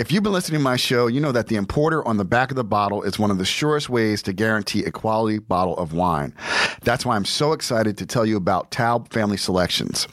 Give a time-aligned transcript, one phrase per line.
[0.00, 2.50] If you've been listening to my show, you know that the importer on the back
[2.50, 5.92] of the bottle is one of the surest ways to guarantee a quality bottle of
[5.92, 6.34] wine.
[6.80, 10.08] That's why I'm so excited to tell you about Taub Family Selections.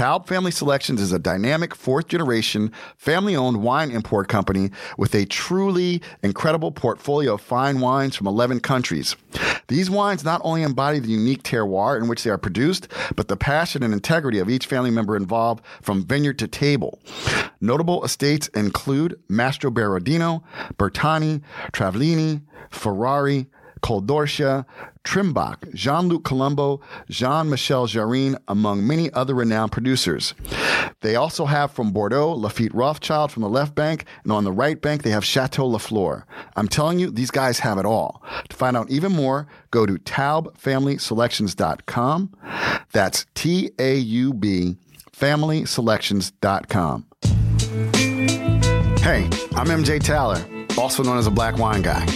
[0.00, 5.26] Taub Family Selections is a dynamic fourth generation family owned wine import company with a
[5.26, 9.14] truly incredible portfolio of fine wines from 11 countries.
[9.68, 13.36] These wines not only embody the unique terroir in which they are produced, but the
[13.36, 16.98] passion and integrity of each family member involved from vineyard to table.
[17.60, 20.42] Notable estates include Mastroberardino,
[20.78, 21.42] Bertani,
[21.74, 22.40] Travaglini,
[22.70, 23.48] Ferrari,
[23.80, 24.64] Col d'Orcia,
[25.04, 30.34] Trimbach, Jean-Luc Colombo, Jean-Michel Gerin, among many other renowned producers.
[31.00, 34.80] They also have from Bordeaux, Lafite Rothschild from the left bank, and on the right
[34.80, 36.22] bank, they have Chateau Lafleur.
[36.56, 38.22] I'm telling you, these guys have it all.
[38.48, 42.34] To find out even more, go to taubfamilyselections.com.
[42.92, 44.76] That's T-A-U-B
[45.20, 47.06] familyselections.com.
[49.00, 49.24] Hey,
[49.54, 50.42] I'm MJ Taylor,
[50.78, 52.06] also known as a black wine guy.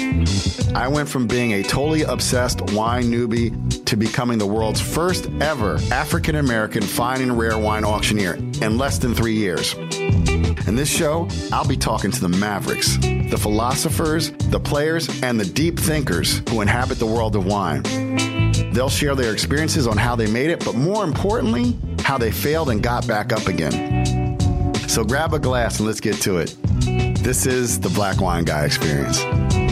[0.74, 5.78] I went from being a totally obsessed wine newbie to becoming the world's first ever
[5.92, 9.74] African American fine and rare wine auctioneer in less than three years.
[9.74, 15.44] In this show, I'll be talking to the mavericks, the philosophers, the players, and the
[15.44, 17.82] deep thinkers who inhabit the world of wine.
[18.72, 22.70] They'll share their experiences on how they made it, but more importantly, how they failed
[22.70, 24.38] and got back up again.
[24.88, 26.56] So grab a glass and let's get to it.
[27.24, 29.63] This is the Black Wine Guy Experience.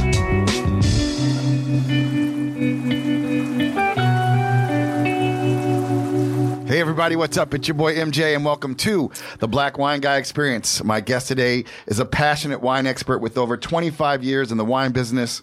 [6.92, 7.54] Everybody, what's up?
[7.54, 10.84] It's your boy MJ, and welcome to the Black Wine Guy Experience.
[10.84, 14.92] My guest today is a passionate wine expert with over 25 years in the wine
[14.92, 15.40] business,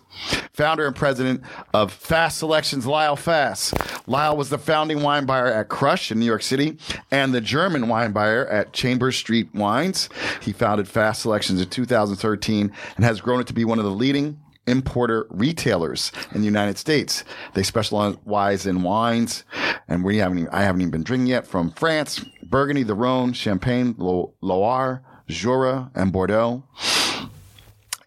[0.54, 1.42] founder and president
[1.74, 3.74] of Fass Selections, Lyle Fass.
[4.06, 6.78] Lyle was the founding wine buyer at Crush in New York City
[7.10, 10.08] and the German wine buyer at Chambers Street Wines.
[10.44, 13.92] He founded Fass Selections in 2013 and has grown it to be one of the
[13.92, 14.40] leading
[14.70, 17.24] importer retailers in the United States.
[17.54, 19.44] They specialize in wines,
[19.88, 23.34] and we haven't even, I haven't even been drinking yet from France, Burgundy, the Rhone,
[23.34, 26.64] Champagne, Loire, Jura, and Bordeaux.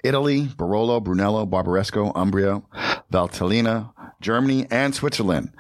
[0.02, 2.60] Italy, Barolo, Brunello, Barbaresco, Umbria,
[3.12, 3.91] Valtellina,
[4.22, 5.52] Germany, and Switzerland.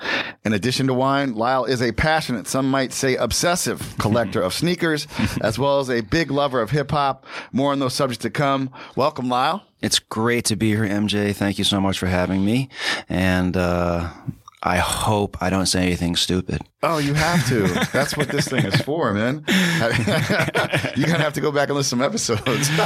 [0.44, 5.06] In addition to wine, Lyle is a passionate, some might say obsessive collector of sneakers,
[5.40, 7.26] as well as a big lover of hip hop.
[7.52, 8.70] More on those subjects to come.
[8.96, 9.62] Welcome, Lyle.
[9.80, 11.34] It's great to be here, MJ.
[11.34, 12.68] Thank you so much for having me.
[13.08, 14.10] And, uh,
[14.64, 16.62] I hope I don't say anything stupid.
[16.84, 17.66] Oh, you have to.
[17.92, 19.44] That's what this thing is for, man.
[19.48, 22.70] You're gonna have to go back and listen to some episodes.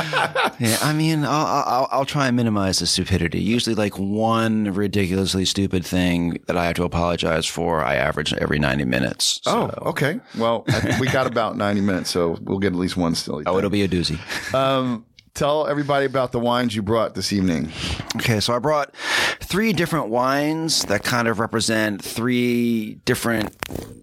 [0.59, 3.41] yeah, I mean, I'll, I'll, I'll try and minimize the stupidity.
[3.41, 8.59] Usually, like one ridiculously stupid thing that I have to apologize for, I average every
[8.59, 9.41] 90 minutes.
[9.43, 9.71] So.
[9.77, 10.21] Oh, okay.
[10.39, 10.65] Well,
[10.99, 13.43] we got about 90 minutes, so we'll get at least one still.
[13.45, 14.19] Oh, it'll be a doozy.
[14.55, 15.05] Um,
[15.37, 17.71] tell everybody about the wines you brought this evening.
[18.17, 18.97] Okay, so I brought
[19.41, 23.55] three different wines that kind of represent three different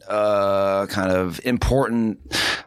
[0.08, 2.20] uh, kind of important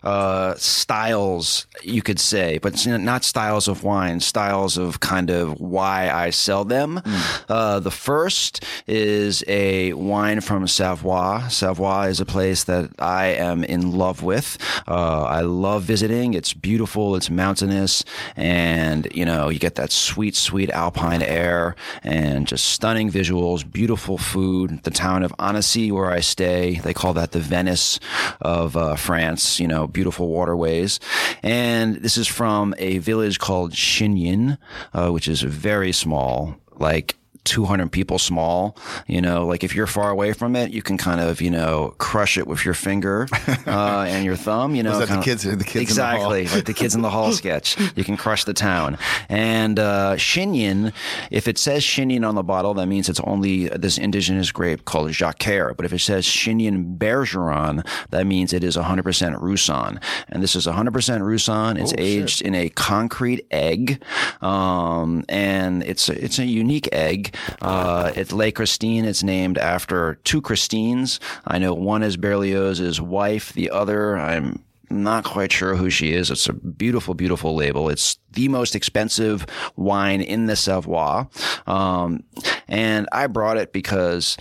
[0.02, 6.10] uh, styles, you could say, but not styles of wine, styles of kind of why
[6.10, 7.00] I sell them.
[7.04, 7.44] Mm.
[7.48, 11.48] Uh, the first is a wine from Savoie.
[11.48, 14.58] Savoie is a place that I am in love with.
[14.88, 16.34] Uh, I love visiting.
[16.34, 17.16] It's beautiful.
[17.16, 18.04] It's mountainous
[18.34, 23.70] and and you know you get that sweet sweet alpine air and just stunning visuals
[23.70, 24.82] beautiful food.
[24.82, 28.00] The town of annecy where i stay they call that the venice
[28.40, 31.00] of uh, france you know beautiful waterways.
[31.42, 34.56] And this is from a village called Chignin,
[34.94, 37.16] uh, which is very small like
[37.46, 38.76] 200 people small.
[39.06, 41.94] You know, like if you're far away from it, you can kind of, you know,
[41.98, 43.26] crush it with your finger
[43.66, 44.74] uh, and your thumb.
[44.74, 47.10] You know, Was that the kids, the kids exactly the like the kids in the
[47.10, 47.78] hall sketch.
[47.96, 48.98] You can crush the town.
[49.28, 50.92] And uh, Chignin,
[51.30, 55.10] if it says Chignin on the bottle, that means it's only this indigenous grape called
[55.10, 55.76] Jacquère.
[55.76, 60.00] But if it says Chignin Bergeron, that means it is 100% Roussanne.
[60.28, 61.76] And this is 100% Roussanne.
[61.76, 62.46] It's oh, aged shit.
[62.46, 64.02] in a concrete egg,
[64.40, 67.34] um, and it's a, it's a unique egg.
[67.60, 69.04] Uh, it's Les Christine.
[69.04, 71.20] It's named after two Christines.
[71.46, 73.52] I know one is Berlioz's wife.
[73.52, 76.30] The other, I'm not quite sure who she is.
[76.30, 77.88] It's a beautiful, beautiful label.
[77.88, 79.46] It's the most expensive
[79.76, 81.26] wine in the Savoie.
[81.66, 82.22] Um,
[82.68, 84.36] and I brought it because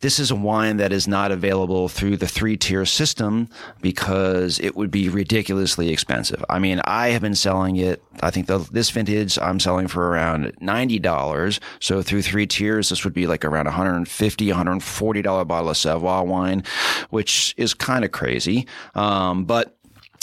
[0.00, 3.48] this is a wine that is not available through the three tier system
[3.80, 6.44] because it would be ridiculously expensive.
[6.48, 8.02] I mean, I have been selling it.
[8.20, 11.60] I think the, this vintage I'm selling for around $90.
[11.80, 16.62] So through three tiers, this would be like around $150, $140 bottle of Savoie wine,
[17.10, 18.66] which is kind of crazy.
[18.94, 19.77] Um, but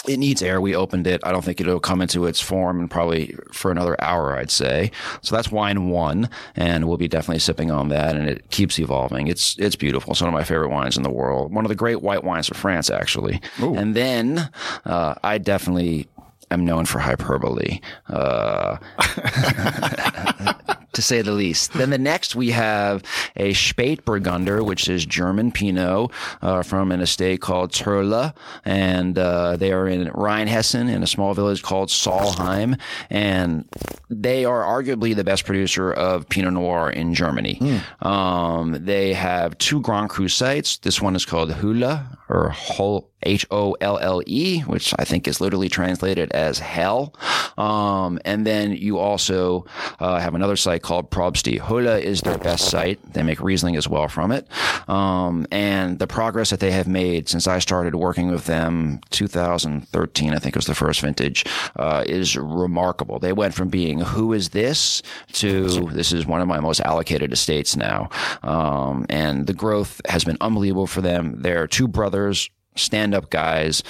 [0.07, 0.59] it needs air.
[0.61, 1.21] We opened it.
[1.23, 4.91] I don't think it'll come into its form and probably for another hour, I'd say.
[5.21, 8.15] So that's wine one, and we'll be definitely sipping on that.
[8.15, 9.27] And it keeps evolving.
[9.27, 10.11] It's it's beautiful.
[10.11, 11.53] It's one of my favorite wines in the world.
[11.53, 13.41] One of the great white wines of France, actually.
[13.77, 14.49] And then
[14.85, 16.07] uh, I definitely
[16.51, 17.79] am known for hyperbole.
[18.07, 18.77] Uh,
[20.95, 21.73] to say the least.
[21.73, 23.03] Then the next we have
[23.35, 26.11] a Spätburgunder, which is German Pinot
[26.41, 28.33] uh, from an estate called Thörle,
[28.63, 33.67] and uh, they are in Rheinhessen in a small village called Saulheim, and
[34.09, 37.81] they are arguably the best producer of Pinot Noir in Germany.
[38.01, 40.77] Um, they have two Grand Cru sites.
[40.77, 43.09] This one is called Hölle or Hol.
[43.25, 47.15] H O L L E, which I think is literally translated as hell.
[47.57, 49.65] Um, and then you also
[49.99, 51.59] uh, have another site called Probstey.
[51.59, 52.99] Hölle is their best site.
[53.13, 54.47] They make Riesling as well from it.
[54.87, 60.33] Um, and the progress that they have made since I started working with them, 2013,
[60.33, 61.43] I think was the first vintage,
[61.75, 63.17] uh, is remarkable.
[63.17, 65.01] They went from being who is this
[65.33, 68.09] to this is one of my most allocated estates now.
[68.43, 71.41] Um, and the growth has been unbelievable for them.
[71.41, 73.83] They're two brothers stand up guys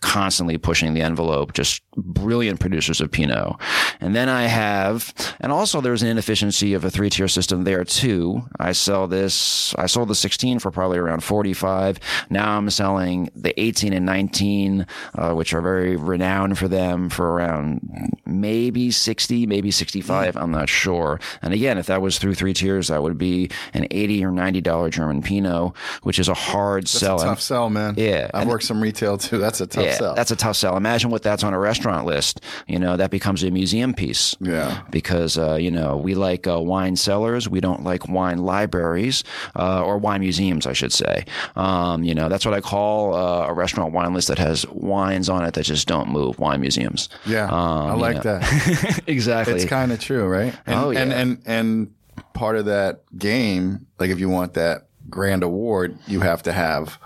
[0.00, 3.56] constantly pushing the envelope, just brilliant producers of Pinot.
[4.00, 7.84] And then I have, and also there's an inefficiency of a three tier system there
[7.84, 8.42] too.
[8.58, 11.98] I sell this, I sold the 16 for probably around 45.
[12.30, 17.32] Now I'm selling the 18 and 19, uh, which are very renowned for them for
[17.32, 20.36] around maybe 60, maybe 65.
[20.36, 21.20] I'm not sure.
[21.42, 24.90] And again, if that was through three tiers, that would be an 80 or $90
[24.90, 27.18] German Pinot, which is a hard sell.
[27.18, 27.94] Tough sell, man.
[27.96, 28.27] Yeah.
[28.34, 29.38] I've And- worked some retail too.
[29.38, 30.14] That's a tough yeah, sell.
[30.14, 30.76] that's a tough sell.
[30.76, 32.40] Imagine what that's on a restaurant list.
[32.66, 34.36] You know, that becomes a museum piece.
[34.40, 34.82] Yeah.
[34.90, 37.48] Because, uh, you know, we like uh, wine cellars.
[37.48, 39.24] We don't like wine libraries
[39.56, 41.24] uh, or wine museums, I should say.
[41.56, 45.28] Um, you know, that's what I call uh, a restaurant wine list that has wines
[45.28, 47.08] on it that just don't move, wine museums.
[47.26, 49.02] yeah, I Um, like you that.
[49.06, 49.54] exactly.
[49.54, 50.54] It's kind of true, right?
[50.66, 51.18] And, Oh, and yeah.
[51.20, 51.94] and and
[52.34, 56.98] part of that game, like if you want that grand award, you have to have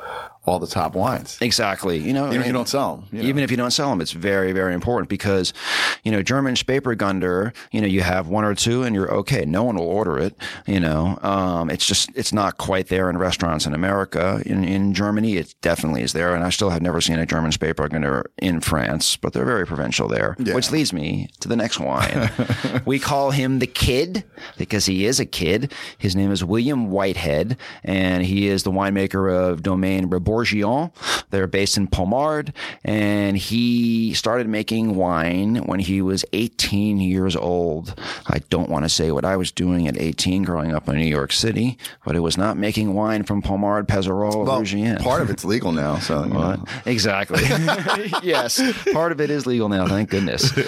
[0.45, 1.99] all the top wines, Exactly.
[1.99, 3.07] You know, even if you don't sell them.
[3.13, 3.29] you know?
[3.29, 5.53] Even if you don't sell them, it's very, very important because,
[6.03, 9.45] you know, German Spätburgunder, you know, you have one or two and you're okay.
[9.45, 10.35] No one will order it.
[10.67, 14.43] You know, um, it's just, it's not quite there in restaurants in America.
[14.45, 16.35] In, in Germany, it definitely is there.
[16.35, 20.09] And I still have never seen a German Spätburgunder in France, but they're very provincial
[20.09, 22.31] there, which leads me to the next wine.
[22.85, 24.25] we call him the kid
[24.59, 25.73] because he is a kid.
[25.99, 30.91] His name is William Whitehead and he is the winemaker of Domaine Rebourgeon.
[31.31, 32.53] They're based in Pommard,
[32.85, 37.95] and he started making wine when he was 18 years old.
[38.27, 41.07] I don't want to say what I was doing at 18 growing up in New
[41.07, 44.99] York City, but it was not making wine from Pommard, Pézerolles, or well, Bourguignon.
[44.99, 46.25] part of it's legal now, so.
[46.87, 47.43] Exactly.
[48.23, 48.61] yes.
[48.93, 50.53] Part of it is legal now, thank goodness.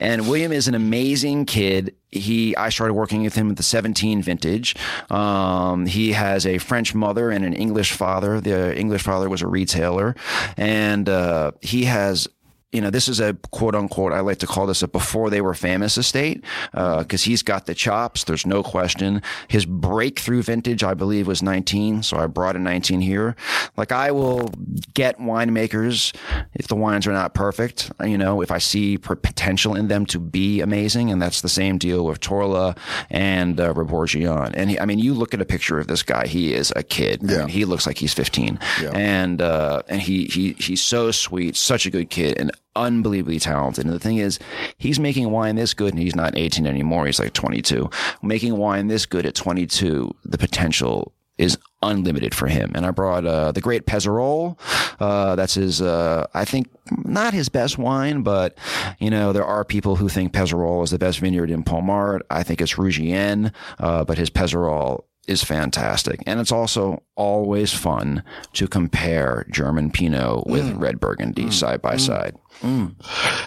[0.00, 1.94] And William is an amazing kid.
[2.10, 4.76] He, I started working with him at the 17 vintage.
[5.10, 8.40] Um, he has a French mother and an English father.
[8.40, 10.14] The English father was a retailer,
[10.56, 12.28] and uh, he has
[12.72, 15.40] you know, this is a quote unquote, I like to call this a before they
[15.40, 18.24] were famous estate, because he's got the chops.
[18.24, 19.22] There's no question.
[19.48, 22.02] His breakthrough vintage, I believe, was 19.
[22.02, 23.36] So I brought a 19 here.
[23.78, 24.50] Like I will
[24.92, 26.14] get winemakers
[26.54, 30.18] if the wines are not perfect, you know, if I see potential in them to
[30.18, 31.10] be amazing.
[31.10, 32.76] And that's the same deal with Thörle
[33.08, 34.52] and uh, Rebourgeon.
[34.54, 36.82] And he, I mean, you look at a picture of this guy, he is a
[36.82, 37.22] kid.
[37.28, 37.38] I Yeah.
[37.40, 38.58] mean, he looks like he's 15.
[38.82, 38.90] Yeah.
[38.94, 43.84] And, uh, and he, he, he's so sweet, such a good kid and unbelievably talented.
[43.84, 44.38] And the thing is,
[44.76, 47.06] he's making wine this good and he's not 18 anymore.
[47.06, 47.90] He's like 22.
[48.22, 52.72] Making wine this good at 22, the potential is unlimited for him.
[52.74, 54.58] And I brought uh, the great Pézerolles.
[54.98, 58.58] Uh, that's his, uh, I think, not his best wine, but,
[58.98, 62.24] you know, there are people who think Pézerolles is the best vineyard in Pommard.
[62.30, 66.22] I think it's Rugiens, uh, but his Pézerolles is fantastic.
[66.26, 68.22] And it's also always fun
[68.54, 72.36] to compare German Pinot with red Burgundy side by side.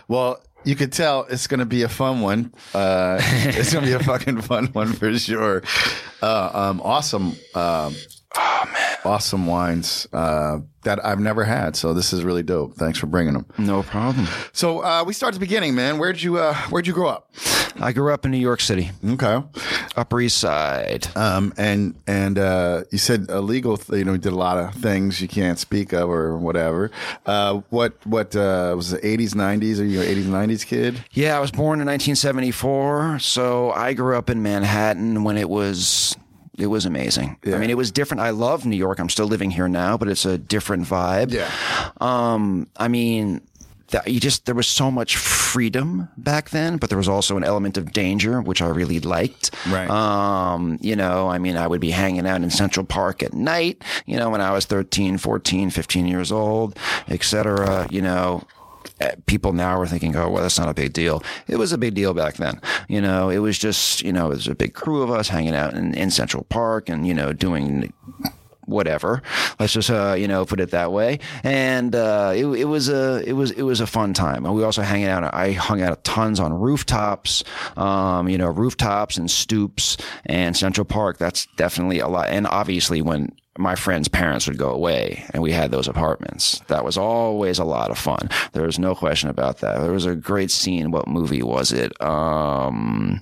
[0.07, 2.53] Well, you could tell it's going to be a fun one.
[2.73, 5.63] Uh, it's going to be a fucking fun one for sure.
[6.21, 7.35] Uh, um, awesome.
[7.55, 7.95] Um,
[9.03, 12.75] Awesome wines uh, that I've never had, so this is really dope.
[12.75, 13.45] Thanks for bringing them.
[13.57, 14.27] No problem.
[14.53, 15.97] So uh, we start at the beginning, man.
[15.97, 17.29] Where'd you uh, Where'd you grow up?
[17.79, 19.41] I grew up in New York City, Okay,
[19.95, 21.07] Upper East Side.
[21.17, 23.77] um, and and uh, you said illegal.
[23.77, 26.91] Th- you know, you did a lot of things you can't speak of or whatever.
[27.25, 29.79] Uh, what what uh, was the Eighties, nineties?
[29.79, 31.03] Are you an eighties, nineties kid?
[31.11, 36.15] Yeah, I was born in 1974, so I grew up in Manhattan when it was
[36.58, 37.38] it was amazing.
[37.46, 38.22] I mean, it was different.
[38.22, 39.00] I love New York.
[39.00, 41.31] I'm still living here now, but it's a different vibe.
[41.31, 41.50] Yeah.
[42.00, 43.41] Um, I mean,
[43.91, 47.43] that you just there was so much freedom back then, but there was also an
[47.43, 49.51] element of danger, which I really liked.
[49.70, 49.89] Right.
[49.89, 53.84] Um, you know, I mean, I would be hanging out in Central Park at night,
[54.05, 56.77] you know, when I was 13, 14, 15 years old,
[57.08, 58.43] et cetera, you know,
[59.25, 61.23] people now are thinking, oh, well, that's not a big deal.
[61.47, 62.61] It was a big deal back then.
[62.88, 65.55] You know, it was just, you know, it was a big crew of us hanging
[65.55, 67.93] out in, in Central Park and, you know, doing
[68.65, 69.21] whatever.
[69.59, 71.19] Let's just uh, you know put it that way.
[71.43, 74.45] And uh, it, it was a it was it was a fun time.
[74.45, 75.31] And we also hanging out.
[75.33, 77.43] I hung out tons on rooftops,
[77.77, 81.17] um, you know, rooftops and stoops and Central Park.
[81.17, 82.29] That's definitely a lot.
[82.29, 86.62] And obviously when my friends' parents would go away and we had those apartments.
[86.67, 88.29] That was always a lot of fun.
[88.53, 89.81] There was no question about that.
[89.81, 90.91] There was a great scene.
[90.91, 92.00] What movie was it?
[92.01, 93.22] Um,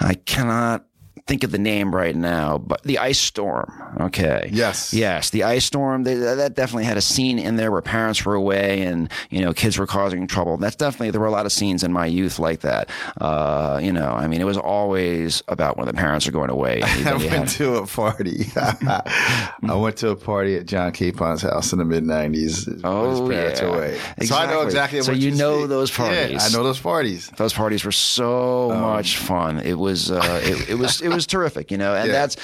[0.00, 0.86] I cannot
[1.26, 3.72] think of the name right now, but the ice storm.
[3.98, 4.50] Okay.
[4.52, 4.92] Yes.
[4.92, 5.30] Yes.
[5.30, 6.02] The ice storm.
[6.04, 9.54] They, that definitely had a scene in there where parents were away and you know
[9.54, 10.58] kids were causing trouble.
[10.58, 12.90] That's definitely there were a lot of scenes in my youth like that.
[13.20, 16.82] Uh, you know, I mean, it was always about when the parents are going away.
[16.84, 18.46] I went to a party.
[18.56, 22.80] I went to a party at John Capon's house in the mid '90s.
[22.84, 23.62] Oh yeah.
[23.64, 23.94] Away.
[24.18, 24.26] Exactly.
[24.26, 25.00] So I know exactly.
[25.02, 25.66] So what you know see.
[25.68, 26.30] those parties.
[26.32, 27.30] Yeah, I know those parties.
[27.36, 29.60] Those parties were so Um, much fun.
[29.60, 32.12] It was, uh, it, it was, it was terrific, you know, and Yeah.
[32.12, 32.36] that's,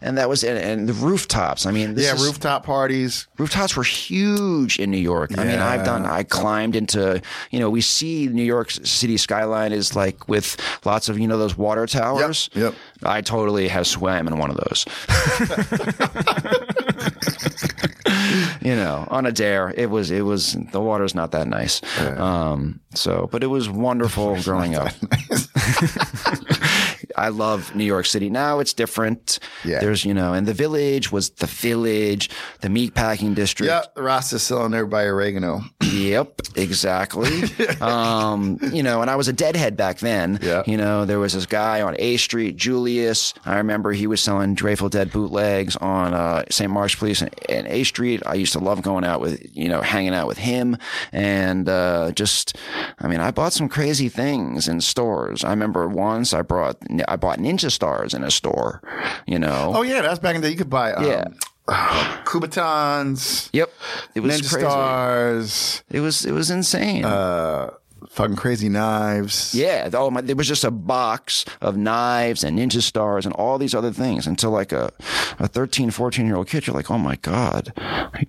[0.00, 1.66] and that was, and, and the rooftops.
[1.66, 3.26] I mean, this Yeah, is- rooftop parties.
[3.38, 5.36] rooftops were huge in New York.
[5.38, 9.72] I mean, I've done, I climbed into, you know, we see New York City skyline
[9.72, 12.48] is like with lots of, you know, those water towers.
[12.54, 12.74] yep.
[13.02, 14.86] I totally have swam in one of those.
[18.60, 19.72] you know, on a dare.
[19.76, 21.80] It was, it was, the water's not that nice.
[22.00, 24.92] Um, so, but it was wonderful growing up.
[27.16, 28.30] I love New York City.
[28.30, 29.38] Now it's different.
[29.64, 29.80] Yeah.
[29.80, 33.68] There's, you know, and the village was the village, the meatpacking district.
[33.70, 35.62] Yeah, the Rasta's selling everybody oregano.
[35.82, 37.42] Yep, exactly.
[37.80, 40.38] um, you know, and I was a deadhead back then.
[40.42, 40.62] Yeah.
[40.66, 43.34] You know, there was this guy on A Street, Julius.
[43.44, 46.70] I remember he was selling Grateful Dead bootlegs on uh, St.
[46.70, 48.22] Mark's Place and, and A Street.
[48.26, 50.76] I used to love going out with, you know, hanging out with him
[51.12, 52.56] and uh, just,
[52.98, 55.44] I mean, I bought some crazy things in stores.
[55.44, 56.76] I remember once I brought,
[57.08, 58.80] I bought Ninja Stars in a store.
[59.26, 59.72] You know.
[59.74, 60.52] Oh yeah, that's back in the day.
[60.52, 61.24] You could buy um, Yeah.
[62.24, 63.70] Kubotans, Yep.
[64.14, 64.66] It was Ninja crazy.
[64.66, 67.04] Stars, It was it was insane.
[67.04, 67.70] uh,
[68.12, 69.54] fucking crazy knives.
[69.54, 69.88] Yeah.
[69.94, 73.74] Oh my, there was just a box of knives and ninja stars and all these
[73.74, 74.92] other things until like a,
[75.38, 77.72] a 13, 14 year old kid, you're like, oh my God,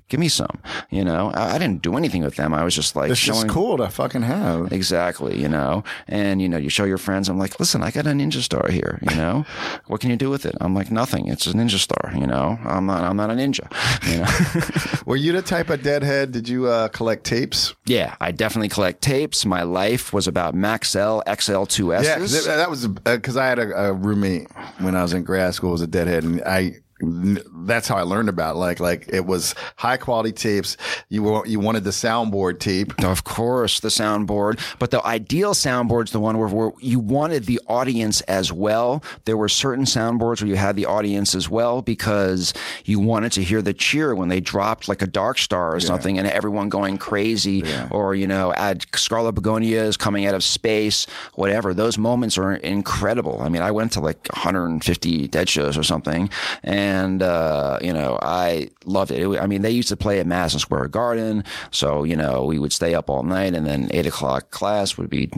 [0.08, 0.60] give me some.
[0.90, 2.54] You know, I, I didn't do anything with them.
[2.54, 3.42] I was just like It's showing.
[3.44, 4.72] just cool to fucking have.
[4.72, 7.28] Exactly, you know, and you know, you show your friends.
[7.30, 9.00] I'm like, listen, I got a ninja star here.
[9.10, 9.46] You know,
[9.88, 10.56] what can you do with it?
[10.62, 11.28] I'm like, nothing.
[11.28, 12.12] It's a ninja star.
[12.16, 13.04] You know, I'm not.
[13.04, 13.68] I'm not a ninja.
[14.10, 15.02] You know.
[15.06, 16.32] Were you the type of deadhead?
[16.32, 17.76] Did you uh, collect tapes?
[17.86, 19.46] yeah, I definitely collect tapes.
[19.46, 22.04] My life was about Maxell XL2s.
[22.04, 24.48] Yeah, that was uh, because I had a, a roommate
[24.80, 26.76] when I was in grad school was a deadhead, and I
[27.66, 28.60] that's how I learned about it.
[28.60, 30.78] like like it was high quality tapes.
[31.10, 32.94] You wa- you wanted the soundboard tape.
[33.04, 37.60] Of course, the soundboard, but the ideal soundboard's the one where, where you wanted the
[37.68, 39.04] audience as well.
[39.26, 42.54] There were certain soundboards where you had the audience as well because
[42.86, 46.18] you wanted to hear the cheer when they dropped like a dark star or something
[46.18, 51.74] and everyone going crazy or, you know, add Scarlet Begonias coming out of space, whatever.
[51.74, 53.42] Those moments are incredible.
[53.42, 56.30] I mean, I went to like 150 dead shows or something
[56.64, 59.20] and, uh, you know, I loved it.
[59.20, 59.40] it.
[59.40, 61.44] I mean, they used to play at Madison Square Garden.
[61.72, 65.10] So, you know, we would stay up all night and then eight o'clock class would
[65.10, 65.30] be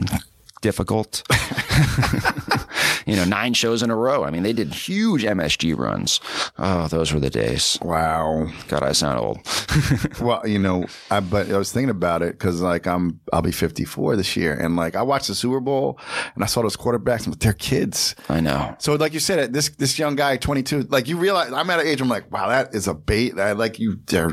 [0.65, 1.21] difficult.
[3.05, 4.23] you know, nine shows in a row.
[4.23, 6.19] I mean, they did huge MSG runs.
[6.57, 7.77] Oh, those were the days.
[7.83, 8.47] Wow.
[8.67, 9.39] God, I sound old.
[10.21, 13.51] Well, you know, I but I was thinking about it because like I'm I'll be
[13.51, 15.99] 54 this year, and like I watched the Super Bowl
[16.33, 18.15] and I saw those quarterbacks, but they're kids.
[18.29, 18.75] I know.
[18.79, 21.87] So like you said, this this young guy, 22, like you realize I'm at an
[21.87, 21.99] age.
[21.99, 23.37] I'm like, wow, that is a bait.
[23.37, 23.99] I like you.
[24.05, 24.31] They're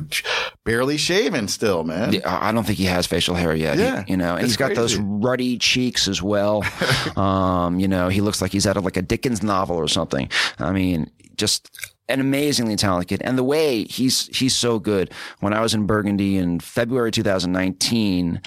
[0.64, 2.12] barely shaven still, man.
[2.12, 3.76] Yeah, I don't think he has facial hair yet.
[3.76, 6.64] He- Yeah, you know, and he's got those ruddy cheeks as well.
[7.16, 10.28] um, you know, he looks like he's out of like a Dickens novel or something.
[10.58, 13.22] I mean, just an amazingly talented kid.
[13.26, 15.12] And the way he's he's so good.
[15.40, 18.40] When I was in Burgundy in February 2019,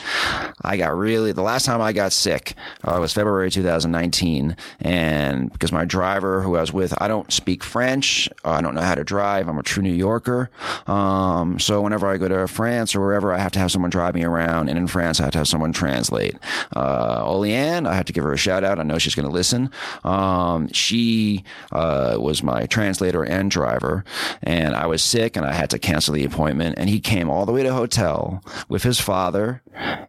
[0.62, 5.72] I got really the last time I got sick uh, was February 2019, and because
[5.72, 9.04] my driver who I was with, I don't speak French, I don't know how to
[9.04, 9.48] drive.
[9.48, 10.50] I'm a true New Yorker,
[10.88, 14.16] um, so whenever I go to France or wherever, I have to have someone drive
[14.16, 16.36] me around, and in France, I have to have someone translate.
[16.76, 18.80] Uh, Oleanne, I have to give her a shout out.
[18.80, 19.72] I know she's going to listen.
[20.04, 24.04] Um, she uh, was my translator and friend driver,
[24.44, 26.76] and I was sick and I had to cancel the appointment.
[26.78, 29.62] And he came all the way to hotel with his father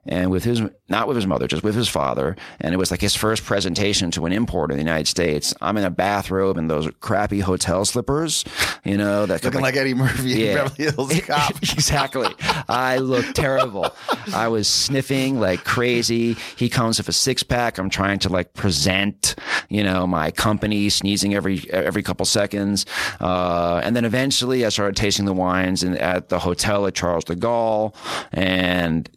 [0.06, 2.36] and with his not with his mother, just with his father.
[2.60, 5.52] And it was like his first presentation to an importer in the United States.
[5.60, 8.44] I'm in a bathrobe and those crappy hotel slippers,
[8.84, 11.56] you know, that Looking like Eddie Murphy in Beverly Hills Cop.
[11.56, 12.28] exactly.
[12.68, 13.92] I look terrible.
[14.32, 16.36] I was sniffing like crazy.
[16.56, 17.78] He comes with a six pack.
[17.78, 19.34] I'm trying to like present,
[19.68, 22.86] you know, my company, sneezing every every couple seconds.
[23.26, 27.24] Uh, and then eventually, I started tasting the wines in, at the hotel at Charles
[27.24, 27.92] de Gaulle,
[28.32, 29.10] and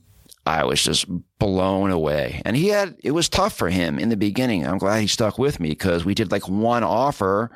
[0.47, 1.05] I was just
[1.37, 2.41] blown away.
[2.43, 4.65] And he had, it was tough for him in the beginning.
[4.65, 7.51] I'm glad he stuck with me because we did like one offer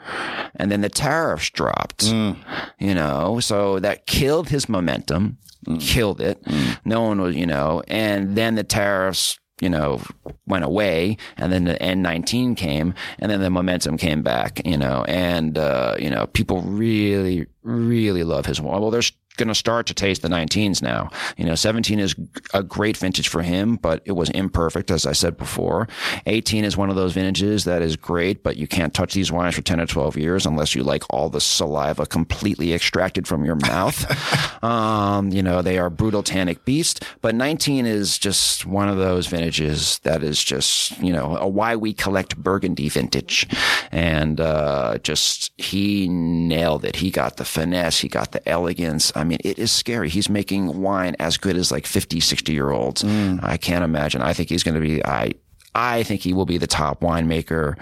[0.55, 2.37] and then the tariffs dropped, mm.
[2.77, 5.81] you know, so that killed his momentum, mm.
[5.81, 6.43] killed it.
[6.43, 6.77] Mm.
[6.85, 10.01] No one was, you know, and then the tariffs, you know,
[10.45, 15.05] went away and then the N19 came and then the momentum came back, you know,
[15.07, 18.59] and, uh, you know, people really, really love his.
[18.59, 21.09] Well, there's, going to start to taste the 19s now.
[21.37, 22.15] You know, 17 is
[22.53, 25.87] a great vintage for him, but it was imperfect, as I said before.
[26.25, 29.55] 18 is one of those vintages that is great, but you can't touch these wines
[29.55, 33.55] for 10 or 12 years unless you like all the saliva completely extracted from your
[33.55, 34.63] mouth.
[34.63, 39.27] um, you know, they are brutal tannic beast, but 19 is just one of those
[39.27, 43.47] vintages that is just, you know, a why we collect Burgundy vintage.
[43.91, 46.97] And, uh, just, he nailed it.
[46.97, 47.99] He got the finesse.
[47.99, 49.11] He got the elegance.
[49.15, 50.09] I mean, it is scary.
[50.09, 53.03] He's making wine as good as like 50, 60 year olds.
[53.03, 53.43] Mm.
[53.43, 54.21] I can't imagine.
[54.21, 55.31] I think he's going to be, I,
[55.75, 57.77] I think he will be the top winemaker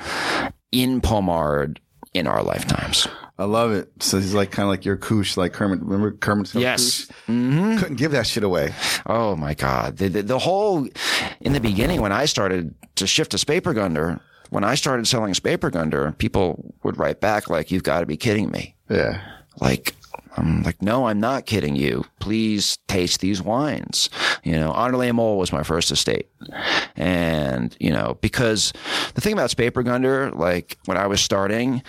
[0.71, 1.79] in Pommard
[2.13, 3.07] in our lifetimes.
[3.37, 3.89] I love it.
[4.01, 5.81] So he's like kind of like your Koosh, like Kermit.
[5.81, 7.05] Remember Kermit's Yes.
[7.25, 7.79] Koosh?
[7.79, 8.73] Couldn't give that shit away.
[9.07, 9.97] Oh my God.
[9.97, 10.87] The, the, the whole,
[11.39, 14.19] in the beginning, when I started to shift to Spätburgunder,
[14.51, 18.51] when I started selling Spätburgunder, people would write back like, you've got to be kidding
[18.51, 18.75] me.
[18.89, 19.21] Yeah.
[19.59, 19.95] Like,
[20.37, 22.05] I'm like, no, I'm not kidding you.
[22.19, 24.09] Please taste these wines.
[24.43, 26.29] You know, Anderle Mole was my first estate.
[26.95, 28.71] And, you know, because
[29.13, 31.83] the thing about Spätburgunder, like when I was starting,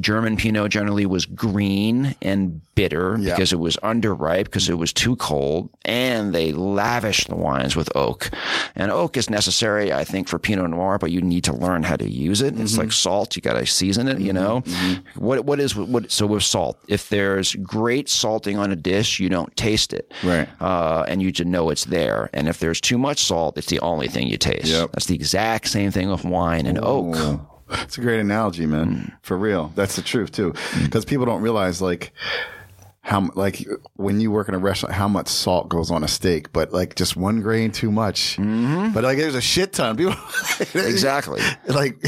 [0.00, 3.34] German Pinot generally was green and bitter Yeah.
[3.34, 7.94] because it was underripe, because it was too cold, and they lavished the wines with
[7.94, 8.30] oak.
[8.74, 11.96] And oak is necessary, I think, for Pinot Noir, but you need to learn how
[11.96, 12.58] to use it.
[12.58, 12.92] It's like mm-hmm.
[12.92, 14.18] salt; you got to season it.
[14.18, 14.36] You mm-hmm.
[14.36, 15.24] know, mm-hmm.
[15.24, 16.10] what what is what?
[16.10, 20.48] So with salt, if there's great salting on a dish, you don't taste it, Right.
[20.60, 22.30] Uh, and you just know it's there.
[22.32, 24.66] And if there's too much salt, it's the only thing you taste.
[24.66, 24.92] Yep.
[24.92, 27.14] That's the exact same thing with wine and oak.
[27.16, 27.53] Oh.
[27.84, 28.86] It's a great analogy, man.
[28.86, 29.12] Mm.
[29.22, 29.72] For real.
[29.74, 30.52] That's the truth too.
[30.52, 30.84] Mm.
[30.84, 32.12] Because people don't realize like
[33.04, 36.52] how like when you work in a restaurant how much salt goes on a steak,
[36.52, 38.36] but like just one grain too much.
[38.38, 38.92] Mm-hmm.
[38.94, 39.96] But like there's a shit ton.
[39.96, 40.14] People
[40.74, 41.40] Exactly.
[41.68, 41.98] like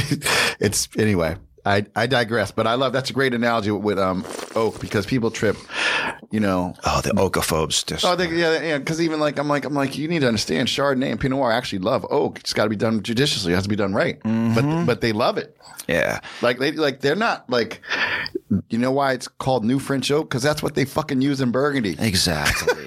[0.59, 1.37] it's anyway.
[1.66, 4.24] I, I digress, but I love that's a great analogy with um
[4.55, 5.57] oak because people trip,
[6.31, 6.74] you know.
[6.85, 7.85] Oh, the oakophobes.
[7.85, 8.79] Just, Oh, they, yeah, yeah.
[8.79, 11.50] Because even like I'm like I'm like you need to understand Chardonnay and Pinot Noir
[11.52, 12.38] actually love oak.
[12.38, 13.52] It's got to be done judiciously.
[13.52, 14.20] It has to be done right.
[14.22, 15.57] But but they love it.
[15.88, 16.20] yeah.
[16.40, 17.81] Like they like they're not like
[18.68, 21.50] you know why it's called New French Oak because that's what they fucking use in
[21.50, 21.96] Burgundy.
[21.98, 22.86] Exactly.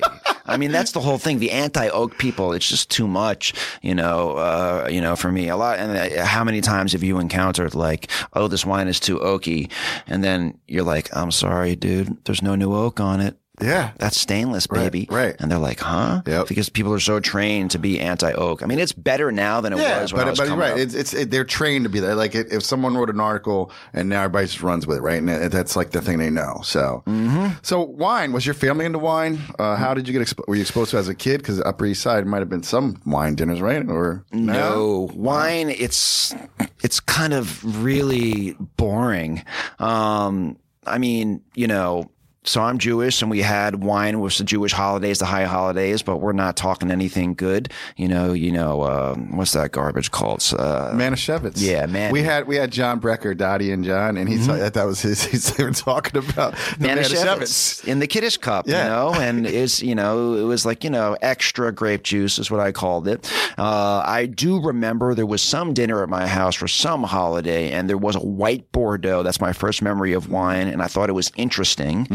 [0.49, 1.39] I mean, that's the whole thing.
[1.39, 5.55] The anti-oak people, it's just too much, you know, uh, you know, for me a
[5.55, 5.79] lot.
[5.79, 9.71] And uh, how many times have you encountered like, oh, this wine is too oaky.
[10.07, 13.37] And then you're like, I'm sorry, dude, there's no new oak on it.
[13.61, 15.07] Yeah, That's stainless, baby.
[15.11, 15.35] right.
[15.39, 16.21] And they're like, huh?
[16.25, 16.47] Yep.
[16.47, 18.63] Because people are so trained to be anti-oak.
[18.63, 20.01] I mean, it's better now than it yeah.
[20.01, 20.71] was when I But was but right.
[20.73, 20.77] up.
[20.77, 22.15] It's it's it, they're trained to be there.
[22.15, 25.17] Like if someone wrote an article and now everybody just runs with it, right?
[25.17, 26.61] And it, that's like the thing they know.
[26.63, 27.57] So Mm-hmm.
[27.61, 29.39] so wine was your family into wine?
[29.57, 31.39] Uh, how did you get expo- were you exposed to it as a kid?
[31.39, 33.85] Because Upper East Side might have been some wine dinners, right?
[33.87, 35.69] Or No, wine.
[35.69, 36.33] It's
[36.81, 39.43] it's kind of really boring.
[39.79, 42.09] Um, I mean, you know.
[42.45, 46.17] So I'm Jewish, and we had wine with the Jewish holidays, the high holidays, but
[46.17, 47.69] we're not talking anything good.
[47.97, 50.39] You know, you know, um, what's that garbage called?
[50.57, 51.55] Uh, Manischewitz.
[51.61, 52.13] Yeah, man.
[52.13, 55.21] We had we had John Brecker, Dottie, and John, and he thought that was his.
[55.29, 57.25] He's they were talking about the Manischewitz.
[57.25, 58.83] Manischewitz in the Kiddush cup, Yeah.
[58.83, 62.49] you know, and it's you know it was like you know extra grape juice is
[62.49, 63.29] what I called it.
[63.57, 67.89] Uh, I do remember there was some dinner at my house for some holiday, and
[67.89, 69.23] there was a white Bordeaux.
[69.23, 72.07] That's my first memory of wine, and I thought it was interesting.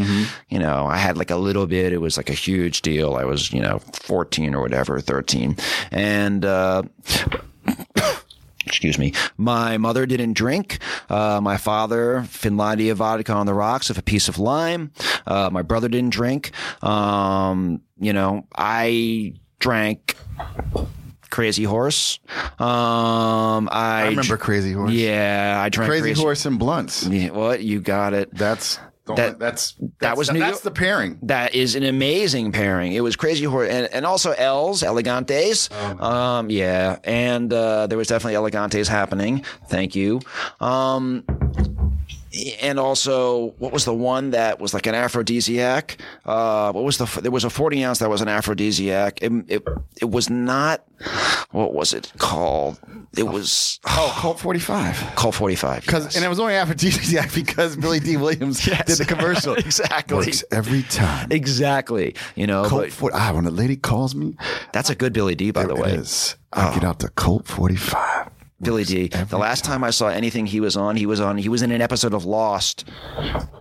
[0.49, 1.93] You know, I had like a little bit.
[1.93, 3.15] It was like a huge deal.
[3.15, 5.57] I was you know fourteen or whatever, thirteen,
[5.91, 6.45] and.
[6.45, 6.83] Uh,
[8.65, 9.13] excuse me.
[9.37, 10.79] My mother didn't drink.
[11.07, 14.91] Uh, my father, Finlandia vodka on the rocks with a piece of lime.
[15.27, 16.51] Uh, my brother didn't drink.
[16.83, 20.17] Um, you know, I drank
[21.29, 22.19] Crazy Horse.
[22.59, 24.91] Um, I, I remember Crazy Horse.
[24.91, 27.05] Yeah, I drank Crazy, Horse and blunts.
[27.05, 28.33] Yeah, what you got it?
[28.33, 31.19] That's Don't That- let- that's, that that's was New that's York- the pairing.
[31.23, 32.93] That is an amazing pairing.
[32.93, 35.69] It was crazy horror, and, and also Els Elegantes.
[36.01, 39.43] um, yeah, and uh, there was definitely Elegantes happening.
[39.69, 40.21] Thank you.
[40.59, 41.23] Um,
[42.61, 45.97] and also, what was the one that was like an aphrodisiac?
[46.25, 47.05] Uh, what was the?
[47.21, 49.19] There was a forty ounce that was an aphrodisiac.
[49.21, 49.63] It, it,
[50.01, 50.83] it was not.
[51.51, 52.79] What was it called?
[53.17, 55.15] It was Oh, Colt 45.
[55.15, 55.85] called forty five.
[55.85, 59.55] Because and it was only aphrodisiac because Billy Dee Williams did the commercial.
[59.65, 60.17] Exactly.
[60.17, 61.31] Works every time.
[61.31, 62.15] exactly.
[62.35, 64.35] You know, Colt but Ah, when a lady calls me,
[64.73, 65.93] that's a good Billy Dee, by the way.
[65.93, 66.35] is.
[66.53, 68.29] I get out the Colt 45.
[68.61, 71.37] Billy Dee The last time I saw anything he was on, he was on.
[71.37, 72.85] He was in an episode of Lost.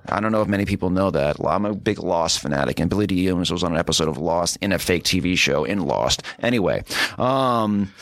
[0.08, 1.36] I don't know if many people know that.
[1.44, 4.56] I'm a big Lost fanatic, and Billy Dee Williams was on an episode of Lost
[4.60, 6.22] in a fake TV show in Lost.
[6.40, 6.84] Anyway,
[7.18, 7.92] um,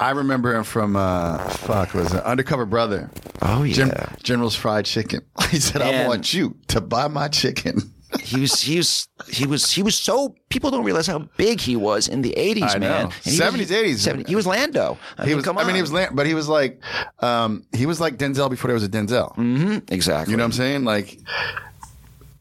[0.00, 3.10] I remember him from uh, fuck was it Undercover Brother.
[3.42, 5.20] oh yeah, Gen- General's Fried Chicken.
[5.50, 7.80] He said, "I want you to buy my chicken."
[8.20, 11.76] He was he was he was he was so people don't realize how big he
[11.76, 12.80] was in the 80s, I man.
[12.80, 13.00] know.
[13.04, 13.96] And 70s, was, 80s.
[13.98, 14.98] 70 he was Lando.
[15.16, 15.44] I He mean, was.
[15.44, 16.80] come I mean, he was, Lan- but he was like,
[17.20, 19.34] um, he was like Denzel before there was a Denzel.
[19.36, 20.32] Mm-hmm, exactly.
[20.32, 20.84] You know what I'm saying?
[20.84, 21.18] Like,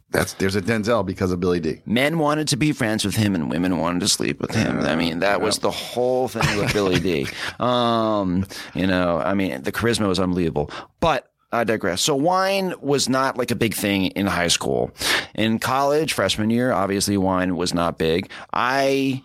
[0.09, 3.35] that's there's a Denzel because of Billy Dee men wanted to be friends with him
[3.35, 4.79] and women wanted to sleep with him.
[4.79, 7.27] I mean, that was the whole thing with Billy Dee
[7.59, 10.71] Um, you know, I mean, the charisma was unbelievable.
[11.01, 12.01] But I digress.
[12.01, 14.91] So wine was not like a big thing in high school.
[15.33, 18.29] In college, freshman year, obviously wine was not big.
[18.51, 19.23] I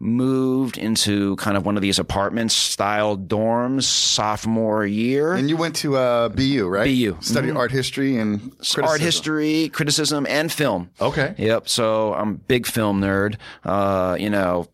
[0.00, 5.34] moved into kind of one of these apartment style dorms sophomore year.
[5.34, 6.84] And you went to uh, BU, right?
[6.84, 7.18] BU.
[7.20, 10.90] Studied art history and art history, criticism, and film.
[11.00, 11.34] Okay.
[11.36, 11.68] Yep.
[11.68, 13.36] So I'm a big film nerd.
[13.64, 14.68] Uh, you know,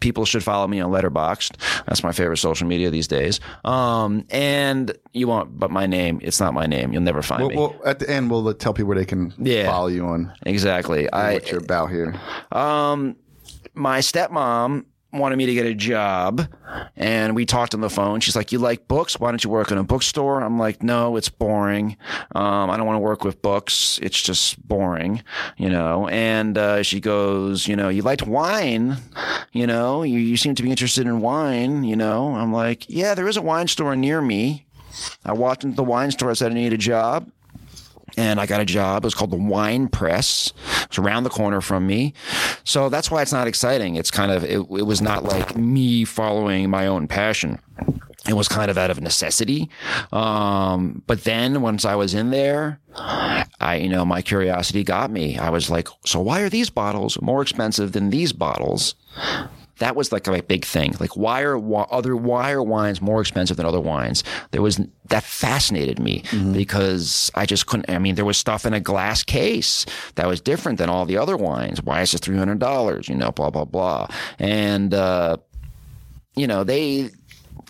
[0.00, 1.56] people should follow me on Letterboxd.
[1.86, 3.40] That's my favorite social media these days.
[3.64, 6.92] Um, and you won't, but my name, it's not my name.
[6.92, 7.56] You'll never find Well, me.
[7.56, 9.66] well, at the end, we'll tell people where they can Yeah.
[9.70, 11.10] follow you on exactly.
[11.12, 12.14] I, what you're about here.
[12.52, 13.16] um,
[13.74, 14.84] my stepmom
[15.18, 16.48] wanted me to get a job
[16.96, 18.20] and we talked on the phone.
[18.20, 19.18] She's like, you like books?
[19.18, 20.42] Why don't you work in a bookstore?
[20.42, 21.96] I'm like, no, it's boring.
[22.34, 23.98] Um, I don't want to work with books.
[24.02, 25.22] It's just boring,
[25.56, 26.08] you know?
[26.08, 28.96] And, uh, she goes, you know, you liked wine,
[29.52, 32.34] you know, you, you seem to be interested in wine, you know?
[32.34, 34.66] I'm like, yeah, there is a wine store near me.
[35.24, 36.30] I walked into the wine store.
[36.30, 37.30] I said, I need a job
[38.16, 39.04] and I got a job.
[39.04, 40.52] It was called the Wine Press.
[40.84, 42.14] It's around the corner from me.
[42.64, 43.96] So that's why it's not exciting.
[43.96, 47.60] It's kind of, it, it was not like me following my own passion.
[48.28, 49.70] It was kind of out of necessity.
[50.12, 55.38] Um, but then once I was in there, I, you know, my curiosity got me.
[55.38, 58.96] I was like, so why are these bottles more expensive than these bottles?
[59.78, 60.94] That was like a big thing.
[61.00, 61.58] Like, why are
[61.92, 64.24] other why are wines more expensive than other wines?
[64.50, 67.90] There was that fascinated me because I just couldn't.
[67.90, 69.84] I mean, there was stuff in a glass case
[70.14, 71.82] that was different than all the other wines.
[71.82, 73.08] Why is it three hundred dollars?
[73.08, 74.08] You know, blah blah blah.
[74.38, 75.36] And uh,
[76.34, 77.10] you know, they.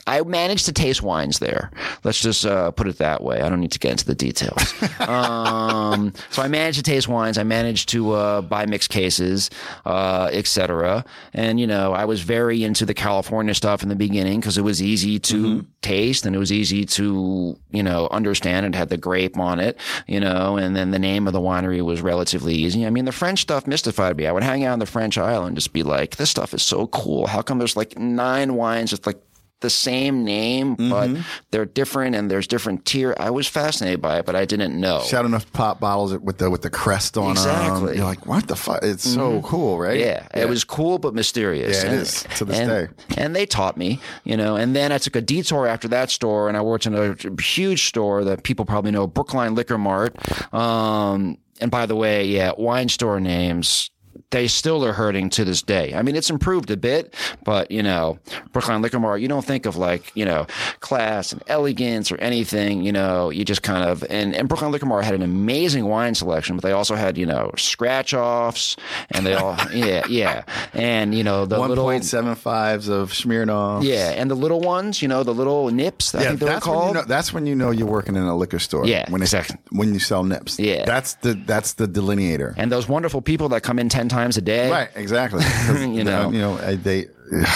[0.06, 1.70] I managed to taste wines there.
[2.04, 3.40] Let's just uh, put it that way.
[3.40, 4.72] I don't need to get into the details.
[5.00, 7.38] um, so I managed to taste wines.
[7.38, 9.50] I managed to uh, buy mixed cases,
[9.84, 11.04] uh, etc.
[11.34, 14.62] And you know, I was very into the California stuff in the beginning because it
[14.62, 18.66] was easy to taste and it was easy to you know understand.
[18.66, 21.82] It had the grape on it, you know, and then the name of the winery
[21.82, 22.86] was relatively easy.
[22.86, 24.26] I mean, the French stuff mystified me.
[24.26, 26.62] I would hang out on the French Island and just be like, "This stuff is
[26.62, 27.26] so cool.
[27.26, 29.20] How come there's like nine wines with like
[29.60, 31.10] the same name, but
[31.50, 33.16] they're different and there's different tier.
[33.18, 35.00] I was fascinated by it, but I didn't know.
[35.00, 37.36] Shout enough pop bottles with the with the crest on them.
[37.36, 37.96] Exactly.
[37.96, 38.80] You're like, what the fuck?
[38.82, 39.98] It's so cool, right?
[39.98, 41.82] Yeah, it was cool but mysterious.
[41.82, 42.88] Yeah, it and, is, to this and, day.
[43.16, 44.56] And they taught me, you know.
[44.56, 47.86] And then I took a detour after that store, and I worked in a huge
[47.86, 50.16] store that people probably know, Brookline Liquor Mart.
[50.52, 53.90] Um, and by the way, yeah, wine store names.
[54.30, 55.94] They still are hurting to this day.
[55.94, 58.18] I mean, it's improved a bit, but you know,
[58.52, 60.46] Brookline Liquor Mart, you don't think of like, you know,
[60.80, 64.86] class and elegance or anything, you know, you just kind of, and, and Brookline Liquor
[64.86, 68.76] Mart had an amazing wine selection, but they also had, you know, scratch offs
[69.12, 70.42] and they all, yeah, yeah.
[70.74, 73.84] And, you know, the One little, point seven fives of Smirnoff.
[73.84, 76.52] yeah, and the little ones, you know, the little nips, I Yeah, think they were
[76.52, 77.04] that's when you know.
[77.04, 78.86] That's when you know you're working in a liquor store.
[78.86, 79.56] Yeah, when exactly.
[79.70, 80.58] when you sell nips.
[80.58, 80.84] Yeah.
[80.84, 82.54] that's the that's the delineator.
[82.56, 84.70] and those wonderful people that come in 10 times a day.
[84.70, 85.44] right, exactly.
[85.96, 86.30] You know.
[86.30, 87.06] you know, they.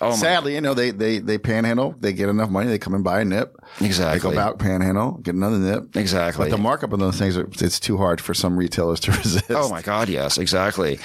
[0.00, 1.94] Oh my Sadly, you know, they, they they panhandle.
[2.00, 2.68] They get enough money.
[2.68, 3.56] They come and buy a nip.
[3.80, 4.30] Exactly.
[4.30, 5.96] They go back panhandle, get another nip.
[5.96, 6.46] Exactly.
[6.46, 9.44] But the markup on those things, are, it's too hard for some retailers to resist.
[9.50, 10.98] Oh my God, yes, exactly.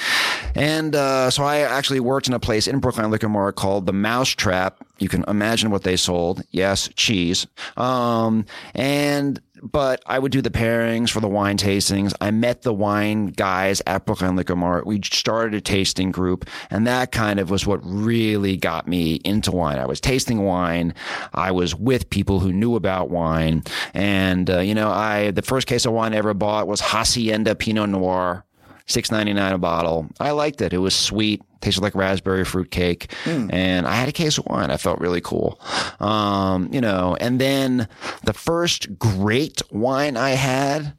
[0.56, 3.94] And uh, so I actually worked in a place in Brookline Liquor Mart called the
[3.94, 4.84] Mouse Trap.
[4.98, 6.42] You can imagine what they sold.
[6.50, 7.46] Yes, cheese.
[7.78, 9.40] Um, and
[9.72, 12.14] but I would do the pairings for the wine tastings.
[12.22, 14.86] I met the wine guys at Brookline Liquor Mart.
[14.86, 19.52] We started a tasting group, and that kind of was what really got me into
[19.52, 19.80] wine.
[19.80, 20.94] I was tasting wine.
[21.34, 25.68] I was with people who knew about wine, and uh, you know, I the first
[25.68, 28.44] case of wine I ever bought was Hacienda Pinot Noir.
[28.90, 30.08] Six ninety nine a bottle.
[30.18, 30.72] I liked it.
[30.72, 34.72] It was sweet, tasted like raspberry fruit cake, and I had a case of wine.
[34.72, 35.60] I felt really cool,
[36.00, 37.18] um, you know.
[37.20, 37.88] And then
[38.24, 40.94] the first great wine I had,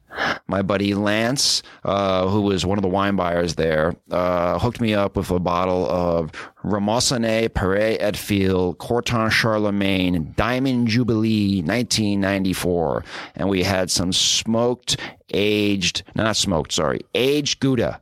[0.47, 4.93] my buddy Lance, uh, who was one of the wine buyers there, uh, hooked me
[4.93, 6.31] up with a bottle of
[6.63, 13.03] Remoissenet Père et Fils Corton Charlemagne Diamond Jubilee 1994,
[13.35, 14.97] and we had some smoked,
[15.33, 18.01] aged, not smoked, sorry, aged Gouda,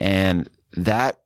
[0.00, 1.19] and that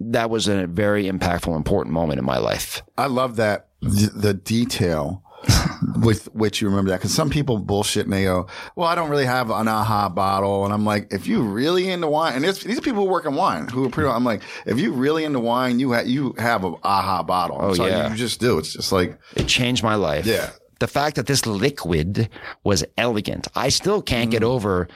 [0.00, 2.82] that was a very impactful, important moment in my life.
[2.98, 5.22] I love that the, the detail
[6.02, 9.08] with which you remember that because some people bullshit and they go, "Well, I don't
[9.10, 12.78] really have an aha bottle," and I'm like, if you really into wine, and these
[12.78, 14.10] are people who work in wine who are pretty.
[14.10, 17.56] I'm like, if you really into wine, you ha- you have an aha bottle.
[17.58, 18.10] Oh, So yeah.
[18.10, 18.58] you just do.
[18.58, 20.26] It's just like It changed my life.
[20.26, 20.50] Yeah.
[20.80, 22.28] The fact that this liquid
[22.64, 24.46] was elegant, I still can't get mm.
[24.46, 24.88] over.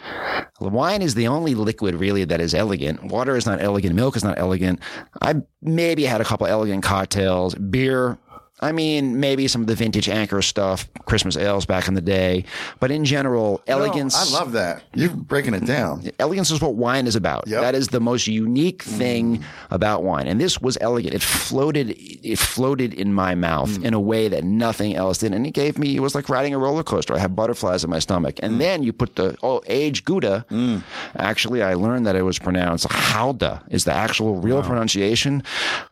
[0.60, 3.04] Wine is the only liquid really that is elegant.
[3.04, 3.94] Water is not elegant.
[3.94, 4.80] Milk is not elegant.
[5.20, 7.54] I maybe had a couple elegant cocktails.
[7.54, 8.18] Beer,
[8.60, 12.44] I mean, maybe some of the vintage anchor stuff, Christmas ales back in the day.
[12.78, 14.30] But in general, elegance.
[14.30, 14.84] No, I love that.
[14.94, 16.02] You're breaking it down.
[16.02, 16.08] Mm-hmm.
[16.20, 17.48] Elegance is what wine is about.
[17.48, 17.60] Yep.
[17.60, 20.28] That is the most unique thing about wine.
[20.28, 21.14] And this was elegant.
[21.14, 23.84] It floated it floated in my mouth mm.
[23.84, 25.34] in a way that nothing else did.
[25.34, 27.14] And it gave me it was like riding a roller coaster.
[27.14, 28.38] I had butterflies in my stomach.
[28.40, 28.58] And mm.
[28.58, 30.46] then you put the oh age Gouda.
[30.48, 30.84] Mm.
[31.16, 35.42] Actually I learned that it was pronounced Hauda is the actual real pronunciation.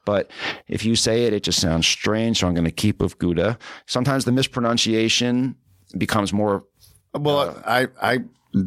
[0.04, 0.30] But
[0.68, 2.38] if you say it, it just sounds strange.
[2.38, 3.58] So I'm going to keep with Gouda.
[3.86, 5.56] Sometimes the mispronunciation
[5.96, 6.64] becomes more
[7.14, 8.18] Well, I I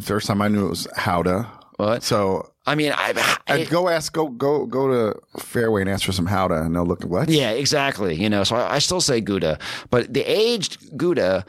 [0.02, 1.48] first time I knew it was Howda.
[1.78, 2.02] what?
[2.04, 3.14] So I mean, I,
[3.48, 6.84] I go ask go go go to Fairway and ask for some Howda, and they'll
[6.86, 7.30] look at what?
[7.30, 8.16] Yeah, exactly.
[8.16, 9.60] You know, so I, I still say Gouda,
[9.92, 11.46] but the aged Gouda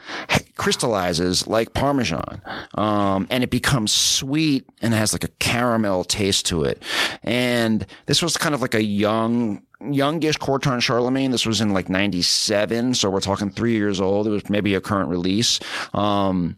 [0.57, 2.41] crystallizes like Parmesan,
[2.75, 6.83] um, and it becomes sweet and has like a caramel taste to it.
[7.23, 11.31] And this was kind of like a young, youngish Corton Charlemagne.
[11.31, 12.93] This was in like 97.
[12.95, 14.27] So we're talking three years old.
[14.27, 15.59] It was maybe a current release.
[15.93, 16.57] Um,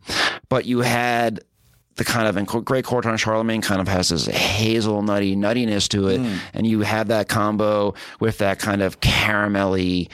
[0.50, 1.42] but you had
[2.00, 6.08] the kind of and Great Corton Charlemagne kind of has this hazel nutty nuttiness to
[6.08, 6.22] it,
[6.54, 10.10] and you have that combo with that kind of caramelly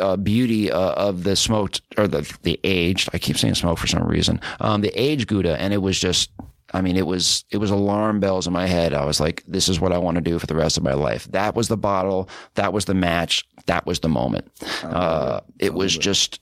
[0.00, 3.10] uh, beauty uh, of the smoked or the the aged.
[3.12, 4.40] I keep saying smoke for some reason.
[4.60, 6.30] Um, the aged Gouda, and it was just.
[6.72, 8.92] I mean, it was it was alarm bells in my head.
[8.92, 10.94] I was like, "This is what I want to do for the rest of my
[10.94, 12.28] life." That was the bottle.
[12.54, 13.44] That was the match.
[13.66, 14.50] That was the moment.
[14.82, 16.40] Uh, it was just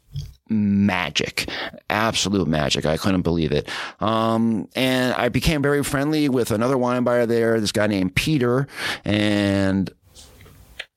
[0.49, 1.49] magic,
[1.91, 2.87] absolute magic.
[2.87, 3.69] I couldn't believe it.
[4.01, 8.67] Um, and I became very friendly with another wine buyer there, this guy named Peter.
[9.05, 9.91] And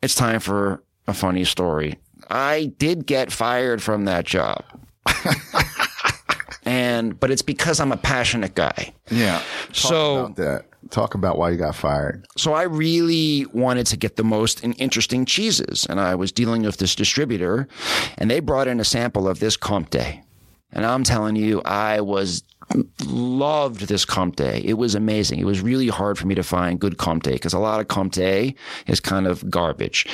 [0.02, 1.98] it's time for a funny story.
[2.30, 4.64] I did get fired from that job.
[6.68, 8.94] And, but it's because I'm a passionate guy.
[9.10, 9.42] Yeah.
[9.68, 10.66] Talk So- about that.
[10.90, 12.26] Talk about why you got fired.
[12.38, 16.78] So I really wanted to get the most interesting cheeses, and I was dealing with
[16.78, 17.68] this distributor,
[18.18, 19.96] and they brought in a sample of this Comte,
[20.72, 22.44] and I'm telling you, I was
[23.06, 24.40] loved this Comte.
[24.40, 25.40] It was amazing.
[25.40, 28.56] It was really hard for me to find good Comte because a lot of Comte
[28.88, 30.06] is kind of garbage,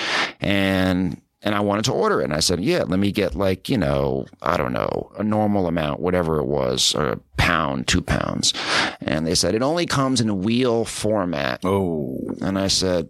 [0.42, 2.26] and and I wanted to order it.
[2.26, 5.68] And I said, yeah, let me get like, you know, I don't know, a normal
[5.68, 8.54] amount, whatever it was, or a pound, two pounds.
[9.02, 11.60] And they said, it only comes in a wheel format.
[11.66, 13.10] Oh, And I said,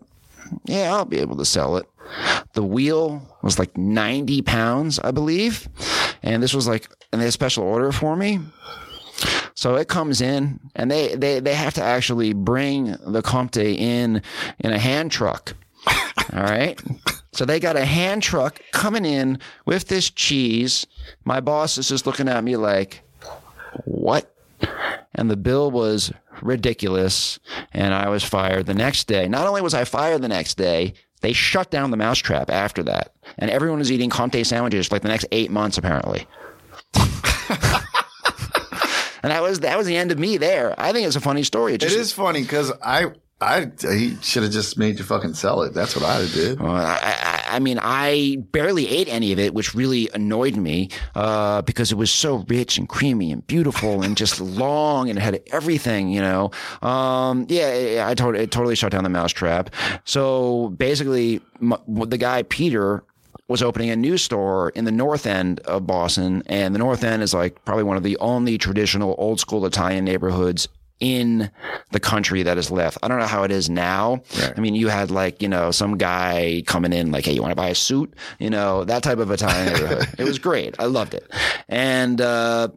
[0.66, 1.86] yeah, I'll be able to sell it.
[2.54, 5.70] The wheel was like 90 pounds, I believe.
[6.22, 8.40] And this was like, and they had a special order for me.
[9.56, 14.22] So it comes in and they, they, they have to actually bring the Comte in,
[14.60, 15.54] in a hand truck.
[16.34, 16.82] All right.
[17.34, 20.86] So they got a hand truck coming in with this cheese.
[21.26, 23.02] My boss is just looking at me like,
[23.86, 24.34] what?
[25.16, 27.40] And the bill was ridiculous.
[27.74, 29.28] And I was fired the next day.
[29.28, 33.14] Not only was I fired the next day, they shut down the mousetrap after that.
[33.40, 36.28] And everyone was eating Comte sandwiches for like the next eight months, apparently.
[39.24, 40.76] and that was that was the end of me there.
[40.78, 41.74] I think it's a funny story.
[41.74, 45.34] It it just, is funny because I I he should have just made you fucking
[45.34, 45.74] sell it.
[45.74, 46.60] That's what have did.
[46.60, 50.90] Well, I, I, I mean, I barely ate any of it, which really annoyed me
[51.16, 55.22] uh, because it was so rich and creamy and beautiful and just long and it
[55.22, 56.52] had everything, you know.
[56.82, 59.70] Um, yeah, I totally, it totally shut down the mousetrap.
[60.06, 63.04] So basically, m- the guy Peter
[63.48, 66.44] was opening a new store in the north end of Boston.
[66.46, 70.06] And the north end is like probably one of the only traditional old school Italian
[70.06, 70.70] neighborhoods
[71.04, 71.52] in
[71.92, 72.98] the country that is left.
[73.04, 74.22] I don't know how it is now.
[74.40, 74.54] Right.
[74.56, 77.52] I mean, you had like, you know, some guy coming in like, hey, you want
[77.52, 78.14] to buy a suit?
[78.40, 80.08] You know, that type of Italian neighborhood.
[80.18, 80.76] it was great.
[80.80, 81.30] I loved it.
[81.68, 82.70] And, uh,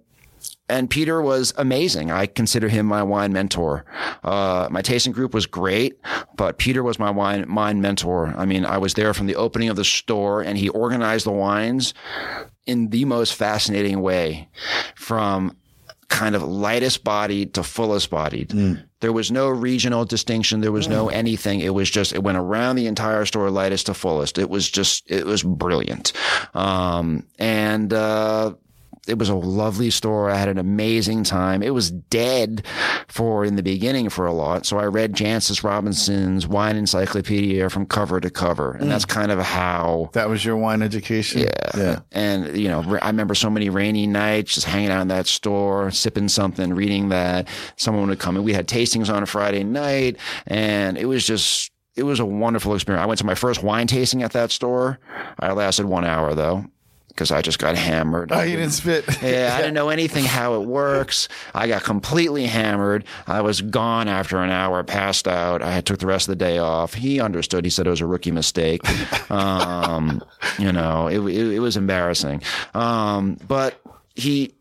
[0.68, 2.10] and Peter was amazing.
[2.10, 3.84] I consider him my wine mentor.
[4.24, 6.00] Uh, my tasting group was great,
[6.34, 8.34] but Peter was my wine, wine mentor.
[8.36, 11.30] I mean, I was there from the opening of the store and he organized the
[11.30, 11.94] wines
[12.66, 14.48] in the most fascinating way
[14.96, 15.56] from
[16.08, 18.52] kind of lightest bodied to fullest bodied.
[19.00, 20.60] There was no regional distinction.
[20.60, 21.60] There was no anything.
[21.60, 24.38] It was just, it went around the entire store, lightest to fullest.
[24.38, 26.12] It was just, it was brilliant.
[26.54, 28.54] Um, and, uh,
[29.06, 30.30] it was a lovely store.
[30.30, 31.62] I had an amazing time.
[31.62, 32.64] It was dead
[33.08, 34.66] for in the beginning for a lot.
[34.66, 38.72] So I read Jancis Robinson's wine encyclopedia from cover to cover.
[38.72, 39.10] And that's mm.
[39.10, 41.42] kind of how That was your wine education.
[41.42, 41.70] yeah.
[41.76, 42.00] Yeah.
[42.12, 45.90] And, you know, I remember so many rainy nights just hanging out in that store,
[45.90, 47.48] sipping something, reading that.
[47.76, 48.42] Someone would come in.
[48.42, 50.16] We had tastings on a Friday night
[50.46, 53.02] and it was just, it was a wonderful experience.
[53.02, 54.98] I went to my first wine tasting at that store.
[55.38, 56.64] I lasted one hour though.
[57.16, 58.30] Because I just got hammered.
[58.30, 59.06] Oh, you didn't spit.
[59.22, 61.28] Yeah, I didn't know anything how it works.
[61.54, 63.04] I got completely hammered.
[63.26, 65.62] I was gone after an hour, passed out.
[65.62, 66.92] I took the rest of the day off.
[66.92, 67.64] He understood.
[67.64, 68.82] He said it was a rookie mistake.
[69.28, 70.22] Um,
[70.58, 72.42] you know, it, it, it was embarrassing.
[72.74, 73.80] Um, but
[74.14, 74.54] he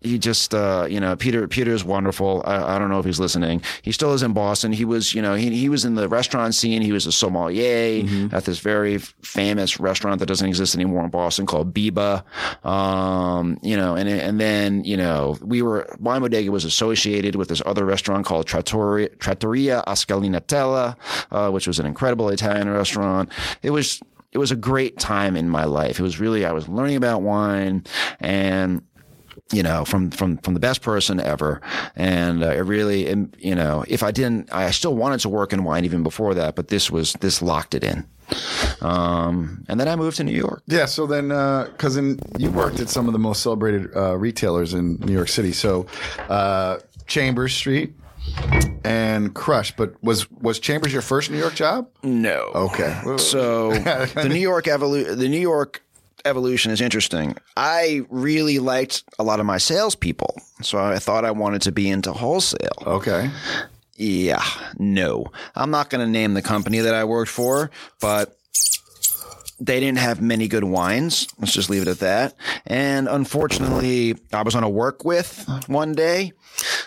[0.00, 2.42] he just uh, you know Peter Peter is wonderful.
[2.46, 3.62] I, I don't know if he's listening.
[3.82, 4.72] He still is in Boston.
[4.72, 6.82] He was you know he he was in the restaurant scene.
[6.82, 11.46] He was a sommelier at this very famous restaurant that doesn't exist anymore in Boston
[11.46, 12.24] called Biba.
[12.64, 17.48] Um, you know, and and then you know we were Wine Bodega was associated with
[17.48, 20.96] this other restaurant called Trattoria, Trattoria A Scalinatella,
[21.30, 23.30] uh, which was an incredible Italian restaurant.
[23.62, 24.00] It was
[24.32, 25.98] it was a great time in my life.
[25.98, 27.84] It was really I was learning about wine
[28.20, 28.82] and
[29.52, 31.60] you know, from from from the best person ever,
[31.96, 33.08] and uh, it really,
[33.38, 36.54] you know, if I didn't, I still wanted to work in wine even before that,
[36.54, 38.06] but this was this locked it in.
[38.80, 40.62] Um, and then I moved to New York.
[40.66, 44.74] Yeah, so then, because in you worked at some of the most celebrated uh, retailers
[44.74, 45.86] in New York City, so
[46.28, 47.94] uh, Chambers Street
[48.84, 49.74] and Crush.
[49.74, 51.88] But was was Chambers your first New York job?
[52.02, 52.50] No.
[52.54, 55.82] Okay, So the New York evolu- the New York
[56.24, 57.36] evolution is interesting.
[57.56, 61.88] I really liked a lot of my salespeople, so I thought I wanted to be
[61.88, 62.70] into wholesale.
[62.86, 63.30] okay,
[63.96, 64.42] Yeah,
[64.78, 65.26] no.
[65.54, 68.36] I'm not going to name the company that I worked for, but
[69.60, 71.28] they didn't have many good wines.
[71.38, 72.34] Let's just leave it at that.
[72.66, 76.32] And unfortunately, I was on a work with one day.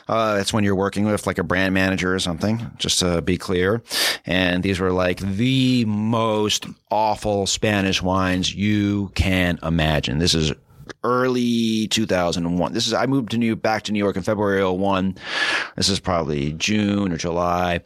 [0.07, 3.37] Uh, that's when you're working with like a brand manager or something, just to be
[3.37, 3.81] clear.
[4.25, 10.17] And these were like the most awful Spanish wines you can imagine.
[10.17, 10.51] This is
[11.03, 12.73] early 2001.
[12.73, 15.15] This is I moved to New back to New York in February 01.
[15.75, 17.81] This is probably June or July,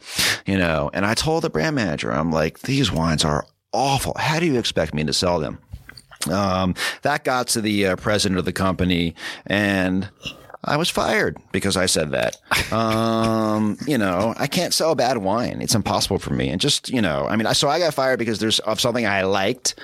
[0.46, 0.90] you know.
[0.92, 4.14] And I told the brand manager, I'm like, these wines are awful.
[4.16, 5.58] How do you expect me to sell them?
[6.30, 9.14] Um, that got to the uh, president of the company,
[9.46, 10.08] and
[10.64, 12.36] I was fired because I said that.
[12.72, 15.62] Um, you know, I can't sell bad wine.
[15.62, 16.48] It's impossible for me.
[16.48, 19.06] And just, you know, I mean, I, so I got fired because there's of something
[19.06, 19.78] I liked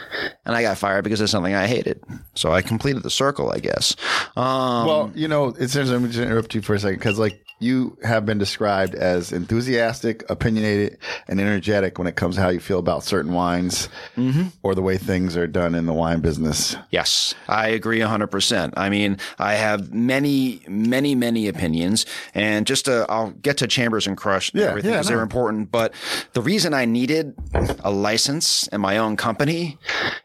[0.45, 2.03] and I got fired because of something I hated.
[2.35, 3.95] So I completed the circle, I guess.
[4.37, 5.93] Um, well, you know, it's interesting.
[5.93, 9.33] Let me just interrupt you for a second because, like, you have been described as
[9.33, 14.49] enthusiastic, opinionated, and energetic when it comes to how you feel about certain wines mm-hmm.
[14.63, 16.77] or the way things are done in the wine business.
[16.91, 18.75] Yes, I agree 100%.
[18.77, 22.05] I mean, I have many, many, many opinions.
[22.35, 25.23] And just to, I'll get to Chambers and Crush and Yeah, everything yeah, because they're
[25.23, 25.73] important.
[25.73, 25.95] But
[26.35, 27.35] the reason I needed
[27.83, 29.79] a license and my own company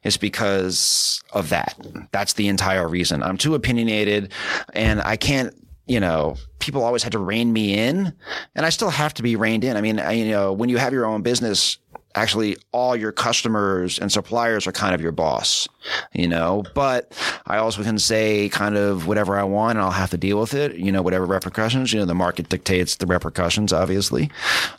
[0.04, 1.78] is because of that.
[2.12, 3.23] That's the entire reason.
[3.23, 4.34] I'm too opinionated
[4.73, 5.56] and I can't
[5.89, 8.13] you know, people always had to rein me in,
[8.56, 9.75] and I still have to be reined in.
[9.75, 11.80] I mean, I, you know, when you have your own business,
[12.13, 15.67] actually all your customers and suppliers are kind of your boss,
[16.13, 20.12] you know, but I also can say kind of whatever I want and I'll have
[20.12, 23.73] to deal with it, you know, whatever repercussions, you know, the market dictates the repercussions,
[23.73, 24.30] obviously.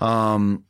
[0.01, 0.65] Um,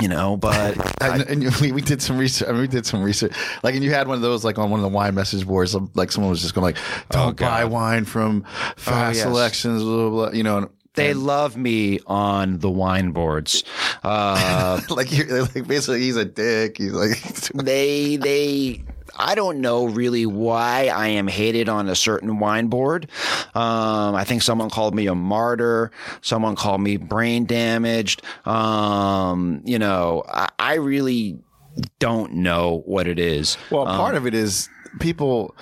[0.00, 2.48] you know, but And, and you- we, we did some research.
[2.48, 3.32] I mean, we did some research.
[3.62, 5.74] Like, and you had one of those, like on one of the wine message boards.
[5.94, 6.76] Like, someone was just going, like,
[7.10, 8.44] "Don't buy wine from
[8.76, 9.24] fast yes.
[9.24, 10.30] selections." Blah, blah, blah.
[10.32, 13.64] You know, and- they love me on the wine boards.
[14.02, 16.78] Uh, like, you're, like basically, he's a dick.
[16.78, 17.20] He's like,
[17.54, 18.82] they they
[19.16, 23.08] I don't know really why I am hated on a certain wine board.
[23.54, 25.90] Um, I think someone called me a martyr.
[26.22, 28.22] Someone called me brain damaged.
[28.46, 31.38] Um, you know, I, I really
[31.98, 33.56] don't know what it is.
[33.70, 35.54] Well, part of it is people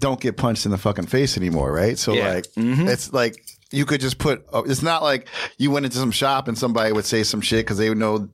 [0.00, 1.98] don't get punched in the fucking face anymore, right?
[1.98, 2.34] So Yeah.
[2.34, 4.44] like, it's like you could just put.
[4.52, 7.64] uh, It's not like you went into some shop and somebody would say some shit
[7.64, 8.28] because they would know.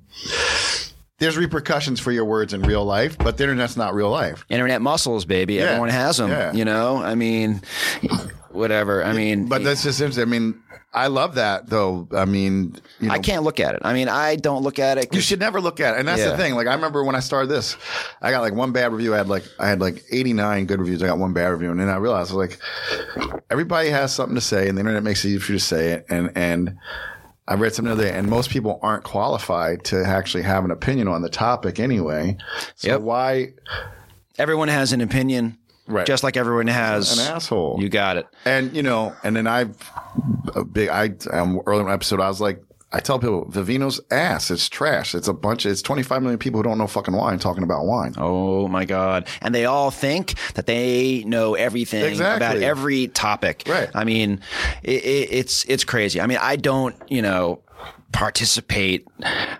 [1.20, 4.44] There's repercussions for your words in real life, but the internet's not real life.
[4.48, 5.60] Internet muscles, baby.
[5.60, 6.30] Everyone has them.
[6.30, 6.52] Yeah.
[6.52, 7.60] You know, I mean,
[8.50, 9.04] whatever.
[9.04, 10.22] I mean, But that's just interesting.
[10.22, 10.62] I mean,
[10.92, 12.08] I love that though.
[12.12, 13.82] I mean, you know, I can't look at it.
[13.84, 15.14] I mean, I don't look at it.
[15.14, 16.00] You should never look at it.
[16.00, 16.30] And that's Yeah.
[16.30, 16.54] the thing.
[16.54, 17.76] Like I remember when I started this,
[18.22, 19.14] I got like one bad review.
[19.14, 21.00] I had like I had like 89 good reviews.
[21.02, 21.70] I got one bad review.
[21.70, 22.58] And then I realized like
[23.50, 25.92] everybody has something to say and the internet makes it easy for you to say
[25.92, 26.06] it.
[26.08, 26.76] And and
[27.50, 30.70] I read something the other day, and most people aren't qualified to actually have an
[30.70, 32.36] opinion on the topic anyway.
[32.76, 33.00] So Yep.
[33.00, 33.48] why
[34.38, 36.06] everyone has an opinion, Right.
[36.06, 37.78] just like everyone has an asshole?
[37.80, 38.26] You got it.
[38.44, 39.76] And you know, and then I've
[40.54, 40.88] a big.
[40.90, 42.62] I um, earlier in the episode, I was like,
[42.92, 44.50] I tell people, Vivino's ass.
[44.50, 45.14] It's trash.
[45.14, 45.64] It's a bunch.
[45.64, 48.14] Of, it's 25 million people who don't know fucking wine talking about wine.
[48.16, 49.28] Oh my God.
[49.40, 52.36] And they all think that they know everything Exactly.
[52.44, 53.62] about every topic.
[53.68, 53.88] Right.
[53.94, 54.40] I mean,
[54.82, 56.20] it, it, it's, it's crazy.
[56.20, 57.62] I mean, I don't, you know,
[58.12, 59.06] participate,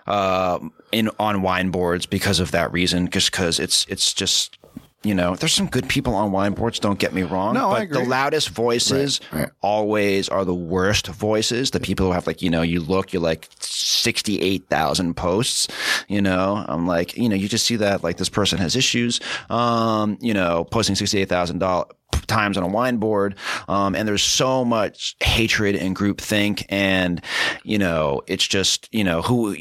[0.08, 0.58] uh,
[0.90, 4.58] in, on wine boards because of that reason, just cause it's, it's just,
[5.02, 6.78] you know, there's some good people on wine boards.
[6.78, 7.54] Don't get me wrong.
[7.54, 9.50] No, I but the loudest voices Right, right.
[9.62, 11.70] always are the worst voices.
[11.70, 15.68] The people who have like, you know, you look, you're like 68,000 posts,
[16.08, 19.20] you know, I'm like, you know, you just see that like this person has issues,
[19.48, 21.90] um, you know, posting $68,000
[22.26, 23.34] times on a wine board.
[23.68, 26.64] Um, and there's so much hatred and groupthink.
[26.68, 27.22] And,
[27.64, 29.56] you know, it's just, you know, who,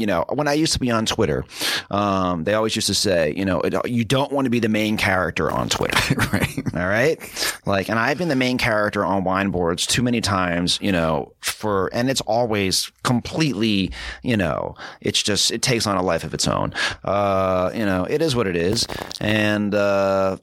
[0.00, 1.44] you know, when I used to be on Twitter,
[1.90, 4.68] um, they always used to say, you know, it, you don't want to be the
[4.68, 6.14] main character on Twitter.
[6.32, 6.74] right.
[6.74, 7.60] All right.
[7.66, 11.34] Like, and I've been the main character on wine boards too many times, you know,
[11.42, 13.92] for, and it's always completely,
[14.22, 16.72] you know, it's just, it takes on a life of its own.
[17.04, 18.86] Uh, you know, it is what it is.
[19.20, 20.38] And, uh,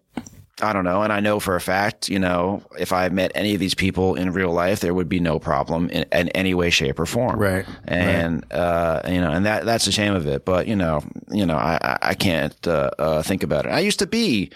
[0.60, 1.04] I don't know.
[1.04, 4.16] And I know for a fact, you know, if I met any of these people
[4.16, 7.40] in real life, there would be no problem in, in any way, shape, or form.
[7.40, 7.64] Right.
[7.88, 10.46] And, uh, you know, and that, that's a shame of it.
[10.46, 13.70] But, you know, you know, I, I- I can't, uh, uh, think about it.
[13.70, 14.50] I used to be,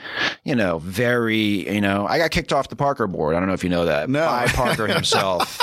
[0.44, 3.36] you know, very, you know, I got kicked off the Parker board.
[3.36, 4.10] I don't know if you know that.
[4.10, 4.26] No.
[4.26, 5.60] By Parker himself.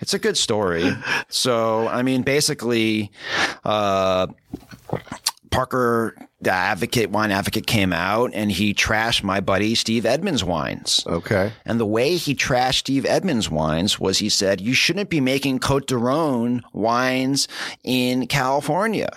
[0.00, 0.92] It's a good story.
[1.28, 3.10] So, I mean, basically,
[3.64, 4.26] uh,
[5.50, 11.02] Parker, the advocate, wine advocate, came out and he trashed my buddy Steve Edmunds wines.
[11.06, 11.52] Okay.
[11.64, 15.58] And the way he trashed Steve Edmunds wines was he said, you shouldn't be making
[15.58, 17.48] Cote de Rhone wines
[17.82, 19.10] in California.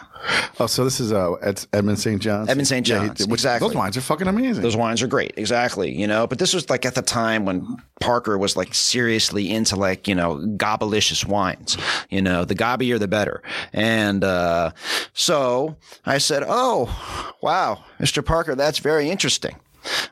[0.59, 2.21] Oh, so this is uh, Ed- Edmund St.
[2.21, 2.49] John's.
[2.49, 2.87] Edmund St.
[2.87, 3.67] Yeah, he- John's, which- exactly.
[3.67, 4.63] Those wines are fucking amazing.
[4.63, 5.33] Those wines are great.
[5.37, 5.95] Exactly.
[5.95, 9.75] You know, but this was like at the time when Parker was like seriously into
[9.75, 11.77] like, you know, gobblicious wines.
[12.09, 13.41] You know, the gobbier the better.
[13.73, 14.71] And, uh,
[15.13, 18.23] so I said, Oh, wow, Mr.
[18.25, 19.55] Parker, that's very interesting.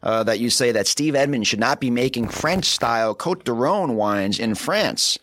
[0.03, 3.53] Uh, that you say that Steve Edmunds should not be making French style Cote de
[3.53, 5.17] Rhone wines in France.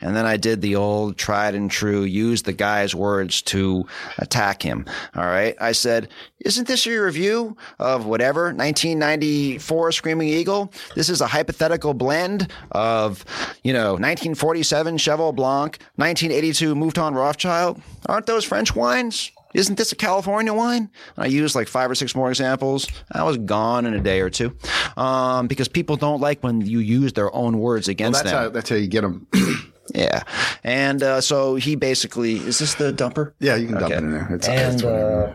[0.00, 3.86] And then I did the old tried and true, use the guy's words to
[4.18, 4.86] attack him.
[5.14, 5.56] All right.
[5.60, 6.08] I said,
[6.44, 10.72] isn't this your review of whatever 1994 Screaming Eagle?
[10.94, 13.24] This is a hypothetical blend of,
[13.62, 17.80] you know, 1947 Cheval Blanc, 1982 Mouton Rothschild.
[18.06, 19.30] Aren't those French wines?
[19.54, 20.90] Isn't this a California wine?
[21.16, 22.88] I used like five or six more examples.
[23.12, 24.56] I was gone in a day or two,
[24.96, 28.42] um, because people don't like when you use their own words against that's them.
[28.42, 29.26] how that's how you get them.
[29.94, 30.22] yeah,
[30.64, 33.32] and uh, so he basically is this the dumper?
[33.38, 34.28] yeah, you can dump it in there.
[34.34, 35.34] It's, and it's uh,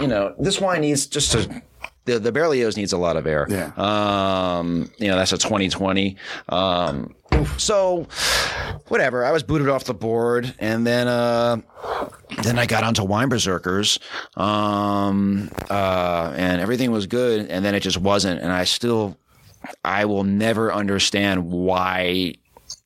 [0.00, 1.62] you know this wine needs just to
[2.08, 3.46] the the Berlioz needs a lot of air.
[3.48, 3.72] Yeah.
[3.76, 6.16] Um, you know that's a 2020.
[6.48, 7.14] Um,
[7.56, 8.06] so
[8.88, 9.24] whatever.
[9.24, 11.58] I was booted off the board, and then uh,
[12.42, 13.98] then I got onto Wine Berserkers,
[14.36, 19.16] um, uh, and everything was good, and then it just wasn't, and I still.
[19.84, 22.34] I will never understand why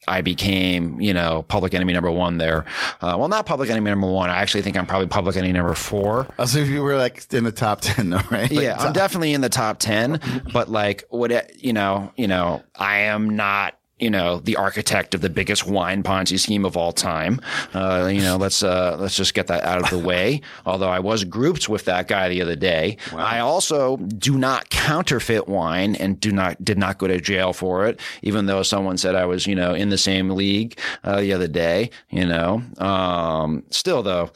[0.08, 2.64] I became, you know, public enemy number one there.
[3.00, 4.30] Uh, well, not public enemy number one.
[4.30, 6.26] I actually think I'm probably public enemy number four.
[6.38, 8.50] Oh, so if you were like in the top ten, though, right?
[8.50, 12.62] Like, yeah, I'm definitely in the top 10, but like what, you know, you know,
[12.74, 16.92] I am not, you know, the architect of the biggest wine Ponzi scheme of all
[16.92, 17.40] time.
[17.72, 20.40] Uh, you know, let's, uh, let's just get that out of the way.
[20.66, 22.96] Although I was grouped with that guy the other day.
[23.16, 27.86] I also do not counterfeit wine and do not, did not go to jail for
[27.86, 31.32] it, even though someone said I was, you know, in the same league, uh, the
[31.32, 34.30] other day, you know, um, still though,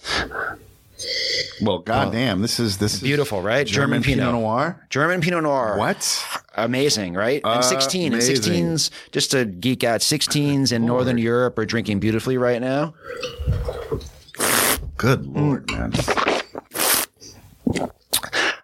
[1.61, 3.67] Well, goddamn, this is this is beautiful, right?
[3.67, 4.87] German, Pinot, Noir.
[4.91, 5.77] German Pinot Noir.
[5.79, 6.43] What?
[6.57, 7.41] Amazing, right?
[7.45, 8.13] And 16.
[8.13, 8.65] And Amazing.
[8.65, 12.95] 16s, just to geek out, 16s in Northern Europe are drinking beautifully right now.
[14.97, 15.93] Good lord, man.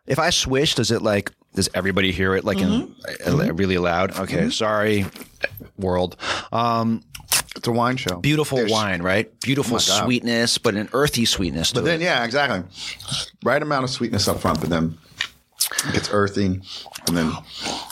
[0.06, 2.94] If I swish, does it like does everybody hear it like in
[3.26, 4.18] uh, really loud?
[4.18, 5.06] Okay, sorry,
[5.76, 6.16] world.
[6.50, 7.02] Um,
[7.56, 8.16] It's a wine show.
[8.18, 9.28] beautiful wine, right?
[9.40, 10.04] Beautiful oh God.
[10.04, 12.04] sweetness, but an earthy sweetness But then, it.
[12.04, 12.62] yeah, exactly.
[13.44, 14.96] Right amount of sweetness up front, but then
[15.86, 16.60] it gets earthy,
[17.06, 17.32] and then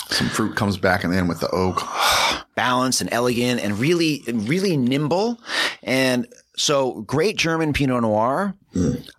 [0.09, 1.83] some fruit comes back, and then with the oak.
[2.55, 5.41] Balanced and elegant, and really, really nimble.
[5.83, 6.27] And
[6.57, 8.55] so, great German Pinot Noir.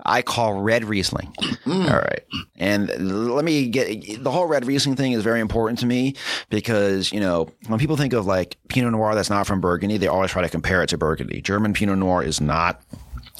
[0.05, 1.33] I call red Riesling.
[1.65, 2.23] All right.
[2.57, 2.89] And
[3.35, 6.15] let me get the whole red Riesling thing is very important to me
[6.49, 10.07] because, you know, when people think of like Pinot Noir that's not from Burgundy, they
[10.07, 11.41] always try to compare it to Burgundy.
[11.41, 12.81] German Pinot Noir is not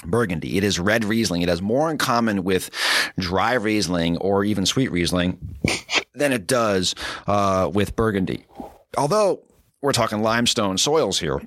[0.05, 0.57] Burgundy.
[0.57, 1.41] It is red Riesling.
[1.41, 2.69] It has more in common with
[3.19, 5.37] dry Riesling or even sweet Riesling
[6.15, 6.95] than it does
[7.27, 8.45] uh, with Burgundy.
[8.97, 9.43] Although
[9.81, 11.39] we're talking limestone soils here,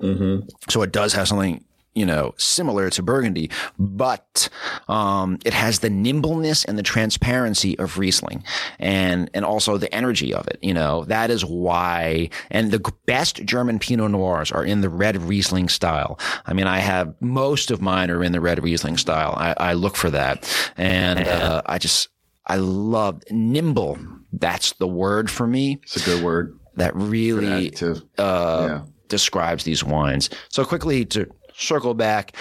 [0.68, 1.64] so it does have something
[1.94, 4.48] you know similar to Burgundy, but
[4.88, 8.42] um, it has the nimbleness and the transparency of Riesling,
[8.78, 10.58] and and also the energy of it.
[10.62, 12.30] You know that is why.
[12.50, 16.18] And the best German Pinot Noirs are in the red Riesling style.
[16.46, 19.34] I mean, I have most of mine are in the red Riesling style.
[19.36, 22.08] I, I look for that, and uh, I just
[22.46, 23.98] I love nimble.
[24.32, 26.58] That's the word for me It's a good word.
[26.76, 28.82] that really uh, Yeah.
[29.08, 30.28] describes these wines.
[30.48, 32.36] So quickly to circle back,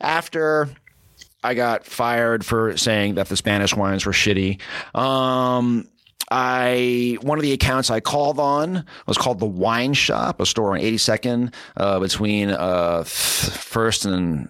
[0.00, 0.68] after
[1.42, 4.60] I got fired for saying that the Spanish wines were shitty.
[4.94, 5.86] Um,
[6.30, 10.74] I one of the accounts I called on was called the Wine Shop, a store
[10.74, 14.48] on 82nd uh, between uh, First and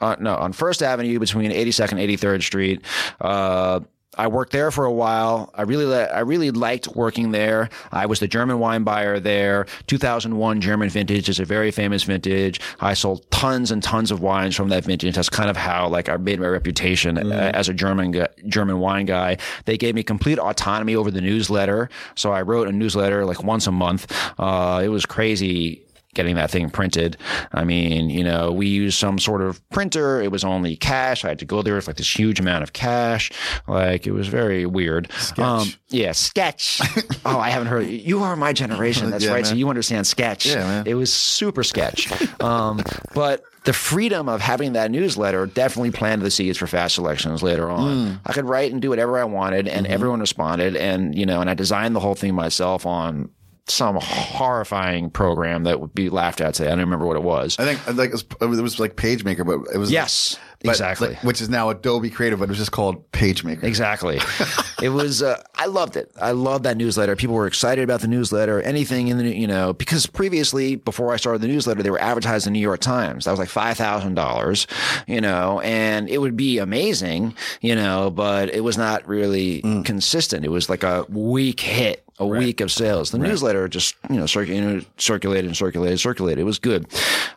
[0.00, 2.84] uh, no on First Avenue between 82nd and 83rd Street.
[3.20, 3.80] Uh,
[4.18, 5.50] I worked there for a while.
[5.54, 7.70] I really, li- I really liked working there.
[7.90, 9.66] I was the German wine buyer there.
[9.86, 12.60] 2001 German vintage is a very famous vintage.
[12.80, 15.14] I sold tons and tons of wines from that vintage.
[15.14, 18.80] That's kind of how like I made my reputation uh, as a German gu- German
[18.80, 19.38] wine guy.
[19.64, 21.88] They gave me complete autonomy over the newsletter.
[22.14, 24.12] So I wrote a newsletter like once a month.
[24.38, 25.82] Uh, it was crazy
[26.14, 27.16] getting that thing printed.
[27.52, 30.20] I mean, you know, we used some sort of printer.
[30.20, 31.24] It was only cash.
[31.24, 33.30] I had to go there with like this huge amount of cash.
[33.66, 35.10] Like it was very weird.
[35.12, 35.38] Sketch.
[35.38, 36.80] Um, yeah, sketch.
[37.24, 37.86] oh, I haven't heard.
[37.86, 39.10] You are my generation.
[39.10, 39.46] That's Yeah, right.
[39.46, 40.46] So you understand sketch.
[40.46, 40.86] Yeah, man.
[40.86, 42.10] It was super sketch.
[42.40, 42.82] um,
[43.14, 47.70] but the freedom of having that newsletter definitely planted the seeds for Fass Selections later
[47.70, 48.06] on.
[48.06, 48.14] Hmm.
[48.26, 49.94] I could write and do whatever I wanted, and mm-hmm.
[49.94, 50.76] everyone responded.
[50.76, 53.30] And you know, and I designed the whole thing myself on
[53.68, 56.68] some horrifying program that would be laughed at today.
[56.68, 57.56] I don't remember what it was.
[57.58, 58.24] I think like it was,
[58.58, 61.08] it was like PageMaker, but it was Yes, but, exactly.
[61.08, 63.62] like, which is now Adobe Creative, but it was just called PageMaker.
[63.62, 64.20] Exactly.
[64.82, 65.22] it was.
[65.22, 66.12] Uh, I loved it.
[66.20, 67.16] I loved that newsletter.
[67.16, 68.60] People were excited about the newsletter.
[68.62, 72.46] Anything in the you know because previously before I started the newsletter, they were advertised
[72.46, 73.24] in the New York Times.
[73.24, 74.66] That was like five thousand dollars,
[75.06, 80.44] you know, and it would be amazing, you know, but it was not really consistent.
[80.44, 82.04] It was like a week hit.
[82.18, 83.10] A week of sales.
[83.10, 86.40] The newsletter just, you know, circ- you know, circulated and circulated, circulated.
[86.40, 86.86] It was good.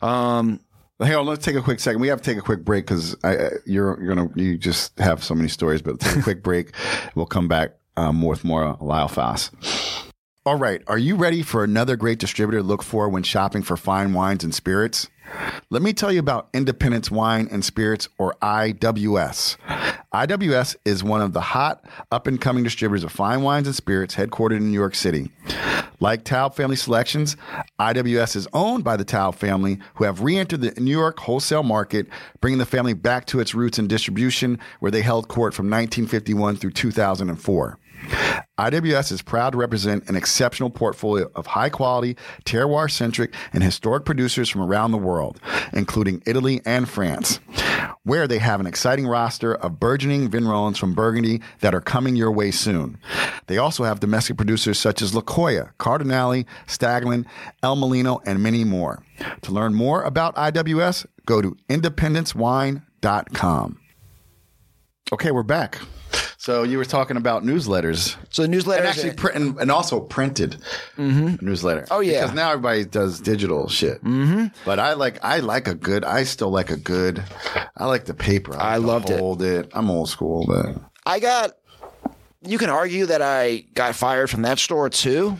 [0.03, 0.59] Um,
[1.00, 2.00] On, let's take a quick second.
[2.00, 3.16] We have to take a quick break because
[3.66, 5.82] you're you're gonna you just have so many stories.
[5.82, 6.72] But take a quick break.
[7.16, 9.52] We'll come back um, with more Lyle Fass.
[10.46, 13.76] All right, are you ready for another great distributor to look for when shopping for
[13.76, 15.10] fine wines and spirits?
[15.69, 19.57] Let me tell you about Independence Wine and Spirits, or IWS.
[20.13, 24.15] IWS is one of the hot, up and coming distributors of fine wines and spirits
[24.15, 25.32] headquartered in New York City.
[25.99, 27.36] Like Taub Family Selections,
[27.80, 31.63] IWS is owned by the Taub family, who have re entered the New York wholesale
[31.63, 32.07] market,
[32.41, 36.57] bringing the family back to its roots in distribution, where they held court from 1951
[36.57, 37.78] through 2004.
[38.58, 42.16] IWS is proud to represent an exceptional portfolio of high quality,
[42.46, 45.41] terroir centric, and historic producers from around the world,
[45.74, 47.41] including Italy and France,
[48.04, 52.32] where they have an exciting roster of burgeoning vignerons from Burgundy that are coming your
[52.32, 52.98] way soon.
[53.48, 57.26] They also have domestic producers such as La Lacoya, Cardinale, Staglin,
[57.62, 59.04] El Molino, and many more.
[59.41, 63.80] To learn more about IWS, go to independencewine.com.
[65.14, 65.80] Okay, we're back.
[66.38, 68.16] So you were talking about newsletters.
[68.30, 70.57] so the newsletter And actually, print and, and also printed
[70.97, 71.88] newsletter.
[71.91, 72.22] Oh, yeah.
[72.22, 74.03] because now everybody does digital shit.
[74.03, 74.47] Mm-hmm.
[74.66, 76.05] But I like, I like a good.
[76.05, 77.24] I still like a good.
[77.76, 78.55] I like the paper.
[78.55, 79.20] I, I loved it.
[79.20, 79.70] Hold it.
[79.74, 81.51] I'm old school, but I got.
[82.47, 85.36] You can argue that I got fired from that store too.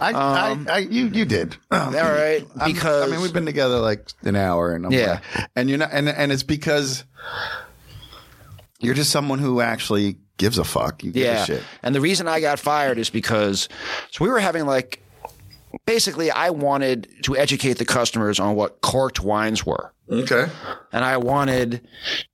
[0.00, 1.54] I, I, I you, you did.
[1.70, 5.20] All right, I'm- because I mean, we've been together like an hour, and I'm Yeah.
[5.36, 7.04] like- and you're not, and and it's because
[8.80, 11.02] you're just someone who actually gives a fuck.
[11.02, 11.42] You give yeah.
[11.42, 11.62] a shit.
[11.82, 13.68] And the reason I got fired is because
[14.10, 15.02] so we were having like
[15.84, 19.92] basically I wanted to educate the customers on what corked wines were.
[20.10, 20.46] Okay.
[20.92, 21.86] and I wanted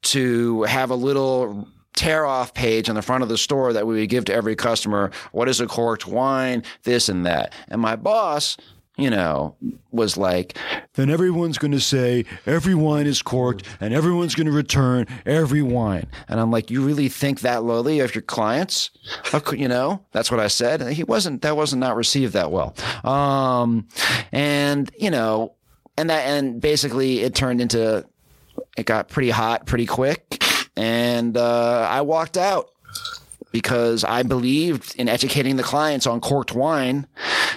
[0.02, 1.66] to have a little
[1.96, 4.54] tear off page on the front of the store that we would give to every
[4.54, 5.10] customer.
[5.32, 6.62] What is a corked wine?
[6.82, 7.52] This and that.
[7.68, 8.56] And my boss,
[8.96, 9.56] you know,
[9.90, 10.56] was like,
[10.94, 15.62] then everyone's going to say every wine is corked and everyone's going to return every
[15.62, 16.06] wine.
[16.28, 18.90] And I'm like, you really think that lowly of your clients?
[19.52, 20.80] You know, that's what I said.
[20.80, 22.74] And he wasn't, that wasn't not received that well.
[23.02, 23.88] Um,
[24.30, 25.54] and, you know,
[25.96, 28.06] and that, and basically it turned into,
[28.76, 30.40] it got pretty hot pretty quick.
[30.76, 32.70] And, uh, I walked out
[33.54, 37.06] because I believed in educating the clients on corked wine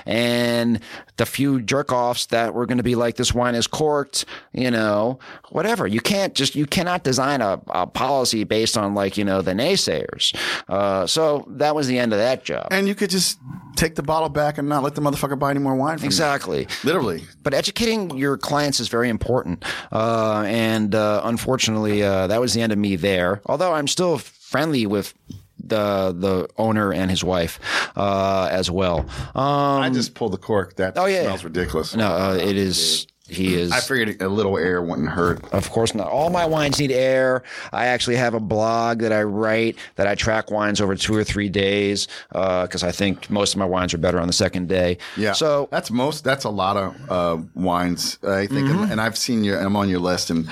[0.06, 0.80] and
[1.16, 4.24] the few jerk offs that were going to be like, this wine is corked,
[4.54, 5.18] you know,
[5.50, 5.88] whatever.
[5.88, 9.54] You can't just, you cannot design a, a policy based on like, you know, the
[9.54, 10.36] naysayers.
[10.70, 12.68] Uh, so that was the end of that job.
[12.70, 13.40] And you could just
[13.76, 16.10] take the bottle back and not let the motherfucker buy any more wine from you.
[16.10, 16.68] Exactly.
[16.84, 17.24] Literally.
[17.42, 19.66] But educating your clients is very important.
[19.92, 23.42] Uh, and uh, unfortunately, uh, that was the end of me there.
[23.48, 25.16] Although I'm still friendly with
[25.60, 27.60] the the owner and his wife
[27.96, 29.00] uh, as well.
[29.36, 30.76] Um, I just pulled the cork.
[30.78, 31.24] That Oh, yeah.
[31.24, 31.96] smells ridiculous.
[31.96, 33.08] no, uh, it is.
[33.30, 33.72] He is.
[33.72, 35.44] I figured a little air wouldn't hurt.
[35.54, 36.08] Of course not.
[36.08, 37.44] All my wines need air.
[37.74, 41.24] I actually have a blog that I write that I track wines over two or
[41.24, 44.98] three days because I think most of my wines are better on the second day.
[45.18, 45.34] Yeah.
[45.34, 46.24] So that's most.
[46.24, 48.18] That's a lot of uh, wines.
[48.24, 48.84] I think, Mm-hmm.
[48.84, 49.56] and, and I've seen you.
[49.58, 50.50] I'm on your list, and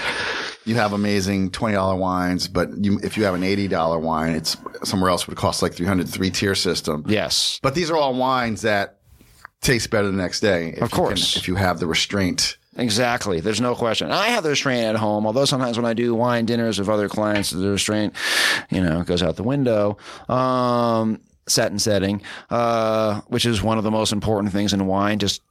[0.65, 2.47] you have amazing twenty dollar wines.
[2.47, 5.73] But you, if you have an eighty dollar wine, it's somewhere else would cost like
[5.73, 6.09] three hundred.
[6.09, 7.03] Three tier system.
[7.07, 8.99] yes, But these are all wines that
[9.61, 10.69] taste better the next day.
[10.69, 11.37] If Of you can- course.
[11.37, 12.57] if you have the restraint.
[12.77, 13.39] Exactly.
[13.39, 14.11] There's no question.
[14.11, 17.07] I have the restraint at home, although sometimes when I do wine dinners with other
[17.07, 18.13] clients, the restraint,
[18.69, 19.97] you know, goes out the window.
[20.27, 25.19] Um, set and setting, uh, which is one of the most important things in wine.
[25.19, 25.41] Just,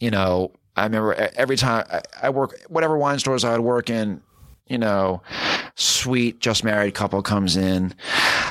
[0.00, 3.90] you know, I remember every time I, I work, whatever wine stores I would work
[3.90, 4.22] in,
[4.66, 5.22] you know,
[5.76, 7.94] sweet just married couple comes in.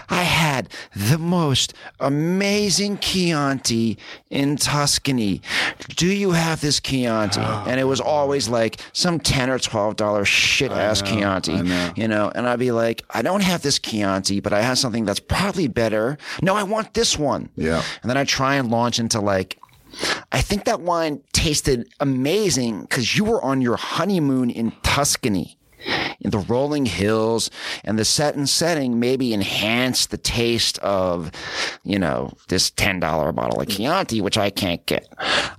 [0.09, 3.97] I had the most amazing Chianti
[4.29, 5.41] in Tuscany.
[5.95, 7.41] Do you have this Chianti?
[7.41, 11.61] and it was always like some ten or twelve dollar shit ass Chianti.
[11.61, 11.91] Know.
[11.95, 15.05] You know, and I'd be like, I don't have this Chianti, but I have something
[15.05, 16.17] that's probably better.
[16.41, 17.49] No, I want this one.
[17.55, 17.83] Yeah.
[18.01, 19.59] And then I try and launch into like,
[20.31, 25.57] I think that wine tasted amazing because you were on your honeymoon in Tuscany.
[26.21, 27.51] In the rolling hills
[27.83, 31.31] and the set and setting maybe enhance the taste of,
[31.83, 32.99] you know, this $10
[33.35, 35.07] bottle of Chianti, which I can't get.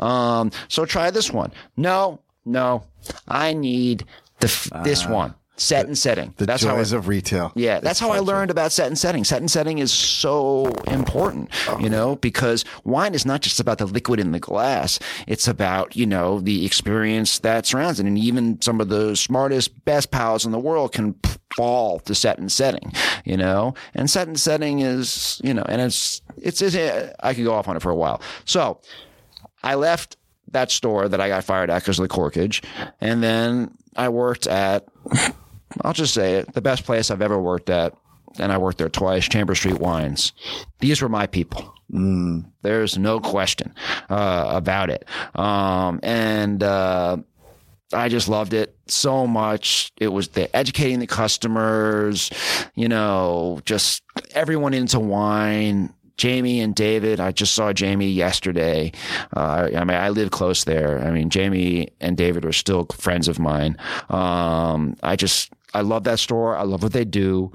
[0.00, 1.52] Um, so try this one.
[1.76, 2.84] No, no,
[3.28, 4.04] I need
[4.40, 5.34] the, f this one.
[5.58, 6.34] Set and setting.
[6.36, 7.50] The That's how I joys of retail.
[7.54, 9.24] yeah, that's how I learned about set and setting.
[9.24, 11.78] Set and setting is so important, oh.
[11.78, 14.98] you know, because wine is not just about the liquid in the glass.
[15.26, 18.06] It's about, you know, the experience that surrounds it.
[18.06, 21.14] And even some of the smartest, best palates in the world can
[21.56, 22.92] fall to set and setting,
[23.24, 26.76] you know, and set and setting is, you know, and it's, it's, it's
[27.20, 28.20] I could go off on it for a while.
[28.44, 28.80] So
[29.62, 30.18] I left
[30.52, 32.62] that store that I got fired at because of the corkage.
[33.00, 34.86] And then I worked at,
[35.82, 37.94] I'll just say it, the best place I've ever worked at.
[38.38, 40.32] And I worked there twice, Chamber Street Wines.
[40.80, 41.72] These were my people.
[42.62, 43.74] There's no question
[44.10, 45.06] uh, about it.
[45.34, 47.16] Um, and uh,
[47.94, 49.92] I just loved it so much.
[49.98, 52.30] It was the educating the customers,
[52.74, 54.02] you know, just
[54.34, 55.94] everyone into wine.
[56.18, 58.90] Jamie and David, I just saw Jamie yesterday.
[59.36, 61.02] Uh, I mean, I live close there.
[61.04, 63.76] I mean, Jamie and David are still friends of mine.
[64.08, 66.56] Um, I just, I love that store.
[66.56, 67.50] I love what they do.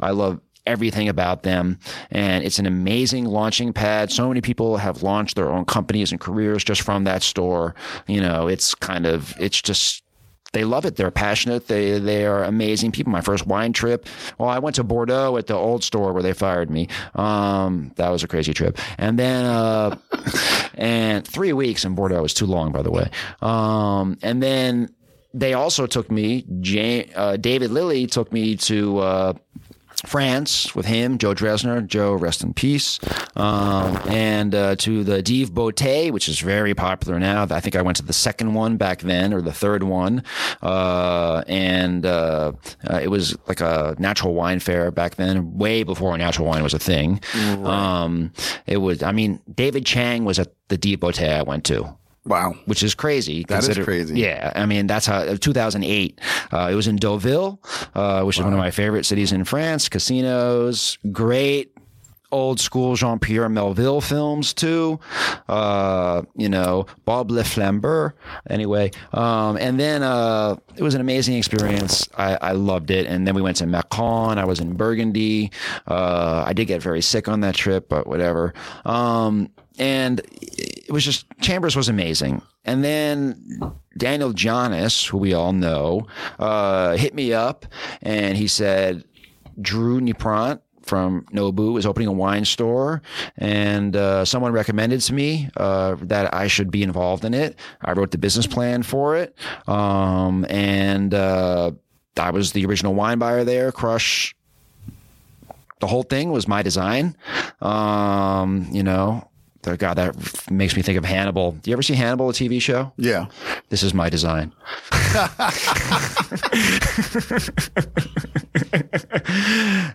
[0.00, 1.78] I love everything about them.
[2.10, 4.10] And it's an amazing launching pad.
[4.10, 7.74] So many people have launched their own companies and careers just from that store.
[8.06, 10.02] You know, it's kind of, it's just,
[10.52, 10.96] they love it.
[10.96, 11.66] They're passionate.
[11.68, 13.12] They they are amazing people.
[13.12, 14.06] My first wine trip.
[14.38, 16.88] Well, I went to Bordeaux at the old store where they fired me.
[17.14, 18.78] Um, that was a crazy trip.
[18.96, 19.98] And then uh,
[20.74, 23.10] and three weeks in Bordeaux was too long, by the way.
[23.42, 24.88] Um, and then
[25.36, 26.44] they also took me.
[26.60, 28.98] Jane, uh, David Lillie took me to.
[28.98, 29.32] Uh,
[30.04, 31.84] France with him, Joe Dressner.
[31.84, 33.00] Joe, rest in peace.
[33.34, 37.46] Um, and uh, to the Dive Bouteille, which is very popular now.
[37.50, 40.22] I think I went to the second one back then, or the third one.
[40.62, 42.52] Uh, and uh,
[42.88, 46.74] uh, it was like a natural wine fair back then, way before natural wine was
[46.74, 47.20] a thing.
[47.64, 48.32] Um,
[48.66, 51.96] it was, I mean, David Chang was at the Dive Bouteille I went to
[52.26, 52.54] Wow.
[52.66, 53.44] which is crazy.
[53.48, 54.20] That is crazy.
[54.20, 56.20] Yeah, I mean that's how 2008.
[56.52, 57.60] Uh, it was in Deauville,
[57.94, 59.88] uh, which is one of my favorite cities in France.
[59.88, 61.72] Casinos, great.
[62.32, 64.98] Old school Jean Pierre Melville films too.
[65.48, 68.12] Uh, uh, you know, Bob le Flambeur.
[68.48, 72.08] Anyway, um, and then uh, it was an amazing experience.
[72.16, 73.06] I, I loved it.
[73.06, 74.38] And then we went to Macon.
[74.38, 75.50] I was in Burgundy.
[75.86, 78.54] Uh, I did get very sick on that trip, but whatever.
[78.84, 82.42] Um, and it was just Chambers was amazing.
[82.64, 86.06] And then Daniel Johnnes, who we all know,
[86.38, 87.66] uh, hit me up
[88.02, 89.04] and he said,
[89.60, 93.02] Drew Nieporent from Nobu is opening a wine store,
[93.36, 97.58] and uh, someone recommended to me uh, that I should be involved in it.
[97.82, 101.72] I wrote the business plan for it, um, and uh,
[102.16, 103.72] I was the original wine buyer there.
[103.72, 104.34] Crush.
[105.80, 107.16] The whole thing was my design.
[107.60, 109.28] Um, you know,
[109.74, 111.52] God, that makes me think of Hannibal.
[111.52, 112.92] Do you ever see Hannibal, a TV show?
[112.96, 113.26] Yeah.
[113.70, 114.52] This is my design.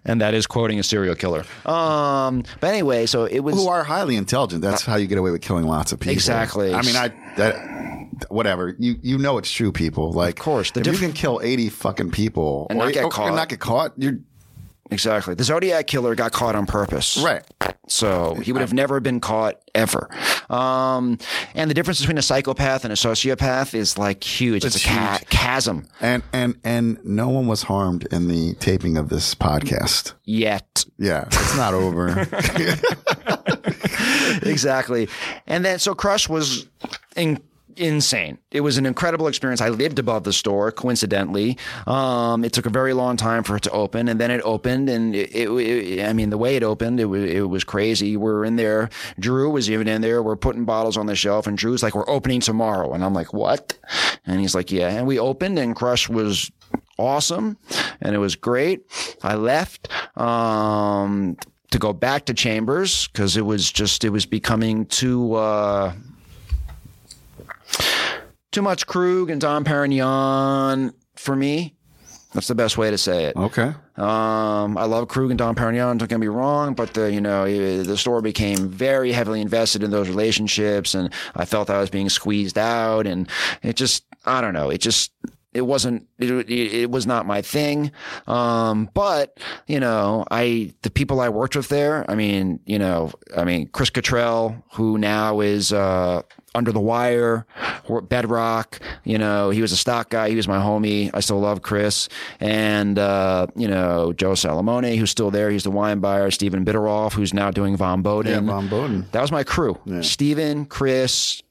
[0.05, 1.43] and that is quoting a serial killer.
[1.65, 4.61] Um, but anyway, so it was Who are highly intelligent.
[4.61, 6.13] That's how you get away with killing lots of people.
[6.13, 6.73] Exactly.
[6.73, 7.55] I mean, I that
[8.29, 9.71] whatever you you know it's true.
[9.71, 12.93] People like, of course, the if diff- you can kill eighty fucking people And not
[12.93, 13.33] get or caught.
[13.33, 14.19] not get caught, you're
[14.91, 17.17] exactly the Zodiac killer got caught on purpose.
[17.23, 17.43] right.
[17.87, 20.09] So he would have never been caught ever.
[20.49, 21.17] Um,
[21.55, 24.63] and the difference between a psychopath and a sociopath is like huge.
[24.63, 25.29] It's, It's a ca- huge.
[25.29, 30.13] chasm And and and no one was harmed in the taping of this podcast.
[30.23, 30.85] yet.
[30.97, 32.09] Yeah, it's not over.
[34.43, 35.09] exactly.
[35.47, 36.67] And then so Crush was
[37.15, 37.41] in,
[37.77, 38.37] insane.
[38.51, 39.61] It was an incredible experience.
[39.61, 41.57] I lived above the store, coincidentally.
[41.87, 44.89] Um, it took a very long time for it to open, and then it opened,
[44.89, 48.17] and it, it, it- I mean, the way it opened, it was it was crazy.
[48.17, 48.89] We're in there.
[49.19, 50.21] Drew was even in there.
[50.23, 53.33] We're putting bottles on the shelf, and Drew's like, "We're opening tomorrow," and I'm like,
[53.33, 53.77] "What?"
[54.25, 56.51] And he's like, "Yeah." And we opened, and Crush was
[56.97, 57.57] awesome
[58.01, 58.81] and it was great.
[59.23, 61.35] I left um,
[61.71, 65.93] to go back to Chambers because it was just it was becoming too uh,
[68.51, 71.75] too much Krug and Dom Perignon for me.
[72.33, 73.35] That's the best way to say it.
[73.35, 73.73] okay.
[73.97, 75.97] Um, I love Krug and Dom Perignon.
[75.97, 77.45] Don't get me wrong, but the you know
[77.83, 82.09] the store became very heavily invested in those relationships, and I felt I was being
[82.09, 83.27] squeezed out, and
[83.61, 84.69] it just I don't know.
[84.69, 85.11] It just
[85.53, 87.91] it wasn't it, it, was not my thing.
[88.27, 89.37] Um, but
[89.67, 92.09] you know, I the people I worked with there.
[92.09, 96.21] I mean, you know, I mean Chris Cottrell, who now is uh,
[96.53, 97.45] under the wire,
[97.85, 98.79] or Bedrock.
[99.03, 100.29] You know, he was a stock guy.
[100.29, 101.09] He was my homie.
[101.13, 102.09] I still love Chris.
[102.39, 105.49] And, uh, you know, Joe Salamone, who's still there.
[105.49, 106.29] He's the wine buyer.
[106.31, 108.45] Stephen Bitterolf, who's now doing Vom Boden.
[108.45, 109.07] Yeah, Vom Boden.
[109.11, 109.79] That was my crew.
[110.01, 111.41] Stephen, Chris,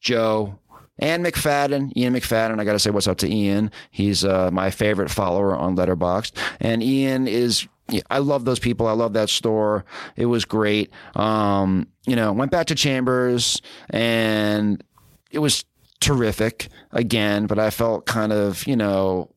[0.00, 0.58] Joe,
[0.98, 2.60] and McFadden, Ian McFadden.
[2.60, 3.70] I got to say what's up to Ian.
[3.90, 6.32] He's uh, my favorite follower on Letterboxd.
[6.60, 7.66] And Ian is,
[8.10, 8.86] I love those people.
[8.86, 9.84] I love that store.
[10.16, 10.90] It was great.
[11.14, 14.82] Um, you know, went back to Chambers and
[15.30, 15.64] it was
[16.00, 19.31] terrific again, but I felt kind of, you know,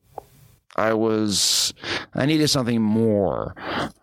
[0.76, 1.74] I was,
[2.14, 3.54] I needed something more.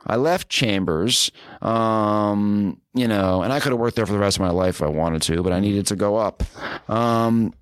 [0.05, 4.37] I left Chambers, um, you know, and I could have worked there for the rest
[4.37, 6.43] of my life if I wanted to, but I needed to go up.
[6.89, 7.53] Um,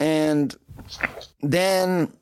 [0.00, 0.54] and
[1.42, 2.12] then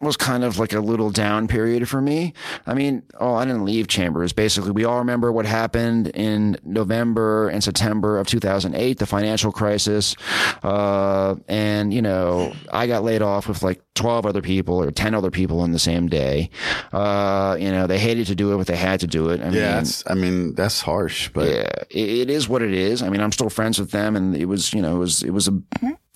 [0.00, 2.32] was kind of like a little down period for me.
[2.66, 4.32] I mean, oh, I didn't leave Chambers.
[4.32, 10.14] Basically, we all remember what happened in November and September of 2008, the financial crisis.
[10.62, 15.14] Uh, and, you know, I got laid off with like 12 other people or 10
[15.14, 16.50] other people in the same day.
[16.92, 19.40] Uh, you know, they hated to do it, but they had to do it.
[19.40, 22.72] I Yeah, mean, that's, I mean that's harsh, but yeah, it, it is what it
[22.72, 23.02] is.
[23.02, 25.30] I mean, I'm still friends with them, and it was, you know, it was, it
[25.30, 25.60] was a,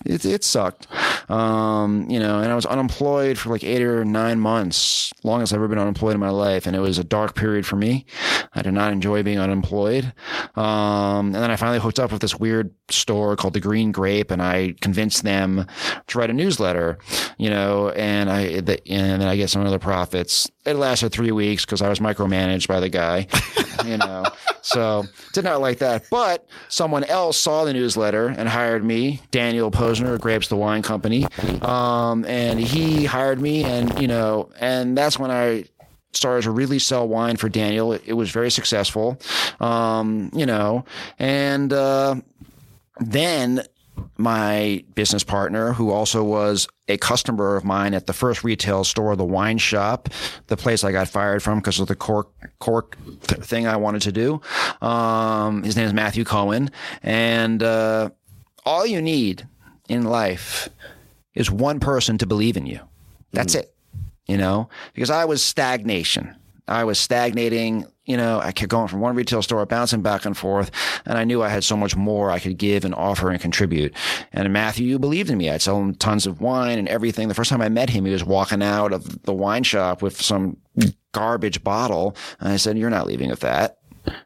[0.05, 0.87] it, it sucked.
[1.29, 5.57] Um, you know, and I was unemployed for like eight or nine months, longest I've
[5.57, 8.05] ever been unemployed in my life, and it was a dark period for me.
[8.53, 10.13] I did not enjoy being unemployed.
[10.55, 14.31] Um, and then I finally hooked up with this weird store called the Greene Grape,
[14.31, 15.65] and I convinced them
[16.07, 16.97] to write a newsletter.
[17.37, 20.49] You know, and I, the, and then I get some other profits.
[20.65, 23.27] It lasted three weeks because I was micromanaged by the guy.
[23.85, 24.23] you know,
[24.61, 25.03] so
[25.33, 26.05] did not like that.
[26.09, 31.25] But someone else saw the newsletter and hired me, Daniel Posner, Grapes the Wine Company,
[31.61, 35.65] um, and he hired me, and you know, and that's when I
[36.13, 37.91] started to really sell wine for Daniel.
[37.93, 39.19] It, it was very successful,
[39.59, 40.85] um, you know,
[41.19, 42.15] and uh,
[42.99, 43.63] then
[44.17, 49.15] my business partner, who also was a customer of mine at the first retail store,
[49.15, 50.09] the wine shop,
[50.47, 52.29] the place I got fired from because of the cork
[52.59, 54.41] cork th- thing I wanted to do.
[54.81, 56.71] Um, his name is Matthew Cohen,
[57.01, 58.09] and uh,
[58.65, 59.47] all you need
[59.89, 60.69] in life
[61.33, 62.79] is one person to believe in you.
[63.31, 63.73] That's it.
[64.27, 66.35] You know, because I was stagnation.
[66.67, 67.85] I was stagnating.
[68.05, 70.71] You know, I kept going from one retail store, bouncing back and forth,
[71.05, 73.93] and I knew I had so much more I could give and offer and contribute.
[74.33, 75.49] And Matthew, you believed in me.
[75.49, 77.29] I'd sell him tons of wine and everything.
[77.29, 80.21] The first time I met him, he was walking out of the wine shop with
[80.21, 80.57] some
[81.13, 83.77] garbage bottle, and I said, "You're not leaving with that."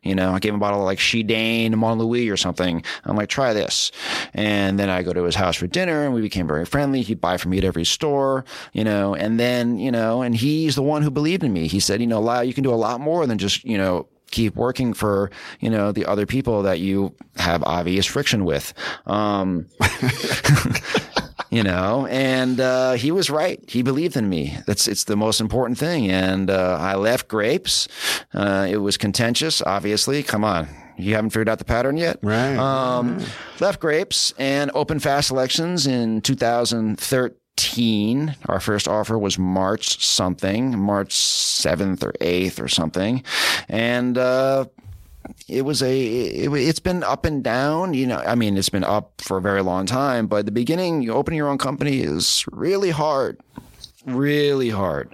[0.03, 2.83] You know, I gave him a bottle of like Chidaine Montlouis or something.
[3.05, 3.91] I'm like, try this.
[4.33, 7.01] And then I go to his house for dinner and we became very friendly.
[7.01, 10.75] He'd buy from me at every store, you know, and then, you know, and he's
[10.75, 11.67] the one who believed in me.
[11.67, 14.07] He said, you know, Lyle, you can do a lot more than just, you know,
[14.31, 18.73] keep working for, you know, the other people that you have obvious friction with.
[19.05, 19.67] Um,
[21.49, 23.63] you know, and uh, he was right.
[23.69, 24.57] He believed in me.
[24.65, 26.09] That's it's the most important thing.
[26.11, 27.87] And uh, I left Grapes.
[28.33, 30.23] Uh, it was contentious, obviously.
[30.23, 30.67] Come on.
[30.97, 32.57] You haven't figured out the pattern yet, Right.
[32.57, 33.23] Um,
[33.59, 38.35] Left Grapes and open Fass Selections in 2013.
[38.47, 43.23] Our first offer was March something, March 7th or 8th or something,
[43.69, 44.65] and uh,
[45.47, 48.83] it was a it, it's been up and down you know i mean it's been
[48.83, 52.91] up for a very long time but the beginning opening your own company is really
[52.91, 53.37] hard
[54.07, 55.13] really hard.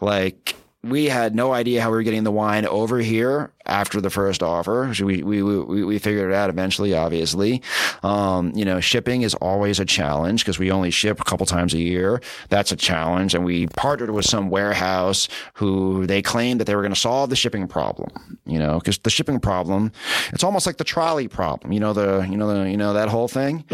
[0.00, 4.10] Like we had no idea how we were getting the wine over here after the
[4.10, 4.92] first offer.
[5.00, 7.62] We, we, we, we figured it out eventually, obviously.
[8.02, 11.72] Um, you know, shipping is always a challenge because we only ship a couple times
[11.72, 12.20] a year.
[12.50, 13.34] That's a challenge.
[13.34, 17.30] And we partnered with some warehouse who they claimed that they were going to solve
[17.30, 19.90] the shipping problem, you know, because the shipping problem,
[20.34, 21.72] it's almost like the trolley problem.
[21.72, 23.64] You know, the, you know, the, you know, that whole thing.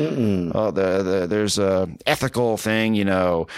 [0.55, 3.49] Oh, the, the, there's a ethical thing, you know,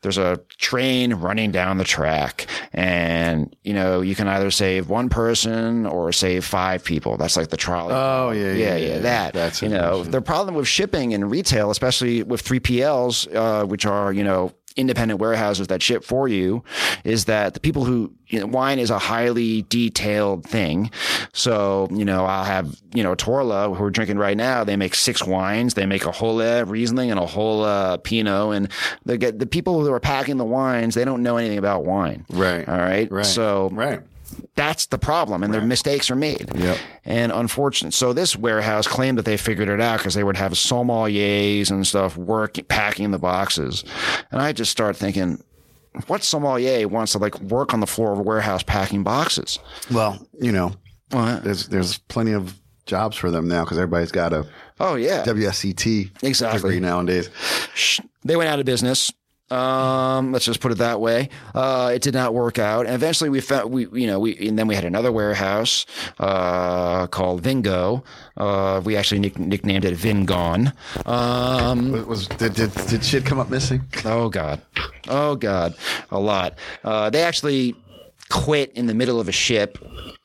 [0.00, 5.08] there's a train running down the track and, you know, you can either save one
[5.08, 7.16] person or save five people.
[7.16, 7.94] That's like the trolley.
[7.94, 8.98] Oh, yeah, yeah, yeah, yeah.
[9.00, 13.86] That, That's you know, the problem with shipping and retail, especially with 3PLs, uh, which
[13.86, 16.62] are, you know, independent warehouses that ship for you
[17.04, 20.90] is that the people who you know, wine is a highly detailed thing.
[21.34, 24.64] So, you know, I'll have, you know, Thörle who we're drinking right now.
[24.64, 25.74] They make six wines.
[25.74, 28.54] They make a whole Riesling and a whole uh, Pinot.
[29.06, 32.24] And get the people who are packing the wines, they don't know anything about wine.
[32.30, 32.66] Right.
[32.66, 33.10] All right.
[33.12, 33.26] Right.
[33.26, 34.00] So right.
[34.54, 36.50] That's the problem and their mistakes are made.
[36.54, 36.78] Yep.
[37.04, 37.94] And unfortunate.
[37.94, 41.86] So this warehouse claimed that they figured it out because they would have sommeliers and
[41.86, 43.84] stuff work packing the boxes.
[44.30, 45.42] And I just start thinking,
[46.06, 49.58] what sommelier wants to like work on the floor of a warehouse packing boxes?
[49.90, 50.72] Well, you know,
[51.10, 54.46] there's there's plenty of jobs for them now because everybody's got a
[54.80, 55.22] Oh yeah.
[55.24, 56.58] WSET Exactly.
[56.58, 57.30] degree nowadays.
[58.24, 59.12] They went out of business.
[59.52, 61.28] Um, let's just put it that way.
[61.54, 62.86] Uh, it did not work out.
[62.86, 65.84] And eventually we found, we, you know, we, and then we had another warehouse,
[66.18, 68.02] uh, called Vingo.
[68.36, 70.72] Uh, we actually nick- nicknamed it Vingon.
[71.06, 73.82] Um, Was, was did, did did shit come up missing?
[74.04, 74.62] oh God.
[75.08, 75.74] Oh God.
[76.10, 76.56] A lot.
[76.82, 77.76] Uh, they actually,
[78.30, 79.76] quit in the middle of a ship,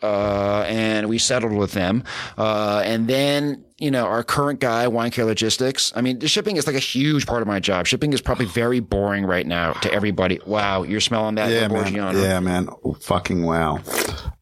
[0.02, 2.04] uh, and we settled with them.
[2.38, 5.94] Uh, and then, you know, our current guy, Wine Care Logistics.
[5.96, 7.86] I mean, the shipping is like a huge part of my job.
[7.86, 10.40] Shipping is probably very boring right now to everybody.
[10.46, 11.52] Wow, you're smelling that?
[11.52, 11.94] Yeah, man.
[12.16, 12.70] Yeah, man.
[12.84, 13.80] Oh, fucking wow.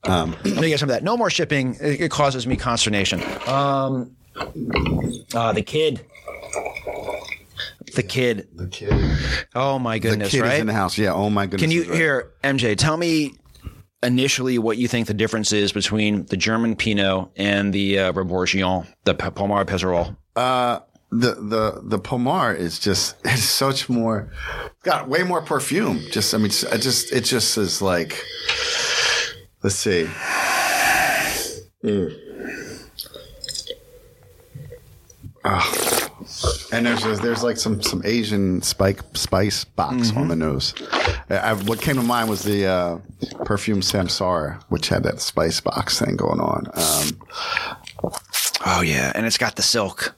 [0.03, 1.03] Um, Let me get some of that.
[1.03, 1.75] No more shipping.
[1.81, 3.21] It, it causes me consternation.
[3.47, 4.15] Um,
[5.33, 6.05] uh, the kid.
[7.93, 8.47] The kid.
[8.53, 8.91] the kid,
[9.53, 10.31] Oh my goodness!
[10.31, 10.55] the kid right?
[10.55, 10.97] is in the house.
[10.97, 11.13] Yeah.
[11.13, 11.61] Oh my goodness.
[11.61, 11.97] Can you right.
[11.97, 12.77] here, MJ?
[12.77, 13.35] Tell me
[14.05, 19.15] initially what you think the difference is between the German Pinot and the uh, the
[19.17, 20.15] P- Pommard Pézerolles.
[20.35, 20.79] Uh,
[21.11, 24.31] the the the Pommard is just it's such more
[24.83, 26.01] got way more perfume.
[26.11, 28.23] Just I mean, it just it just is like
[29.63, 30.07] let's see.
[31.83, 32.21] Mm.
[35.43, 36.04] Ah.
[36.71, 40.73] And there's there's, there's like some some Asian spike spice box on the nose.
[41.29, 42.97] I- what came to mind was the uh,
[43.45, 46.67] perfume Samsara, which had that spice box thing going on.
[46.73, 48.11] Um,
[48.67, 50.15] Oh yeah, and it's got the silk.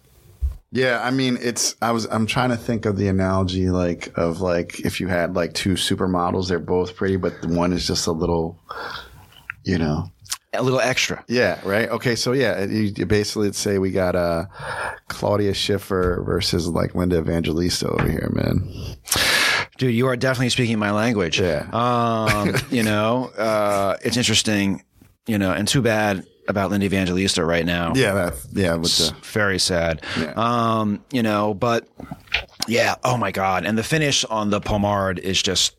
[0.72, 1.76] Yeah, I mean, it's.
[1.82, 2.05] I was.
[2.05, 5.74] I'm trying to think of the analogy, like of like if you had like two
[5.74, 8.58] supermodels, they're both pretty, but the one is just a little,
[9.64, 10.12] you know.
[10.54, 11.24] A little extra.
[11.28, 11.60] Yeah.
[11.66, 11.89] Right.
[11.89, 12.16] Okay.
[12.16, 14.45] So yeah, you, you basically say we got uh,
[15.10, 18.68] Claudia Schiffer versus like Linda Evangelista over here, man.
[19.78, 21.39] Dude, you are definitely speaking my language.
[21.39, 21.68] Yeah.
[21.72, 24.84] Um, you know, uh, it's interesting,
[25.28, 27.93] you know, and too bad about Linda Evangelista right now.
[27.93, 28.14] Yeah.
[28.14, 28.34] That.
[28.54, 28.76] Yeah.
[28.76, 29.16] With the.
[29.24, 30.02] very sad.
[30.18, 30.32] Yeah.
[30.38, 31.88] Um, you know, but
[32.70, 33.66] yeah, oh my god.
[33.66, 35.76] And the finish on the Pommard is just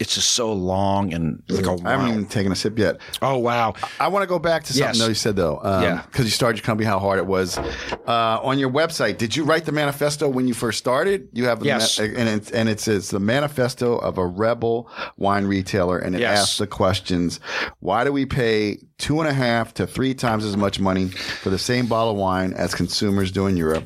[0.00, 2.98] it's just so long and like a I haven't even taken a sip yet.
[3.20, 3.74] Oh wow!
[4.00, 4.98] I want to go back to something Yes.
[4.98, 5.60] though you said though.
[5.62, 6.02] Um, Yeah.
[6.06, 7.58] Because you started your company, how hard it was.
[7.58, 11.28] Uh, on your website, did you write the manifesto when you first started?
[11.32, 11.98] You have the Yes.
[11.98, 16.20] ma- and it, and it says the manifesto of a rebel wine retailer, and it
[16.20, 16.38] Yes.
[16.40, 17.38] asks the questions:
[17.80, 21.50] Why do we pay two and a half to three times as much money for
[21.50, 23.84] the same bottle of wine as consumers do in Europe?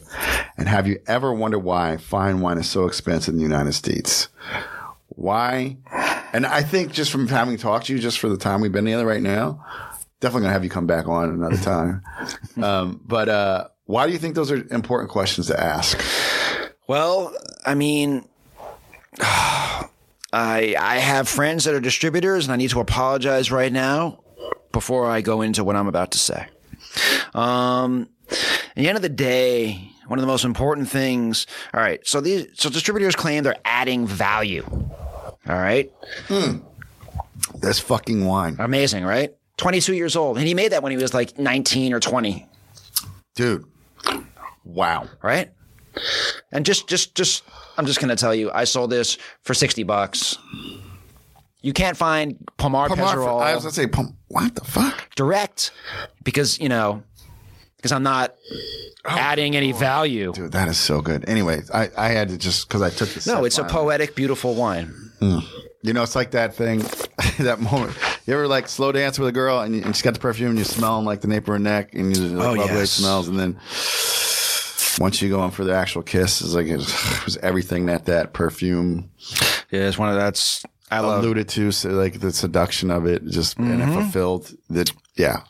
[0.59, 4.29] And have you ever wondered why fine wine is so expensive in the United States?
[5.09, 5.79] Why?
[6.33, 8.85] And I think just from having talked to you, just for the time we've been
[8.85, 9.65] together right now,
[10.21, 12.03] definitely gonna have you come back on another time.
[12.63, 16.03] um, but uh, why do you think those are important questions to ask?
[16.89, 17.35] Well,
[17.65, 18.29] I mean,
[19.21, 19.81] I
[20.33, 24.21] I have friends that are distributors, and I need to apologize right now
[24.73, 26.47] before I go into what I'm about to say.
[27.35, 31.47] Um, at the end of the day, one of the most important things.
[31.75, 34.65] All right, so these so distributors claim they're adding value.
[35.49, 35.93] All right,
[36.29, 36.59] Hmm.
[37.61, 39.35] That's fucking wine, amazing, right?
[39.59, 42.47] 22 years old, and he made that when he was like 19 or 20.
[43.35, 43.65] dude.
[44.65, 45.09] Wow.
[45.23, 45.51] right?
[46.53, 47.43] And just, just, just,
[47.79, 50.37] I'm just gonna tell you, I sold this for sixty bucks.
[51.63, 55.09] You can't find Pommard Pommard- I was gonna say, Pom- what the fuck?
[55.17, 55.71] direct
[56.23, 57.03] because you know
[57.87, 58.35] because I'm not
[59.05, 60.33] adding any value.
[60.33, 61.29] Dude, that is so good.
[61.29, 63.73] Anyway, I, I had to just because I took the No, sip it's a finally.
[63.85, 64.93] poetic, beautiful wine.
[65.83, 66.81] You know, it's like that thing,
[67.39, 67.97] that moment.
[68.27, 70.49] You ever like slow dance with a girl and, you, and she's got the perfume
[70.51, 72.75] and you're smelling like the nape of her neck and you like, Oh, love the
[72.75, 73.29] way it smells.
[73.29, 73.53] And then
[74.99, 76.79] once you go in for the actual kiss, it's like it
[77.25, 79.11] was, everything that that perfume
[79.71, 81.23] Yeah, it's one of that's I love.
[81.23, 81.71] alluded to.
[81.71, 83.91] So like the seduction of it just and Mm-hmm.
[83.91, 84.91] it fulfilled that.
[85.15, 85.43] Yeah.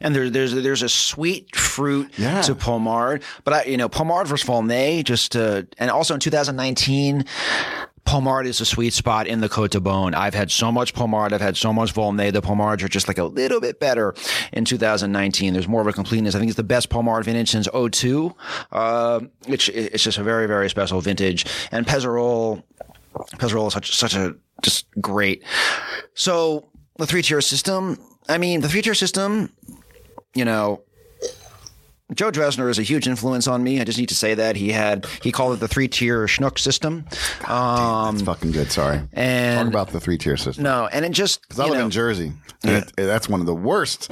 [0.00, 2.42] And there, there's there's a sweet fruit Yeah.
[2.42, 7.24] to Pommard, but I, you know, Pommard versus Volnay, just to, and also in 2019,
[8.04, 10.14] Pommard is a sweet spot in the Cote de Beaune.
[10.14, 12.30] I've had so much Pommard, I've had so much Volnay.
[12.30, 14.14] The Pommards are just like a little bit better
[14.52, 15.54] in 2019.
[15.54, 16.34] There's more of a completeness.
[16.34, 18.34] I think it's the best Pommard vintage since 02.
[18.70, 21.46] Uh, it's it's just a very very special vintage.
[21.72, 22.62] And Pezerolles,
[23.38, 25.42] Pezerolles is such such a just great.
[26.14, 26.68] So
[26.98, 27.98] the three tier system.
[28.28, 29.52] I mean, the three tier system
[30.34, 30.82] you know,
[32.14, 33.80] Joe Dressner is a huge influence on me.
[33.80, 36.58] I just need to say that he had he called it the three tier schnook
[36.58, 37.06] system.
[37.48, 38.70] Um, It's fucking good.
[38.70, 39.00] Sorry.
[39.14, 40.64] and Talk about the three tier system.
[40.64, 42.32] no, and it just Because I live know, in Jersey.
[42.62, 44.10] And it, that's one of the worst.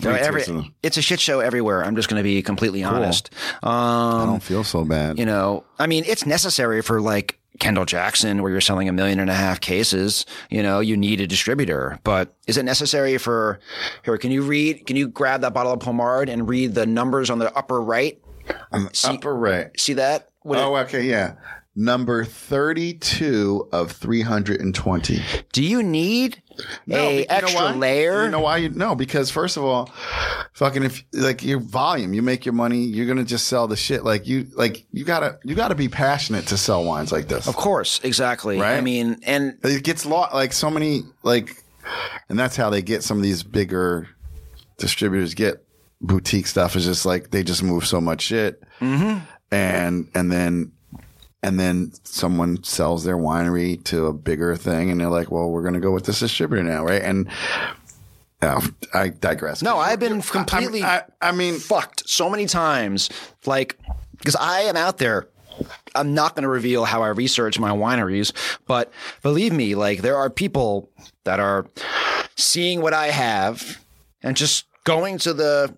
[0.00, 1.84] you every- it's a shit show everywhere.
[1.84, 3.30] I'm just going to be completely honest.
[3.62, 5.18] Um, I don't feel so bad.
[5.18, 9.18] you know, I mean, it's necessary for like Kendall Jackson, where you're selling a million
[9.18, 10.24] and a half cases.
[10.50, 13.58] You know, you need a distributor, but is it necessary for
[14.04, 14.16] here?
[14.18, 14.86] Can you read?
[14.86, 18.20] Can you grab that bottle of Pommard and read the numbers on the upper right?
[18.72, 19.68] Um, upper right.
[19.78, 20.28] See that?
[20.42, 21.34] What it- Oh, okay, yeah.
[21.74, 25.22] Number 32 of 320.
[25.52, 26.42] do you need
[26.86, 28.24] No, a but you know extra layer?
[28.24, 28.56] You know why?
[28.58, 29.90] You, no, because first of all,
[30.54, 34.04] fucking if like your volume, you make your money, you're gonna just sell the shit.
[34.04, 37.46] Like you, like you gotta, you gotta be passionate to sell wines like this.
[37.48, 38.58] of course, exactly.
[38.58, 38.76] Right?
[38.76, 41.62] I mean, and It gets lot like so many like,
[42.28, 44.08] and that's how they get some of these bigger
[44.78, 45.64] distributors get
[46.00, 46.76] boutique stuff.
[46.76, 49.18] Is just like they just move so much shit, Mm-hmm.
[49.52, 50.72] and and then.
[51.42, 55.62] And then someone sells their winery to a bigger thing, and they're like, "Well, we're
[55.62, 57.28] going to go with this distributor now, right?" And
[58.42, 59.62] oh, I digress.
[59.62, 63.08] no, I've been completely I, I mean, fucked so many times.
[63.46, 63.78] Like,
[64.18, 65.28] because I am out there.
[65.94, 68.32] I'm not going to reveal how I research my wineries,
[68.66, 70.88] but believe me, like there are people
[71.24, 71.66] that are
[72.36, 73.80] seeing what I have
[74.22, 75.74] and just going to the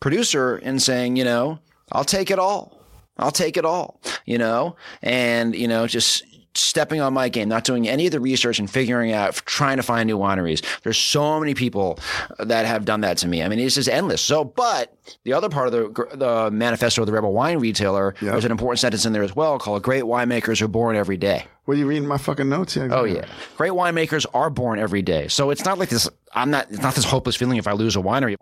[0.00, 1.60] producer and saying, you know,
[1.92, 2.77] I'll take it all.
[3.18, 7.62] I'll take it all, you know, and, you know, just stepping on my game, not
[7.62, 10.64] doing any of the research and figuring out, trying to find new wineries.
[10.82, 12.00] There's so many people
[12.38, 13.42] that have done that to me.
[13.44, 14.20] I mean, it's just endless.
[14.22, 18.44] So, but the other part of the, the manifesto of the Rebel Wine Retailer, there's
[18.44, 21.44] an important sentence in there as well called Great Winemakers are born every day.
[21.66, 22.88] what are you reading my fucking notes here?
[22.90, 25.28] Oh yeah, great winemakers are born every day.
[25.28, 26.08] So it's not like this.
[26.32, 26.68] I'm not.
[26.70, 28.36] It's not this hopeless feeling if I lose a winery.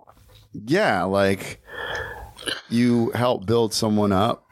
[0.55, 1.61] yeah, like
[2.71, 4.46] you help build someone up.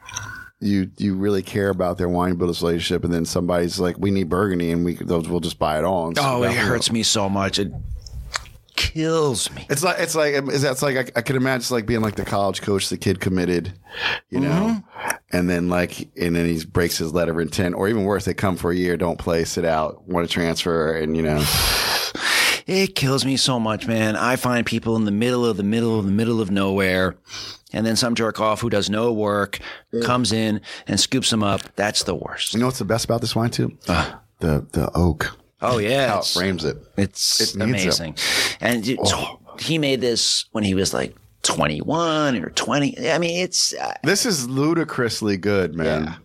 [0.61, 4.29] You you really care about their wine business relationship, and then somebody's like, "We need
[4.29, 6.07] Burgundy," and we those we'll just buy it all.
[6.07, 7.59] And Oh, so- it hurts me so much.
[7.59, 7.71] It
[8.75, 9.65] kills me.
[9.69, 12.15] It's like it's like is that's like I, I could imagine it's like being like
[12.15, 13.73] the college coach the kid committed,
[14.29, 14.49] you know,
[14.81, 15.09] mm-hmm.
[15.31, 18.33] and then like and then he breaks his letter of intent, or even worse, they
[18.33, 21.43] come for a year, don't play, sit out, want to transfer, and you know,
[22.65, 24.15] It kills me so much, man.
[24.15, 27.15] I find people in the middle of the middle of the middle of nowhere.
[27.73, 29.59] And then some jerk off who does no work
[30.03, 31.61] comes in and scoops them up.
[31.75, 32.53] That's the worst.
[32.53, 33.77] you know what's the best about this wine too?
[33.87, 34.13] Uh.
[34.39, 35.37] the the oak.
[35.61, 36.77] Oh yeah, How it frames it.
[36.97, 38.15] it's It amazing.
[38.61, 39.39] And it- Oh.
[39.59, 43.09] he made this when he was like 21 or 20.
[43.11, 46.15] I mean, it's uh, This is ludicrously good, man.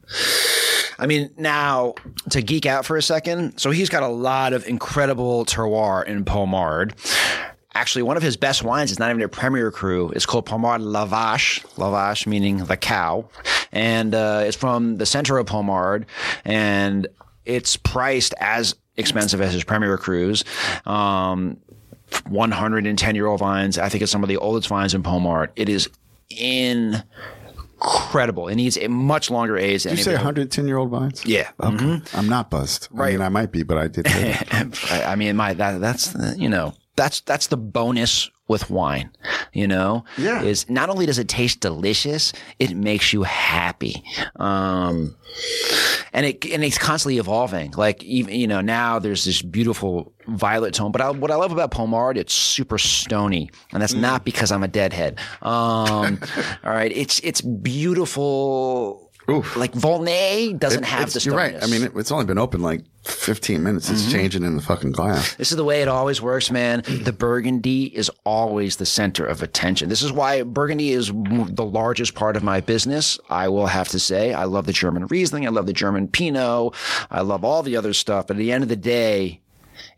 [1.01, 1.95] I mean, now
[2.31, 3.59] to geek out for a second.
[3.59, 6.95] So he's got a lot of incredible terroir in Pommard.
[7.73, 10.11] Actually, one of his best wines is not even a Premier Cru.
[10.11, 11.65] It's called Pommard Lavache.
[11.77, 13.29] Lavache meaning the cow,
[13.73, 16.05] and uh, it's from the center of Pommard,
[16.45, 17.07] and
[17.47, 20.45] it's priced as expensive as his Premier Crus.
[20.87, 21.57] Um,
[22.29, 23.79] 110 year old vines.
[23.79, 25.53] I think it's some of the oldest vines in Pommard.
[25.57, 25.89] It is
[27.83, 28.49] incredible.
[28.49, 29.85] It needs a much longer age.
[29.85, 31.25] Did you say any of the- 110 year old vines?
[31.25, 31.49] Yeah.
[31.63, 31.77] Okay.
[31.77, 32.17] Mm-hmm.
[32.17, 32.89] I'm not buzzed.
[32.93, 33.13] I Right.
[33.13, 34.07] mean, I might be, but I did.
[34.09, 39.11] I, I mean, my that that's you know that's that's the bonus with wine.
[39.53, 40.43] You know, Yeah.
[40.43, 44.03] is not only does it taste delicious, it makes you happy.
[44.37, 45.17] Um,
[46.13, 47.71] and it and it's constantly evolving.
[47.73, 51.53] Like even you know now there's this beautiful violet tone, but I, what I love
[51.53, 55.19] about Pommard, it's super stony, and that's not because I'm a deadhead.
[55.43, 56.21] Um,
[56.65, 59.10] all right, it's it's beautiful.
[59.31, 59.57] Oof.
[59.57, 61.57] Like Volnay doesn't have It's- the you're right.
[61.63, 63.89] I mean, it, it's only been open like 15 minutes.
[63.89, 64.11] It's Mm-hmm.
[64.13, 65.35] changing in the fucking glass.
[65.37, 66.83] This is the way it always works, man.
[66.87, 69.89] The Burgundy is always the center of attention.
[69.89, 73.19] This is why Burgundy is the largest part of my business.
[73.31, 75.47] I will have to say, I love the German Riesling.
[75.47, 76.75] I love the German Pinot.
[77.11, 78.27] I love all the other stuff.
[78.27, 79.41] But at the end of the day,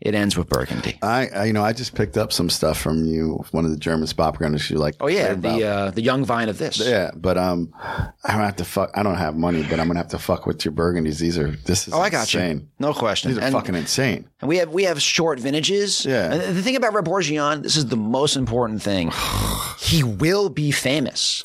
[0.03, 0.99] it ends with Burgundy.
[1.01, 3.77] I, I, you know, I just picked up some stuff from you, one of the
[3.77, 4.95] German Spätburgunders you like.
[4.99, 6.77] Oh yeah, the uh, the young vine of this.
[6.77, 8.91] Yeah, but um, I don't have to fuck.
[8.95, 11.19] I don't have money, but I'm gonna have to fuck with your burgundies.
[11.19, 12.57] These are this is Oh, I got insane.
[12.59, 12.67] you.
[12.79, 13.31] No question.
[13.31, 14.27] These are And- fucking insane.
[14.41, 16.05] And we have we have short vintages.
[16.05, 16.33] Yeah.
[16.33, 19.09] And the thing about Rebourgeon, this is the most important thing.
[19.79, 21.43] he will be famous.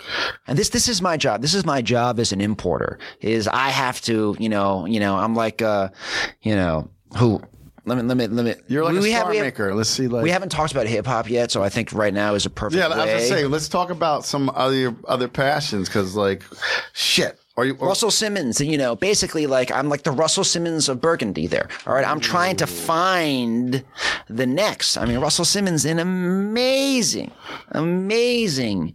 [0.49, 1.43] And this this is my job.
[1.43, 2.99] This is my job as an importer.
[3.21, 5.91] Is I have to, you know, you know, I'm like uh,
[6.43, 7.41] you know, who
[7.85, 9.75] let me let me let me You're like we, a we star have, maker.
[9.75, 12.35] Let's see, like we haven't talked about hip hop yet, so I think right now
[12.35, 12.87] is a perfect yeah.
[12.87, 13.07] I was way.
[13.07, 16.43] gonna say, let's talk about some other other passions because, like,
[16.93, 17.39] shit.
[17.57, 17.75] Are you?
[17.75, 21.69] Russell Simmons, you know, basically like I'm like the Russell Simmons of Burgundy there.
[21.89, 22.07] All right.
[22.07, 23.85] I'm trying to find
[24.29, 24.97] the next.
[24.97, 27.33] I mean, Russell Simmons, an amazing,
[27.73, 28.95] amazing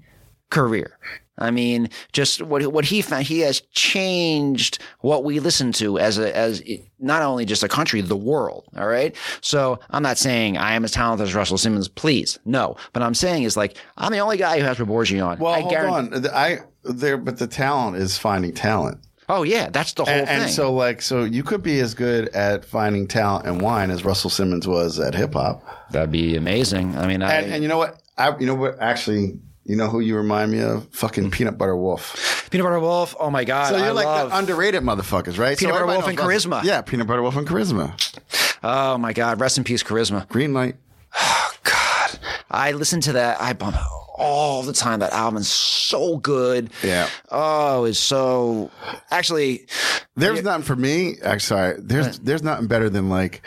[0.50, 0.98] career.
[1.38, 6.18] I mean, just what what he found, he has changed what we listen to as
[6.20, 6.62] a as
[7.00, 8.66] not only just a country, the world.
[8.78, 9.16] All right.
[9.42, 12.76] So I'm not saying I am as talented as Russell Simmons, please, no.
[12.94, 15.20] But I'm saying is like I'm the only guy who has Borgion.
[15.40, 16.36] well, I hold guarantee- on.
[16.36, 19.00] I there, but the talent is finding talent.
[19.30, 20.42] Oh yeah, that's the whole And, thing.
[20.42, 24.04] and so, like, so you could be as good at finding talent and wine as
[24.04, 25.64] Russell Simmons was at hip hop.
[25.92, 26.98] That'd be amazing.
[26.98, 28.02] I mean, I, And, and you know what?
[28.18, 28.78] I, you know what?
[28.82, 30.88] Actually, you know who you remind me of?
[30.89, 31.30] Fucking hmm.
[31.30, 32.47] Peanut Butter Wolf.
[32.51, 33.16] Peanut Butter Wolf.
[33.20, 34.30] Oh my god, So you're I like love.
[34.30, 35.57] the underrated motherfuckers, right?
[35.57, 36.64] Peanut so Butter Wolf and Charizma.
[36.64, 38.57] Yeah, Peanut Butter Wolf and Charizma.
[38.64, 40.28] oh my god, rest in peace, charizma.
[40.28, 40.76] Green light.
[41.16, 42.20] Oh god,
[42.51, 43.39] I listen to that.
[43.41, 43.76] I bump
[44.16, 44.99] all the time.
[44.99, 46.70] That album's so good.
[46.84, 47.09] Yeah.
[47.30, 48.72] Oh, it's so.
[49.11, 49.66] Actually,
[50.16, 51.16] There's nothing for me.
[51.24, 51.76] Actually, sorry.
[51.80, 53.41] There's there's nothing better than like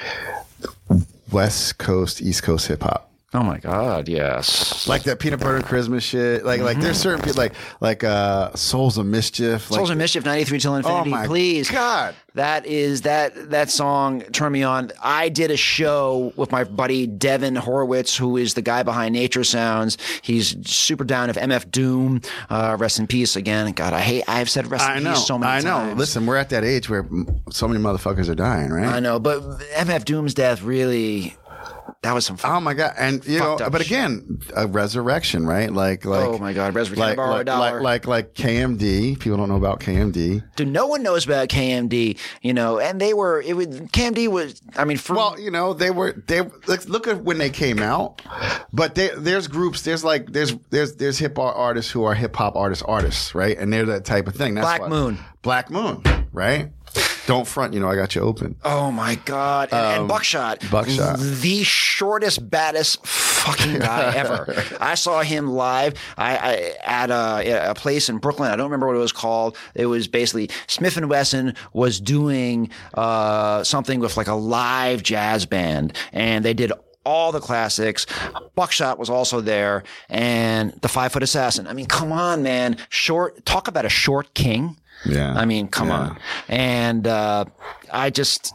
[1.30, 3.05] West Coast, East Coast hip hop.
[3.34, 4.86] Oh my god, yes.
[4.86, 6.44] Like that peanut butter Christmas shit.
[6.44, 9.68] Like like there's certain people like like uh Souls of Mischief.
[9.68, 11.10] Like, Souls of Mischief, 93 Till Infinity.
[11.10, 11.68] Oh my please.
[11.68, 12.14] God.
[12.34, 14.92] That is that that song turned me on.
[15.02, 19.42] I did a show with my buddy Devin Horwitz, who is the guy behind Nature
[19.42, 19.98] Sounds.
[20.22, 22.20] He's super down of MF Doom.
[22.48, 23.72] Uh, rest in peace again.
[23.72, 24.22] God, I hate.
[24.28, 25.14] I've said rest I in know.
[25.14, 25.70] peace so many I know.
[25.88, 25.98] times.
[25.98, 27.08] Listen, we're at that age where
[27.50, 28.86] so many motherfuckers are dying, right?
[28.86, 29.42] I know, but
[29.74, 31.34] MF Doom's death really.
[32.02, 32.38] That was some.
[32.44, 32.94] Oh my god!
[32.96, 33.86] And you know, but shit.
[33.88, 35.72] again, a resurrection, right?
[35.72, 37.00] Like, like, Oh my God, Resurrection.
[37.00, 37.80] like, Borrow a like, dollar.
[37.80, 39.18] like, like, like KMD.
[39.18, 40.44] People don't know about KMD.
[40.54, 42.16] Dude, no one knows about KMD.
[42.42, 43.40] You know, and they were.
[43.42, 44.60] It was KMD was.
[44.76, 47.80] I mean, for Well, you know, they were they look, look at when they came
[47.80, 48.22] out.
[48.72, 49.82] But they, there's groups.
[49.82, 53.58] There's like there's there's there's hip hop artists who are hip hop artists artists, right?
[53.58, 54.54] And they're that type of thing.
[54.54, 55.18] That's Black why- Moon.
[55.42, 56.70] Black Moon, right?
[57.26, 57.74] Don't front.
[57.74, 58.56] You know, I got you open.
[58.64, 59.70] Oh my god!
[59.72, 61.18] And, and Buckshot, Um, Buckshot.
[61.18, 64.54] the shortest, baddest fucking guy ever.
[64.80, 65.94] I saw him live.
[66.16, 68.50] I, I at a, a place in Brooklyn.
[68.50, 69.56] I don't remember what it was called.
[69.74, 76.44] It was basically Smif-N-Wessun was doing uh, something with like a live jazz band, and
[76.44, 76.72] they did
[77.04, 78.06] all the classics.
[78.54, 81.66] Buckshot was also there, and the Five Foot Assassin.
[81.66, 82.76] I mean, come on, man!
[82.88, 83.44] Short.
[83.44, 84.76] Talk about a short king.
[85.06, 85.32] Yeah.
[85.34, 85.94] I mean, come Yeah.
[85.98, 86.18] on.
[86.48, 87.44] And uh,
[87.92, 88.52] I just,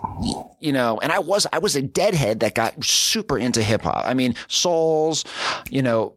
[0.59, 4.03] you know, and I was I was a deadhead that got super into hip hop.
[4.05, 5.23] I mean, souls,
[5.69, 6.13] you know.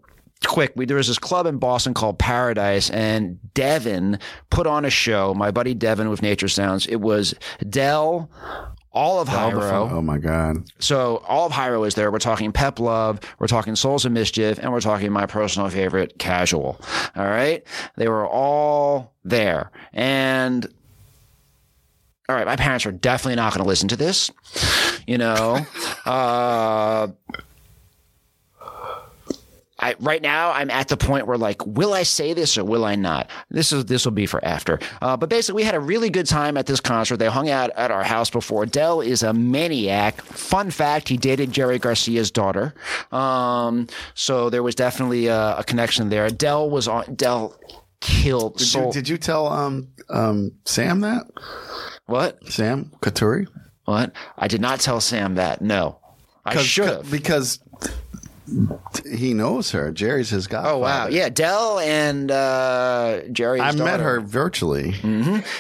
[0.46, 4.18] Quick, we, there was this club in Boston called Paradise, and Devin
[4.50, 5.32] put on a show.
[5.32, 6.86] My buddy Devin with Nature Sounds.
[6.86, 7.34] It was
[7.66, 8.28] Del,
[8.94, 9.90] all of Hiero.
[9.90, 10.64] Oh my god.
[10.78, 12.10] So all of Hiero is there.
[12.10, 16.18] We're talking Pep Love, we're talking Souls of Mischief, and we're talking my personal favorite,
[16.18, 16.80] Casual.
[17.16, 17.66] All right,
[17.96, 20.66] they were all there, and
[22.28, 24.30] all right, my parents are definitely not going to listen to this.
[25.06, 25.66] You know,
[26.06, 27.08] uh,
[29.84, 32.86] I, right now I'm at the point where like, will I say this or will
[32.86, 33.28] I not?
[33.50, 34.78] This is this will be for after.
[35.02, 37.18] Uh, but basically, we had a really good time at this concert.
[37.18, 38.64] They hung out at our house before.
[38.64, 40.22] Del is a maniac.
[40.22, 42.72] Fun fact: he dated Jerry Garcia's daughter.
[43.12, 46.30] Um, so there was definitely a, a connection there.
[46.30, 47.14] Del was on.
[47.14, 47.54] Del
[48.00, 48.56] killed.
[48.56, 51.26] Did, you, did you tell um um Sam that?
[52.06, 52.42] what?
[52.46, 53.48] Sam Katuri?
[53.84, 54.12] What?
[54.38, 55.60] I did not tell Sam that.
[55.60, 55.98] No,
[56.44, 57.10] I should have.
[57.10, 57.58] because
[59.10, 59.90] he knows her.
[59.90, 60.62] Jerry's his guy.
[60.70, 63.60] Oh wow, yeah, Del and uh, Jerry.
[63.60, 64.94] I met her virtually.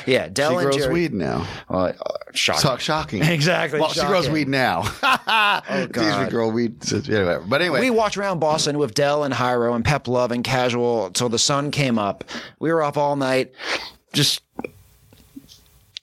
[0.06, 0.92] Yeah, Del She and grows Jerry.
[0.92, 1.46] weed now.
[1.68, 1.92] Uh,
[2.34, 2.60] shocking.
[2.60, 3.22] So, shocking.
[3.34, 4.82] Exactly, Well, she grows weed now.
[5.02, 6.30] oh, God.
[6.30, 6.76] grow weed.
[6.92, 10.44] Anyway, but anyway, We walked around Boston with Del and Hiero and Pep Love and
[10.44, 12.24] Casual till the sun came up.
[12.58, 13.52] We were up all night.
[14.12, 14.42] Just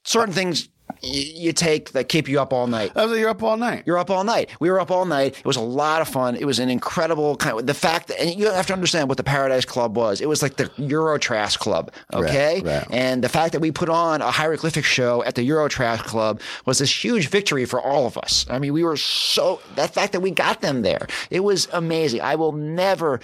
[0.04, 0.68] certain things
[1.02, 2.92] you take that keep you up all night.
[2.96, 3.84] I was like, you're up all night.
[3.86, 4.50] You're up all night.
[4.60, 5.38] We were up all night.
[5.38, 6.36] It was a lot of fun.
[6.36, 9.18] It was an incredible kind of the fact that, and you have to understand what
[9.18, 10.22] the Paradise Club was.
[10.22, 12.62] It was like the Eurotrash Club, okay?
[12.64, 12.88] right.
[12.92, 16.80] And the fact that we put on a hieroglyphic show at the Eurotrash Club was
[16.80, 18.46] this huge victory for all of us.
[18.50, 22.22] I mean, we were so, that fact that we got them there, it was amazing.
[22.22, 23.20] I will never,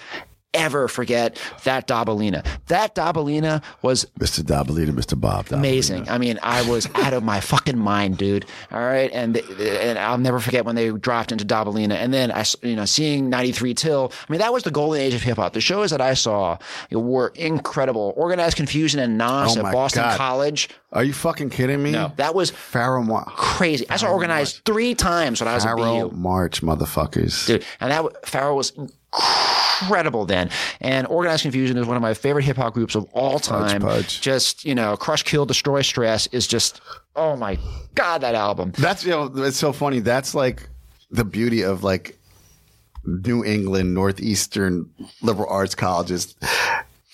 [0.54, 2.44] ever forget that Dabalina.
[2.66, 4.40] That Dabalina was Mr.
[4.42, 5.18] Dabalina, Mr.
[5.20, 5.46] Bob.
[5.46, 5.52] Dabalina.
[5.58, 6.08] amazing.
[6.08, 8.46] I mean, I was out of my fucking mind, dude.
[8.72, 12.44] All right, and and I'll never forget when they dropped into Dabalina, and then I,
[12.62, 14.12] you know, seeing '93 Till.
[14.28, 15.52] I mean, that was the golden age of hip hop.
[15.52, 16.58] The shows that I saw
[16.90, 18.12] were incredible.
[18.16, 20.16] Organized Confusion and Nas Oh at Boston God.
[20.16, 20.68] College.
[20.92, 21.90] Are you fucking kidding me?
[21.92, 23.26] No, that was Pharoahe Monch.
[23.26, 23.88] crazy.
[23.90, 26.16] I saw organized three times when I was at Pharaoh BU.
[26.16, 27.46] March, motherfuckers.
[27.46, 27.64] dude.
[27.80, 28.72] And that Pharaoh was
[29.14, 30.50] incredible then.
[30.80, 33.80] And Organized Confusion is one of my favorite hip hop groups of all time.
[33.80, 34.20] Pudge.
[34.20, 36.80] Just you know, Crush, Kill, Destroy, Stress is just
[37.16, 37.58] oh my
[37.94, 38.72] god, that album.
[38.78, 40.00] That's you know, it's so funny.
[40.00, 40.68] That's like
[41.10, 42.18] the beauty of like
[43.04, 44.90] New England, Northeastern
[45.22, 46.34] liberal arts colleges.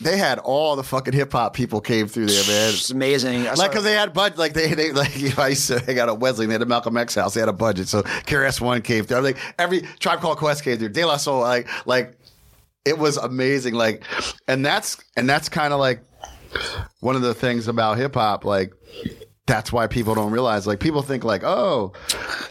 [0.00, 2.70] They had all the fucking hip hop people came through there, man.
[2.70, 3.46] It's amazing.
[3.46, 5.78] I Like, cause they had budget, like they, they, like, you know, I used to
[5.78, 7.34] hang out at Wesley and they had a Malcolm X house.
[7.34, 7.86] They had a budget.
[7.86, 9.18] So KRS One came through.
[9.18, 10.88] I'm like every Tribe Called Quest came through.
[10.88, 12.16] De La Soul, like, like
[12.84, 13.74] it was amazing.
[13.74, 14.02] Like,
[14.48, 16.02] and that's, and that's kind of like
[16.98, 18.44] one of the things about hip hop.
[18.44, 18.72] Like,
[19.46, 21.92] that's why people don't realize, like, people think like, oh,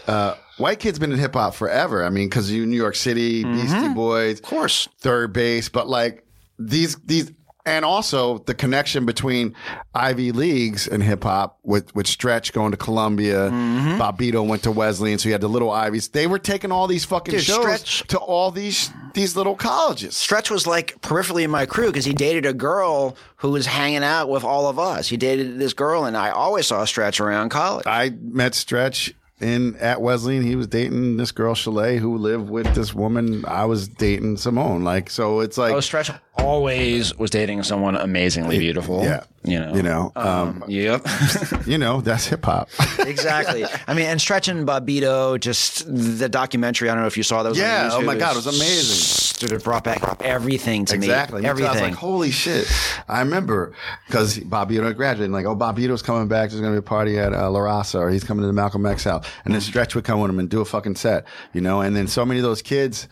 [0.06, 2.04] uh, white kids been in hip hop forever.
[2.04, 4.88] I mean, cause you, New York City, Beastie Boys, of course.
[5.00, 6.24] Third Bass, but like
[6.68, 7.32] these these
[7.66, 9.54] and also the connection between
[9.94, 14.00] Ivy Leagues and hip hop with with Stretch going to Columbia, Mm-hmm.
[14.00, 16.08] Bobbito went to Wesleyan, so you had the little Ivies.
[16.08, 20.14] They were taking all these fucking Dude, shows Stretch- to all these these little colleges.
[20.16, 24.04] Stretch was like peripherally in my crew because he dated a girl who was hanging
[24.04, 25.08] out with all of us.
[25.08, 27.86] He dated this girl, and I always saw Stretch around college.
[27.86, 30.42] I met Stretch in at Wesleyan.
[30.44, 33.44] He was dating this girl Chalet who lived with this woman.
[33.46, 34.84] I was dating Simone.
[34.84, 39.02] Like so, it's like Oh, Stretch always was dating someone amazingly beautiful.
[39.04, 39.74] yeah, You know.
[39.74, 41.06] you know, um, Yep.
[41.66, 42.68] you know, that's hip hop.
[43.00, 43.64] exactly.
[43.86, 46.90] I mean, and Stretch and Bobbito, just the documentary.
[46.90, 47.58] I don't know if you saw those.
[47.58, 49.20] Yeah, oh my God, it was amazing.
[49.38, 51.06] Dude, it brought back everything to me.
[51.06, 51.42] Exactly.
[51.42, 51.48] me.
[51.48, 51.90] I was Everything.
[51.90, 52.70] like, holy shit.
[53.08, 53.72] I remember
[54.06, 56.50] because Bobbito graduated, like, oh, Bobbito's coming back.
[56.50, 58.52] There's going to be a party at uh, La Raza or he's coming to the
[58.52, 59.26] Malcolm X house.
[59.44, 61.80] And then Stretch would come with him and do a fucking set, you know?
[61.80, 63.08] And then so many of those kids,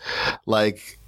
[0.46, 0.98] like,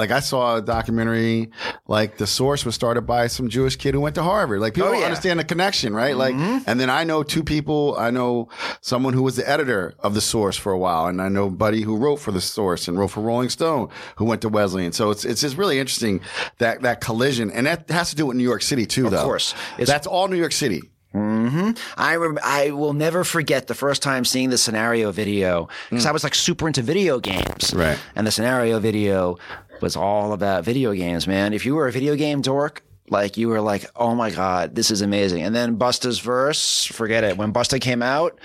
[0.00, 1.50] like I saw a documentary,
[1.86, 4.60] like the source was started by some Jewish kid who went to Harvard.
[4.60, 5.06] Like people Oh, don't yeah.
[5.06, 6.16] understand the connection, right?
[6.16, 6.64] Like, mm-hmm.
[6.66, 7.94] and then I know two people.
[7.98, 8.48] I know
[8.80, 11.82] someone who was the editor of the source for a while, and I know Buddy
[11.82, 14.92] who wrote for the source and wrote for Rolling Stone, who went to Wesleyan.
[14.92, 16.22] So it's it's just really interesting
[16.58, 19.18] that that collision, and that has to do with New York City too, though.
[19.18, 19.52] Of course.
[19.74, 20.80] It's- that's all New York City.
[21.14, 21.70] Mm-hmm.
[21.96, 26.08] I rem- I will never forget the first time seeing the scenario video because mm.
[26.08, 27.74] I was like super into video games.
[27.74, 27.98] Right.
[28.14, 29.36] And the scenario video
[29.82, 31.52] was all about video games, man.
[31.52, 34.90] If you were a video game dork, like you were like, oh my god, this
[34.90, 35.42] is amazing.
[35.42, 37.36] And then Busta's verse, forget it.
[37.36, 38.38] When Busta came out,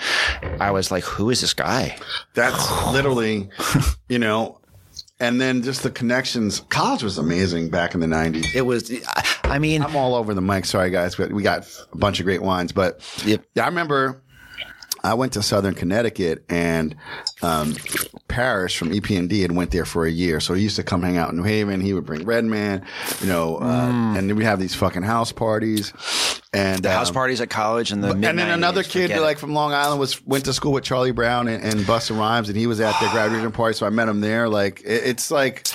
[0.60, 1.98] I was like, who is this guy?
[2.34, 3.49] That's literally,
[4.10, 4.60] you know.
[5.18, 6.60] And then just the connections.
[6.68, 8.53] College was amazing back in the '90s.
[8.53, 8.91] It was.
[9.45, 10.66] I- mean, I'm all over the mic.
[10.66, 12.74] Sorry, guys, but we got a bunch of great wines.
[12.74, 13.45] But Yep.
[13.56, 14.22] yeah, I remember
[15.06, 16.95] I went to Southern Connecticut and
[17.41, 17.76] um,
[18.27, 20.40] Parrish from EPMD had went there for a year.
[20.40, 21.80] So he used to come hang out in New Haven.
[21.82, 22.86] He would bring Redman,
[23.22, 24.18] you know, uh, Mm.
[24.18, 25.94] and then we'd have these fucking house parties.
[26.53, 29.53] And The house um, parties at college and the and then another kid like from
[29.53, 32.65] Long Island was went to school with Charlie Brown and, and Busta Rhymes, and he
[32.65, 34.48] was at their graduation party, so I met him there.
[34.48, 35.68] Like it, it's like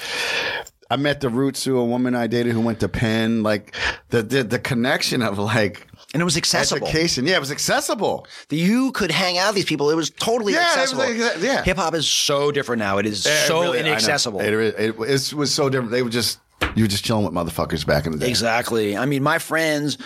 [0.90, 3.42] I met the roots to a woman I dated who went to Penn.
[3.42, 3.74] Like
[4.08, 6.86] the the, the connection of like and it was accessible.
[6.88, 8.26] education, yeah, it was accessible.
[8.50, 9.90] You could hang out with these people.
[9.90, 11.42] It was totally Yeah, it was accessible.
[11.44, 11.62] yeah.
[11.62, 12.98] Hip hop is so different now.
[12.98, 14.40] It is It so really- inaccessible.
[14.40, 15.90] It, it, it, it was so different.
[15.92, 16.38] They were just
[16.76, 18.28] you were just chilling with motherfuckers back in the day.
[18.28, 18.96] Exactly.
[18.96, 19.96] I mean, my friends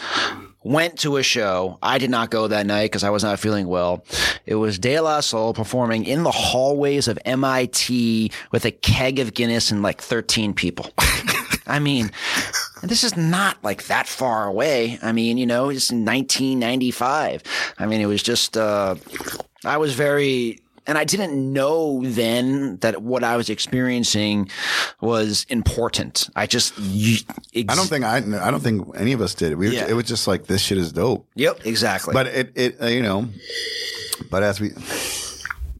[0.62, 1.78] went to a show.
[1.82, 4.04] I did not go that night because I was not feeling well.
[4.46, 9.34] It was De La Soul performing in the hallways of MIT with a keg of
[9.34, 10.90] Guinness and like 13 people.
[11.66, 12.10] I mean,
[12.88, 14.98] this is not like that far away.
[15.02, 17.42] I mean, you know, it's 1995.
[17.78, 18.96] I mean, it was just, uh,
[19.64, 24.50] I was very, and I didn't know then that what I was experiencing
[25.00, 26.28] was important.
[26.36, 29.54] I just, I don't think I I don't think any of us did it.
[29.56, 29.86] We Yeah.
[29.88, 31.26] it was just like this shit is dope.
[31.36, 32.12] Yep, exactly.
[32.12, 33.28] But it it uh, you know,
[34.30, 34.72] but as we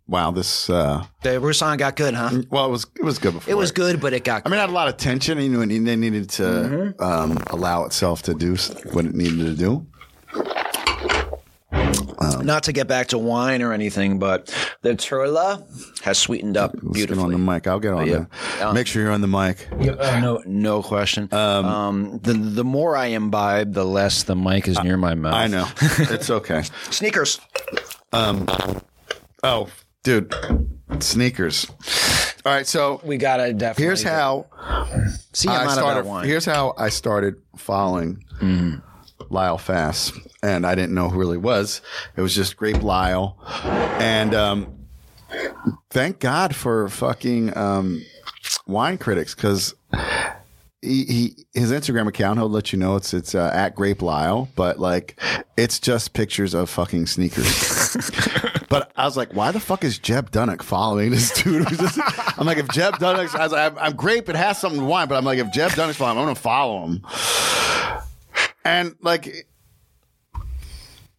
[0.07, 2.31] wow this uh the Roussanne got good, huh?
[2.51, 3.51] well it was it was good before.
[3.51, 4.43] It was good, but it got.
[4.45, 7.03] I mean, it had a lot of tension, you know, and they needed to Mm-hmm.
[7.03, 8.57] um, allow itself to do
[8.93, 9.87] what it needed to do.
[12.43, 15.65] not to get back to wine or anything, but the Thörle
[16.03, 17.67] has sweetened up get on the mic.
[17.67, 18.27] I'll get on Yeah.
[18.59, 18.73] there.
[18.75, 19.67] Make sure you're on the mic.
[19.73, 21.33] Uh, no, no question.
[21.33, 25.35] Um, the the more I imbibe, the less the mic is near my mouth.
[25.35, 26.63] I know it's okay.
[26.91, 27.41] Sneakers.
[28.13, 29.69] Oh,
[30.05, 30.33] dude,
[31.01, 31.67] sneakers.
[32.47, 33.85] All right, so We gotta definitely.
[33.85, 34.47] here's how
[35.33, 36.01] See, I'm I not started.
[36.01, 36.27] about wine.
[36.27, 38.23] Here's how I started following
[39.31, 40.13] Lyle Fass,
[40.43, 41.81] and I didn't know who really was.
[42.17, 44.87] It was just Grape Lyle, and um,
[45.91, 48.05] thank God for fucking um,
[48.67, 49.75] wine critics because.
[50.83, 54.51] He, he his Instagram account he'll let you know it's it's uh, at Grape Lyle,
[54.55, 55.19] but like
[55.57, 57.47] it's just pictures of fucking sneakers.
[58.75, 61.69] but I was like, why the fuck is Jeb Dunnuck following this dude?
[61.79, 62.01] just-
[62.37, 64.87] I'm like, if Jeb Dunnuck's, I was like, I'm, I'm Grape, it has something to
[64.87, 67.07] wine, but I'm like, if Jeb Dunnuck's following, I'm gonna follow him.
[68.65, 69.47] And like,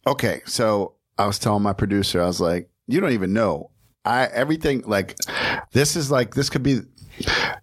[0.06, 3.70] okay, so I was telling my producer, I was like, you don't even know.
[4.04, 5.16] I everything like
[5.72, 6.80] this is like this could be.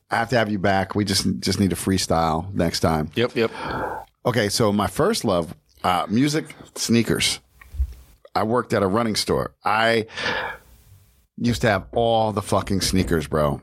[0.10, 0.96] I have to have you back.
[0.96, 3.12] We just just need to freestyle next time.
[3.16, 3.52] Yep, yep.
[4.26, 5.54] Okay, so my first love,
[5.84, 7.40] uh, music, sneakers.
[8.36, 9.54] I worked at a running store.
[9.64, 10.08] I
[11.38, 13.62] used to have all the fucking sneakers, bro.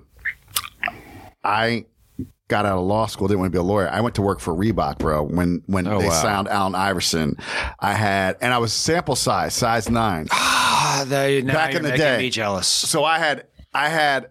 [1.42, 1.86] I
[2.48, 3.88] got out of law school, didn't want to be a lawyer.
[3.88, 5.22] I went to work for Reebok, bro.
[5.22, 6.10] When when they wow.
[6.10, 7.36] signed Allen Iverson,
[7.78, 10.28] I had and I was sample size, size nine.
[10.82, 12.16] Ah, they, now Back in the day.
[12.18, 12.66] me jealous.
[12.66, 14.30] So I had I had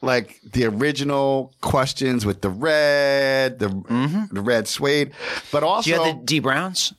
[0.00, 3.68] like the original questions with the red, the
[4.30, 5.12] the red suede,
[5.50, 6.94] but also Do you have the D Browns?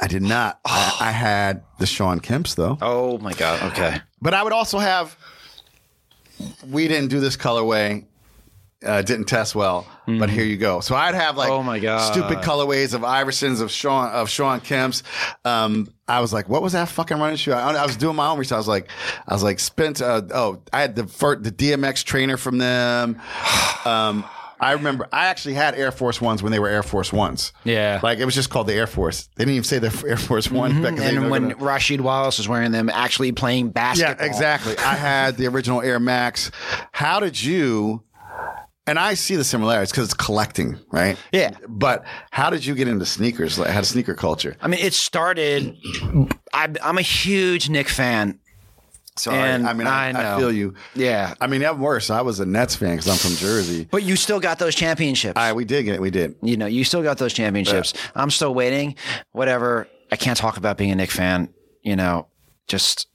[0.00, 0.60] I did not.
[0.64, 3.72] I, I had the Sean Kemps though, Oh my god.
[3.72, 3.98] Okay.
[4.20, 5.16] but I would also have.
[6.68, 8.06] We didn't do this colorway.
[8.84, 10.80] Uh, didn't test well, but here you go.
[10.80, 12.00] So I'd have like Oh, my God.
[12.12, 15.02] stupid colorways of Iversons of Sean of Sean Kemp's.
[15.42, 17.52] Um, I was like, what was that fucking running shoe?
[17.52, 18.56] I, I was doing my own research.
[18.56, 18.90] I was like,
[19.26, 20.02] I was like, Spence.
[20.02, 23.20] Uh, oh, I had the fir- the DMX trainer from them.
[23.86, 24.24] Um,
[24.64, 27.52] I remember I actually had Air Force Ones when they were Air Force Ones.
[27.64, 28.00] Yeah.
[28.02, 29.28] like it was just called the Air Force.
[29.36, 30.82] They didn't even say the Air Force One mm-hmm.
[30.82, 31.16] back then.
[31.18, 34.16] And when Rasheed Wallace was wearing them, actually playing basketball.
[34.18, 34.78] Yeah, exactly.
[34.78, 36.50] I had the original Air Max.
[36.92, 38.02] How did you?
[38.86, 41.18] And I see the similarities because it's collecting, right?
[41.32, 41.56] Yeah.
[41.68, 43.58] But how did you get into sneakers?
[43.58, 44.56] Like, how did sneaker culture?
[44.60, 45.76] I mean, it started.
[46.52, 48.40] I, I'm a huge Knick fan.
[49.16, 50.34] So And I, I mean, I, I.
[50.34, 50.74] I feel you.
[50.94, 51.34] Yeah.
[51.40, 52.10] I mean, even worse.
[52.10, 53.86] I was a Nets fan because I'm from Jersey.
[53.90, 55.38] But you still got those championships.
[55.38, 56.00] I we did get it.
[56.00, 56.34] We did.
[56.42, 57.94] you know, you still got those championships.
[58.14, 58.96] I'm still waiting.
[59.32, 59.88] Whatever.
[60.10, 61.48] I can't talk about being a Knick fan.
[61.82, 62.28] You know,
[62.66, 63.06] just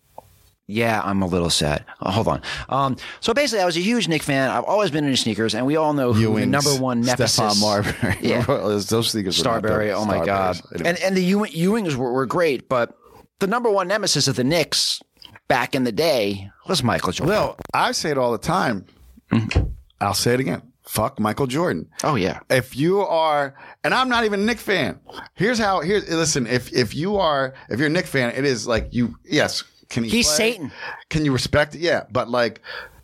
[0.72, 1.84] yeah, I'm a little sad.
[2.00, 2.42] Uh, hold on.
[2.70, 4.52] Um, so basically, I was a huge Knick fan.
[4.52, 7.40] I've always been into sneakers, and we all know who the number one nemesis.
[7.40, 8.18] Stephon Marbury.
[8.22, 8.44] Yeah.
[8.48, 9.36] those sneakers.
[9.36, 9.92] Starbury.
[9.92, 10.58] Oh my god.
[10.58, 10.86] Starburys.
[10.86, 12.96] And and the Ewing, Ewings were, were great, but
[13.40, 15.02] the number one nemesis of the Knicks
[15.50, 17.36] back in the day was Michael Jordan.
[17.36, 18.86] Well, I say it all the time.
[19.32, 19.72] Mm.
[20.00, 20.62] I'll say it again.
[20.84, 21.88] Fuck Michael Jordan.
[22.04, 22.40] oh yeah.
[22.50, 23.54] if you are
[23.84, 25.00] and i'm not even a Knick fan
[25.36, 28.66] here's how here's listen if if you are if you're a Knick fan it is
[28.66, 30.54] like you yes can he He's play?
[30.54, 30.72] Satan.
[31.12, 32.62] can you respect it yeah but like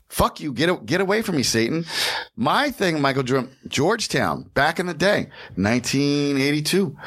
[0.10, 1.86] fuck you get get away from me satan
[2.36, 6.98] my thing michael jordan georgetown back in the day 1982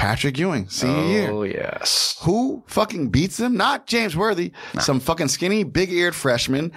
[0.00, 1.30] Patrick Ewing, senior year.
[1.30, 2.16] Oh yes.
[2.22, 3.54] Who fucking beats him?
[3.58, 4.52] Not James Worthy.
[4.78, 6.72] Some fucking skinny, big eared freshman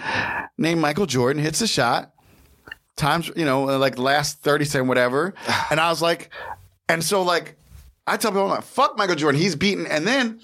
[0.57, 2.11] named Michael Jordan hits a shot.
[2.97, 5.33] Times, you know, uh, like the last 30 second, whatever.
[5.71, 6.31] And I was like,
[6.89, 7.55] and so like,
[8.05, 9.39] I tell people, I'm like, fuck Michael Jordan.
[9.39, 9.87] He's beaten.
[9.87, 10.41] And then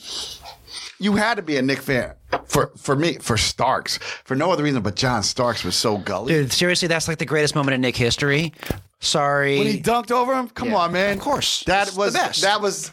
[1.00, 2.14] you had to be a Knick fan
[2.46, 6.34] for, for me, for Starks, for no other reason but John Starks was so gully.
[6.34, 8.54] Dude, seriously, that's like the greatest moment in Knick history.
[9.00, 9.58] Sorry.
[9.58, 11.18] When he dunked over him, come Yeah, on, man.
[11.18, 11.64] of course.
[11.66, 12.42] That It's the was best.
[12.42, 12.92] that was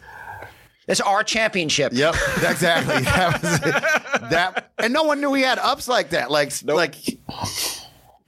[0.88, 1.92] it's our championship.
[1.92, 2.14] Yep,
[2.48, 3.02] exactly.
[3.02, 4.30] that was it.
[4.30, 6.30] That and no one knew he had ups like that.
[6.30, 6.94] Like like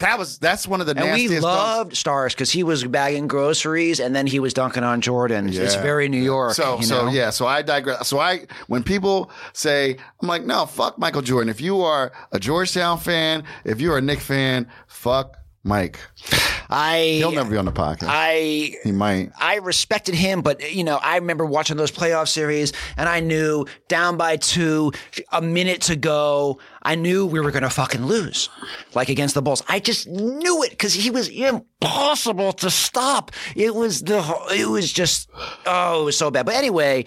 [0.00, 1.38] that was that's one of the And we nastiest.
[1.38, 1.42] dunks.
[1.42, 5.48] loved Stars because he was bagging groceries and then he was dunking on Jordan.
[5.48, 6.54] It's very New York.
[6.54, 7.10] So so know?
[7.12, 7.30] yeah.
[7.30, 8.06] So I digress.
[8.08, 11.48] So I when people say I'm like no fuck Michael Jordan.
[11.48, 15.98] If you are a Georgetown fan, if you're a Knick fan, fuck Mike.
[16.70, 18.08] I He'll never be on the podcast.
[18.08, 19.30] I he might.
[19.38, 23.66] I respected him, but you know, I remember watching those playoff series and I knew
[23.88, 24.92] down by two,
[25.32, 28.50] a minute to go, I knew we were going to fucking lose,
[28.94, 29.62] like against the Bulls.
[29.68, 33.30] I just knew it because he was impossible to stop.
[33.56, 34.20] It was the,
[34.52, 35.30] it was just,
[35.64, 36.44] oh, it was so bad.
[36.44, 37.06] But anyway,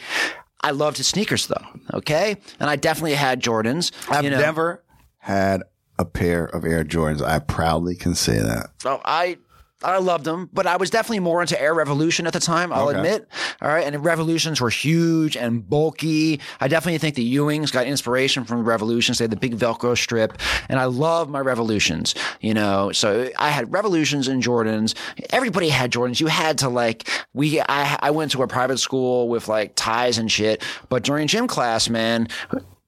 [0.61, 1.65] I loved his sneakers though.
[1.93, 2.37] Okay.
[2.59, 3.91] And I definitely had Jordans.
[4.09, 4.39] I've you know.
[4.39, 4.83] never
[5.19, 5.61] had
[6.01, 7.21] a pair of Air Jordans.
[7.21, 8.71] I proudly can say that.
[8.81, 9.37] So I
[9.83, 12.71] I loved them, but I was definitely more into Air Revolution at the time.
[12.71, 12.97] I'll Okay.
[12.99, 13.27] admit.
[13.63, 16.39] All right, and Revolutions were huge and bulky.
[16.59, 19.17] I definitely think the Ewings got inspiration from Revolutions.
[19.17, 20.37] They had the big Velcro strip,
[20.69, 22.13] and I love my Revolutions.
[22.41, 24.93] You know, so I had Revolutions and Jordans.
[25.31, 26.19] Everybody had Jordans.
[26.19, 27.59] You had to like we.
[27.61, 31.47] I I went to a private school with like ties and shit, but during gym
[31.47, 32.27] class, man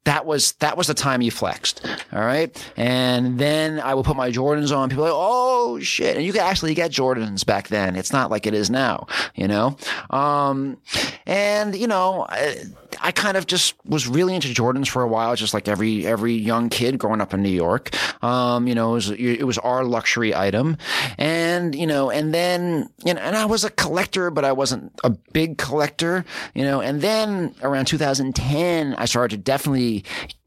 [0.05, 1.85] that was that was the time you flexed.
[2.11, 2.71] All right.
[2.75, 4.89] And then I would put my Jordans on.
[4.89, 6.17] People like, oh shit.
[6.17, 7.95] And you could actually get Jordans back then.
[7.95, 9.77] It's not like it is now, you know?
[10.09, 10.77] Um,
[11.25, 12.63] and you know, I,
[13.01, 16.33] I kind of just was really into Jordans for a while, just like every every
[16.33, 17.91] young kid growing up in New York.
[18.23, 20.77] Um, you know, it was it was our luxury item,
[21.17, 24.91] and you know, and then you know, and I was a collector, but I wasn't
[25.03, 26.81] a big collector, you know.
[26.81, 30.03] And then around 2010, I started to definitely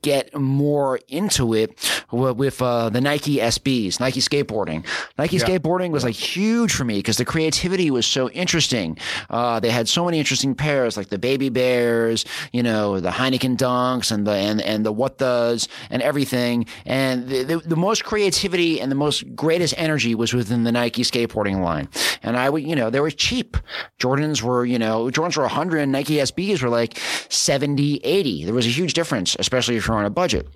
[0.06, 1.76] get more into it
[2.12, 4.86] with uh, the Nike SBs, Nike skateboarding.
[5.18, 8.96] Nike skateboarding was like huge for me because the creativity was so interesting.
[9.28, 13.56] Uh, they had so many interesting pairs, like the Baby Bears, you know, the Heineken
[13.56, 16.66] Dunks, and the and and the What Does, and everything.
[16.84, 21.02] And the, the, the most creativity and the most greatest energy was within the Nike
[21.02, 21.88] skateboarding line.
[22.22, 23.56] And I would, you know, they were cheap.
[23.98, 26.96] Jordans were, you know, Jordans were 100, Nike SBs were like
[27.28, 28.44] 70, 80.
[28.44, 30.46] There was a huge difference, especially if you're on a budget.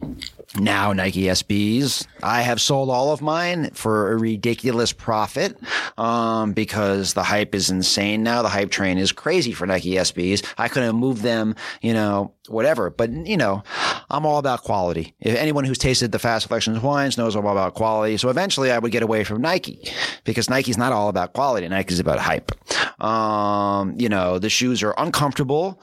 [0.56, 5.56] Now Nike SBs, I have sold all of mine for a ridiculous profit
[5.96, 8.42] um, because the hype is insane now.
[8.42, 10.44] The hype train is crazy for Nike SBs.
[10.58, 12.90] I couldn't moved them, you know, whatever.
[12.90, 13.62] But you know,
[14.10, 15.14] I'm all about quality.
[15.20, 18.16] If anyone who's tasted the Fass Selections wines knows I'm all about quality.
[18.16, 19.88] So eventually, I would get away from Nike
[20.24, 21.68] because Nike's not all about quality.
[21.68, 22.50] Nike's about hype.
[23.00, 25.80] Um, you know, the shoes are uncomfortable.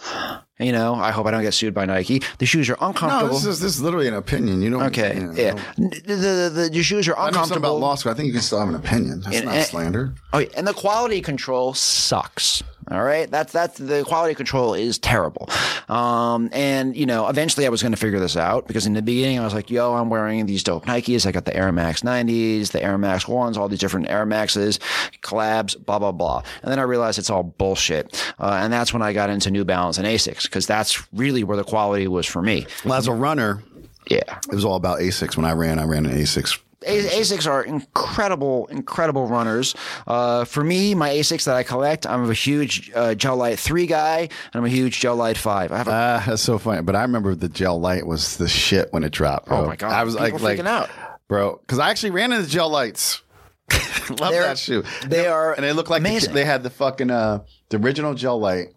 [0.60, 2.24] You know, I hope I don't get sued by Nike.
[2.40, 3.10] The shoes are uncomfortable.
[3.10, 3.36] No, uncomfortable.
[3.36, 4.62] this is this is literally an opinion.
[4.64, 4.84] You don't.
[4.84, 5.14] Okay.
[5.16, 5.54] you know, Yeah.
[5.78, 7.80] The, the, the, the shoes are I know about uncomfortable.
[7.80, 8.12] law school.
[8.12, 9.22] I think you can still have an opinion.
[9.22, 10.14] That's And- not and- slander.
[10.34, 12.64] Oh, yeah, and the quality control sucks.
[12.90, 15.50] All right, that's that's the quality control is terrible.
[15.90, 19.02] Um, and you know, eventually I was going to figure this out because in the
[19.02, 21.26] beginning I was like, "Yo, I'm wearing these dope Nikes.
[21.26, 24.80] I got the Air Max 90s, the Air Max ones, all these different Air Maxes,
[25.22, 28.24] collabs, blah blah blah." And then I realized it's all bullshit.
[28.40, 31.58] Uh, and that's when I got into New Balance and Asics because that's really where
[31.58, 32.66] the quality was for me.
[32.86, 33.64] Well, as a runner,
[34.10, 34.40] Yeah.
[34.50, 35.36] it was all about Asics.
[35.36, 36.58] When I ran, I ran an Asics.
[36.88, 39.76] Asics are incredible, incredible runners.
[40.06, 43.86] Uh, for me, my Asics that I collect, I'm a huge uh, Gel Lyte 3
[43.88, 45.72] guy, and I'm a huge Gel Lyte 5.
[45.72, 46.82] I have a, Ah, that's so funny.
[46.82, 49.48] But I remember the gel lyte was the shit when it dropped.
[49.48, 49.64] Bro.
[49.64, 49.92] Oh my God.
[49.92, 50.90] I was People like, like, freaking out.
[51.28, 53.22] bro, because I actually ran into gel lytes.
[54.10, 54.84] Love They're- that shoe.
[55.06, 58.40] they are and they look like the, they had the fucking uh the original gel
[58.40, 58.70] lyte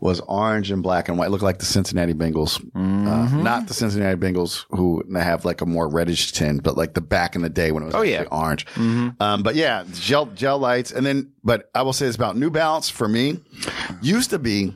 [0.00, 1.30] was orange and black and white.
[1.30, 3.06] Looked like the Cincinnati Bengals, Mm-hmm.
[3.08, 7.00] uh, not the Cincinnati Bengals who have like a more reddish tint, but like the
[7.00, 8.24] back in the day when it was Oh, yeah.
[8.30, 8.66] orange.
[8.76, 12.50] Um, but yeah, gel gel lytes, and then but I will say this about New
[12.50, 13.38] Balance for me
[14.00, 14.74] used to be.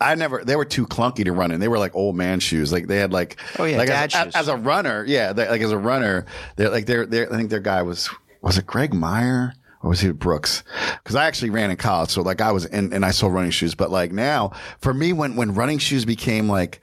[0.00, 0.44] I never.
[0.44, 1.60] They were too clunky to run in.
[1.60, 2.72] They were like old man shoes.
[2.72, 3.36] Like they had like.
[3.58, 4.34] Oh, yeah, like as, shoes.
[4.34, 5.32] as a runner, yeah.
[5.32, 6.24] They, like as a runner,
[6.56, 8.08] they're like they're, they're I think their guy was
[8.40, 9.54] was it Greg Meyer
[9.88, 10.62] was he Brooks?
[11.02, 13.50] Because I actually ran in college, so like I was in and I sold running
[13.50, 13.74] shoes.
[13.74, 16.80] But like now, for me, when when running shoes became like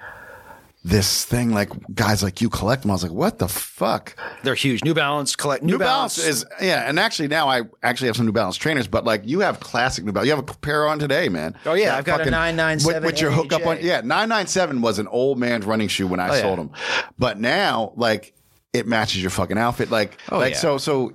[0.84, 2.92] this thing like guys like you collect them.
[2.92, 4.16] I was like, what the fuck?
[4.44, 4.84] They're huge.
[4.84, 8.28] New Balance collect New, New Balance is yeah, and actually now I actually have some
[8.28, 10.28] New Balance trainers, but like you have classic New Balance.
[10.30, 11.58] You have a pair on today, man.
[11.66, 13.80] Oh, yeah, That I've got a 997 with, with your hookup on.
[13.82, 16.42] Yeah, nine nine seven was an old man's running shoe when I Oh, yeah.
[16.42, 16.72] sold them,
[17.18, 18.34] but now like
[18.72, 19.90] it matches your fucking outfit.
[19.90, 20.60] Like Oh, like yeah.
[20.60, 21.14] so so.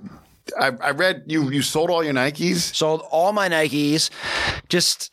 [0.59, 2.75] I, I read you you sold all your Nikes.
[2.75, 4.09] sold all my Nikes.
[4.69, 5.11] Just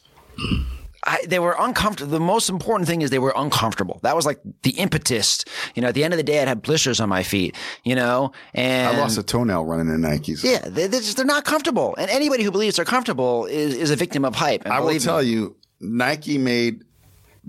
[1.04, 2.10] I, they were uncomfortable.
[2.10, 3.98] The most important thing is they were uncomfortable.
[4.02, 5.44] That was like the impetus.
[5.74, 7.56] You know, at the end of the day, I'd have blisters on my feet.
[7.84, 10.44] You know, and I lost a toenail running in Nikes.
[10.44, 11.94] yeah, they, they're, just, they're not comfortable.
[11.96, 14.64] And anybody who believes they're comfortable is, is a victim of hype.
[14.64, 15.06] And I will believe me.
[15.06, 16.84] tell you, Nike made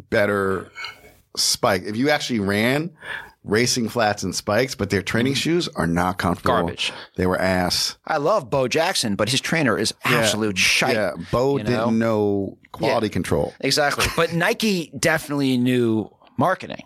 [0.09, 0.71] better
[1.35, 1.83] spike.
[1.83, 2.91] If you actually ran
[3.49, 6.53] racing flats and spikes, but their training shoes are not comfortable.
[6.53, 6.65] Mm-hmm.
[6.67, 6.93] Garbage.
[7.15, 7.97] They were ass.
[8.05, 10.95] I love Bo Jackson, but his trainer is absolute shite.
[10.95, 11.69] Yeah, Bo you know?
[11.69, 13.13] didn't know quality Yeah.
[13.13, 13.53] control.
[13.59, 14.05] Exactly.
[14.15, 16.83] But Nike definitely knew marketing.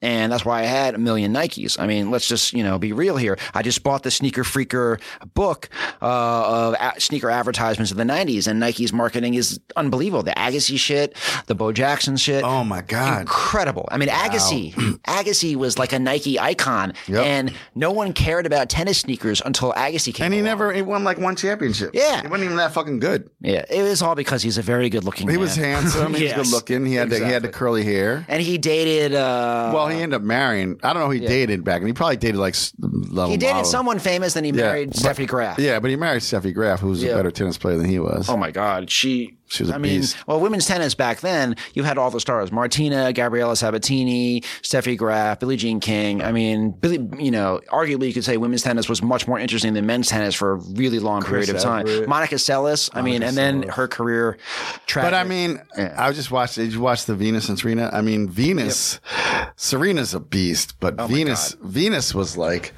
[0.00, 1.76] And that's why I had a million Nikes.
[1.78, 3.36] I mean, let's just, you know, be real here.
[3.52, 5.00] I just bought the Sneaker Freaker
[5.34, 5.68] book
[6.00, 10.22] uh, of a- sneaker advertisements of the 90s, and Nike's marketing is unbelievable.
[10.22, 11.16] The Agassi shit,
[11.46, 12.44] the Bo Jackson shit.
[12.44, 13.22] Oh my god.
[13.22, 13.88] Incredible.
[13.90, 14.72] I mean, Agassi,
[15.08, 17.24] Agassi was like a Nike icon, Yep.
[17.26, 20.44] and no one cared about tennis sneakers until Agassi came And he along.
[20.46, 21.90] never he won like one championship.
[21.92, 22.22] Yeah.
[22.22, 23.30] He wasn't even that fucking good.
[23.40, 26.32] Yeah, it was all because he's a very good looking He was handsome, he was
[26.34, 28.24] good looking, he had the, he had the curly hair.
[28.28, 30.78] And he dated, uh, Well, he uh, ended up marrying.
[30.82, 33.36] I don't know who he dated back, and he probably dated like s- level He
[33.36, 33.70] dated model.
[33.70, 35.58] someone famous, then he married but- Steffi Graf.
[35.58, 37.12] Yeah, but he married Steffi Graf, who's Yeah.
[37.12, 38.28] a better tennis player than he was.
[38.28, 39.37] Oh my God, she.
[39.48, 40.16] She was a I mean, beast.
[40.26, 45.40] well, women's tennis back then, you had all the stars: Martina, Gabriela Sabatini, Steffi Graf,
[45.40, 46.22] Billie Jean King.
[46.22, 46.98] I mean, Billy.
[47.18, 50.34] You know, arguably, you could say women's tennis was much more interesting than men's tennis
[50.34, 51.88] for a really long period of time.
[51.88, 52.08] Evert.
[52.08, 52.90] Monica Seles.
[52.92, 54.36] I mean, and then her career.
[54.86, 55.10] Tragic.
[55.10, 56.56] But I mean, I just watched.
[56.56, 57.90] Did you watch the Venus and Serena?
[57.92, 59.00] I mean, Venus,
[59.56, 62.72] Serena's a beast, but oh Venus, Venus was like,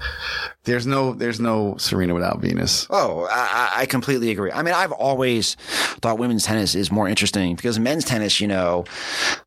[0.65, 2.87] there's no, there's no Serena without Venus.
[2.91, 4.53] Oh, I, I I completely agree.
[4.53, 5.55] I mean, I've always
[6.03, 8.85] thought women's tennis is more interesting because men's tennis, you know,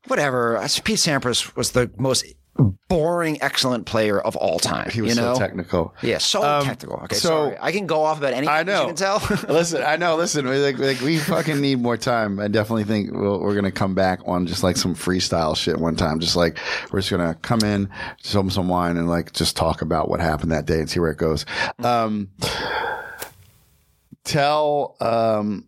[0.06, 0.56] whatever.
[0.58, 2.24] uh, Pete Sampras was the most
[2.88, 4.88] boring, excellent player of all time.
[4.88, 5.34] He was you know?
[5.34, 5.92] so technical.
[6.02, 6.98] Yeah, so Um, technical.
[7.04, 7.56] Okay, so- sorry.
[7.60, 8.48] I can go off about anything.
[8.54, 8.82] I know.
[8.82, 9.18] You can tell.
[9.48, 10.14] listen, I know.
[10.14, 12.38] Listen, we- like, like we fucking need more time.
[12.38, 15.96] I definitely think we'll, we're gonna come back on just like some freestyle shit one
[15.96, 16.20] time.
[16.20, 16.58] Just like
[16.92, 17.88] we're just gonna come in,
[18.34, 21.10] open some wine, and like just talk about what happened that day and see where
[21.10, 21.44] it goes.
[21.82, 22.28] Um,
[24.24, 25.66] tell, um,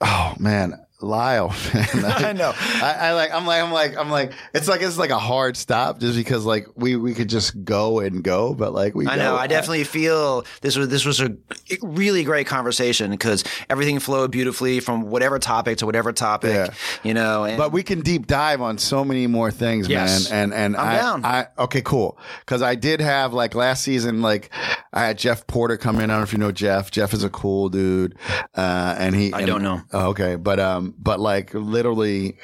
[0.00, 0.78] oh man.
[1.00, 1.86] Lyle, man.
[2.04, 2.52] I know.
[2.56, 3.32] I, I like.
[3.32, 3.62] I'm like.
[3.62, 3.96] I'm like.
[3.96, 4.32] I'm like.
[4.52, 8.00] It's like it's like a hard stop, just because like we we could just go
[8.00, 9.06] and go, but like we.
[9.06, 9.36] I know.
[9.36, 11.36] I definitely feel this was this was a
[11.82, 16.52] really great conversation because everything flowed beautifully from whatever topic to whatever topic.
[16.54, 16.74] Yeah.
[17.04, 20.30] You know, and But we can deep dive on so many more things, Yes.
[20.30, 20.44] man.
[20.44, 21.24] And and I'm I, down.
[21.24, 22.18] I okay, cool.
[22.40, 24.50] Because I did have like last season, like
[24.92, 26.04] I had Jeff Porter come in.
[26.10, 26.90] I don't know if you know Jeff.
[26.90, 28.16] Jeff is a cool dude,
[28.56, 29.32] uh, and he.
[29.32, 29.82] I and- don't know.
[29.92, 32.38] Oh, okay, but um, but like literally,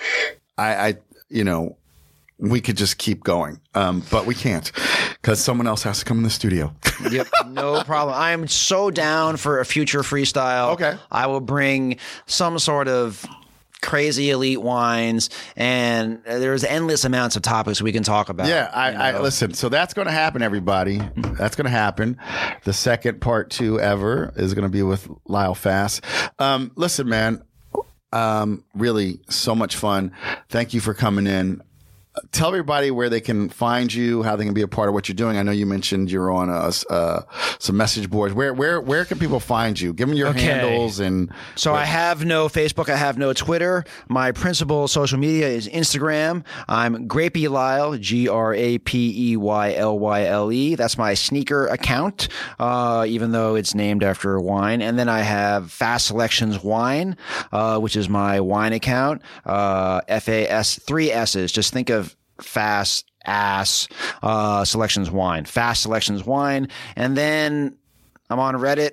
[0.59, 0.95] I, I
[1.29, 1.77] you know.
[2.37, 4.71] We could just keep going, um, but we can't
[5.23, 6.75] because someone else has to come in the studio.
[7.11, 8.17] Yep, no problem.
[8.17, 10.73] I'm so down for a future freestyle.
[10.73, 10.97] Okay.
[11.11, 13.25] I will bring some sort of
[13.83, 18.49] crazy elite wines, and there's endless amounts of topics we can talk about.
[18.49, 19.55] Yeah, I, you I listen.
[19.55, 21.01] So that's going to happen, everybody.
[21.17, 22.19] That's going to happen.
[22.65, 26.01] The second part two ever is going to be with Lyle Fass.
[26.39, 27.43] Um, listen, man.
[28.15, 30.13] Um, really, so much fun.
[30.49, 31.63] Thank you for coming in.
[32.15, 34.95] Uh, Tell everybody where they can find you, how they can be a part of
[34.95, 35.37] what you're doing.
[35.37, 37.23] I know you mentioned you're on a, uh,
[37.59, 38.35] some message boards.
[38.35, 39.93] Where where where can people find you?
[39.93, 40.41] Give them your Okay.
[40.41, 42.89] handles and So I have no Facebook.
[42.89, 43.85] I have no Twitter.
[44.09, 46.45] My principal social media is Instagram.
[46.69, 50.75] I'm Grapey Lyle, G R A P E Y L Y L E.
[50.75, 52.29] That's my sneaker account,
[52.59, 54.83] uh, even though it's named after wine.
[54.83, 57.17] And then I have Fass Selections Wine,
[57.53, 59.23] uh, which is my wine account.
[59.47, 61.53] Uh, F A S three S's.
[61.53, 62.04] Just think of
[62.41, 63.89] Fast Ass
[64.23, 65.45] uh, Selections Wine.
[65.45, 67.77] Fass Selections Wine, and then
[68.31, 68.93] I'm on Reddit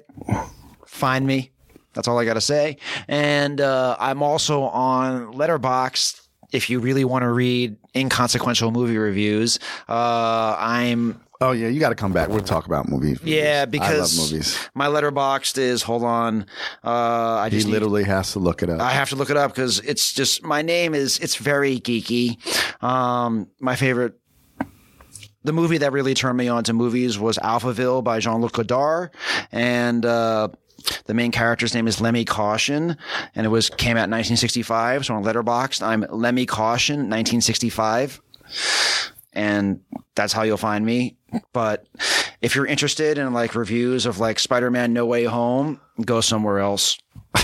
[0.91, 1.51] find me.
[1.93, 2.77] That's all I got to say.
[3.07, 6.22] And uh, I'm also on Letterboxd.
[6.51, 9.57] If you really want to read inconsequential movie reviews,
[9.88, 12.30] uh, I'm oh yeah, you got to come back.
[12.30, 13.19] We'll talk about movies.
[13.23, 14.57] yeah because I love movies.
[14.76, 16.45] my Letterboxd is hold on.
[16.84, 16.89] Uh,
[17.35, 18.80] I He just need- literally has to look it up.
[18.80, 22.38] I have to look it up because it's just my name is it's very geeky.
[22.84, 24.13] Um, my favorite.
[25.43, 29.09] The movie that really turned me on to movies was Alphaville by Jean Luc Godard,
[29.51, 30.49] and uh,
[31.05, 32.95] the main character's name is Lemmy Caution,
[33.34, 35.07] and it was came out in 1965.
[35.07, 38.22] So on Letterboxd, I'm Lemmy Caution, 1965.
[39.34, 39.80] and
[40.13, 41.18] that's how you'll find me.
[41.53, 41.88] But
[42.41, 46.98] if you're interested in like reviews of like Spider-Man No Way Home, go somewhere else.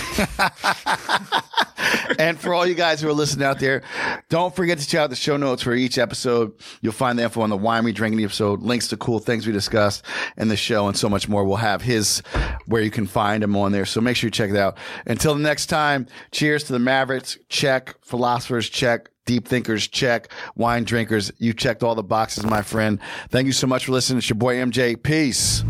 [2.20, 3.84] and for all you guys who are listening out there,
[4.30, 6.54] don't forget to check out the show notes for each episode.
[6.82, 9.54] You'll find the info on the wine we drinking episode, links to cool things we
[9.54, 10.04] discussed
[10.38, 11.44] in the show, and so much more.
[11.44, 12.22] We'll have his
[12.66, 13.86] where you can find him on there.
[13.86, 14.78] So make sure you check it out.
[15.06, 17.38] Until the next time, cheers to the Mavericks.
[17.50, 17.96] Check.
[18.02, 18.70] Philosophers.
[18.70, 19.10] Check.
[19.28, 20.30] Deep thinkers, check.
[20.56, 22.98] Wine drinkers, you checked all the boxes, my friend.
[23.30, 24.20] Thank you so much for listening.
[24.20, 25.02] It's your boy MJ.
[25.02, 25.64] Peace.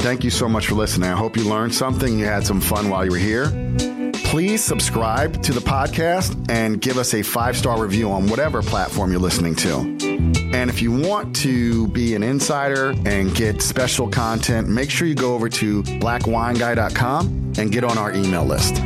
[0.00, 1.10] Thank you so much for listening.
[1.10, 2.18] I hope you learned something.
[2.18, 3.46] You had some fun while you were here.
[4.24, 9.10] Please subscribe to the podcast and give us a five star review on whatever platform
[9.10, 9.78] you're listening to.
[10.54, 15.16] And if you want to be an insider and get special content, make sure you
[15.16, 18.76] go over to blackwineguy.com and get on our email list.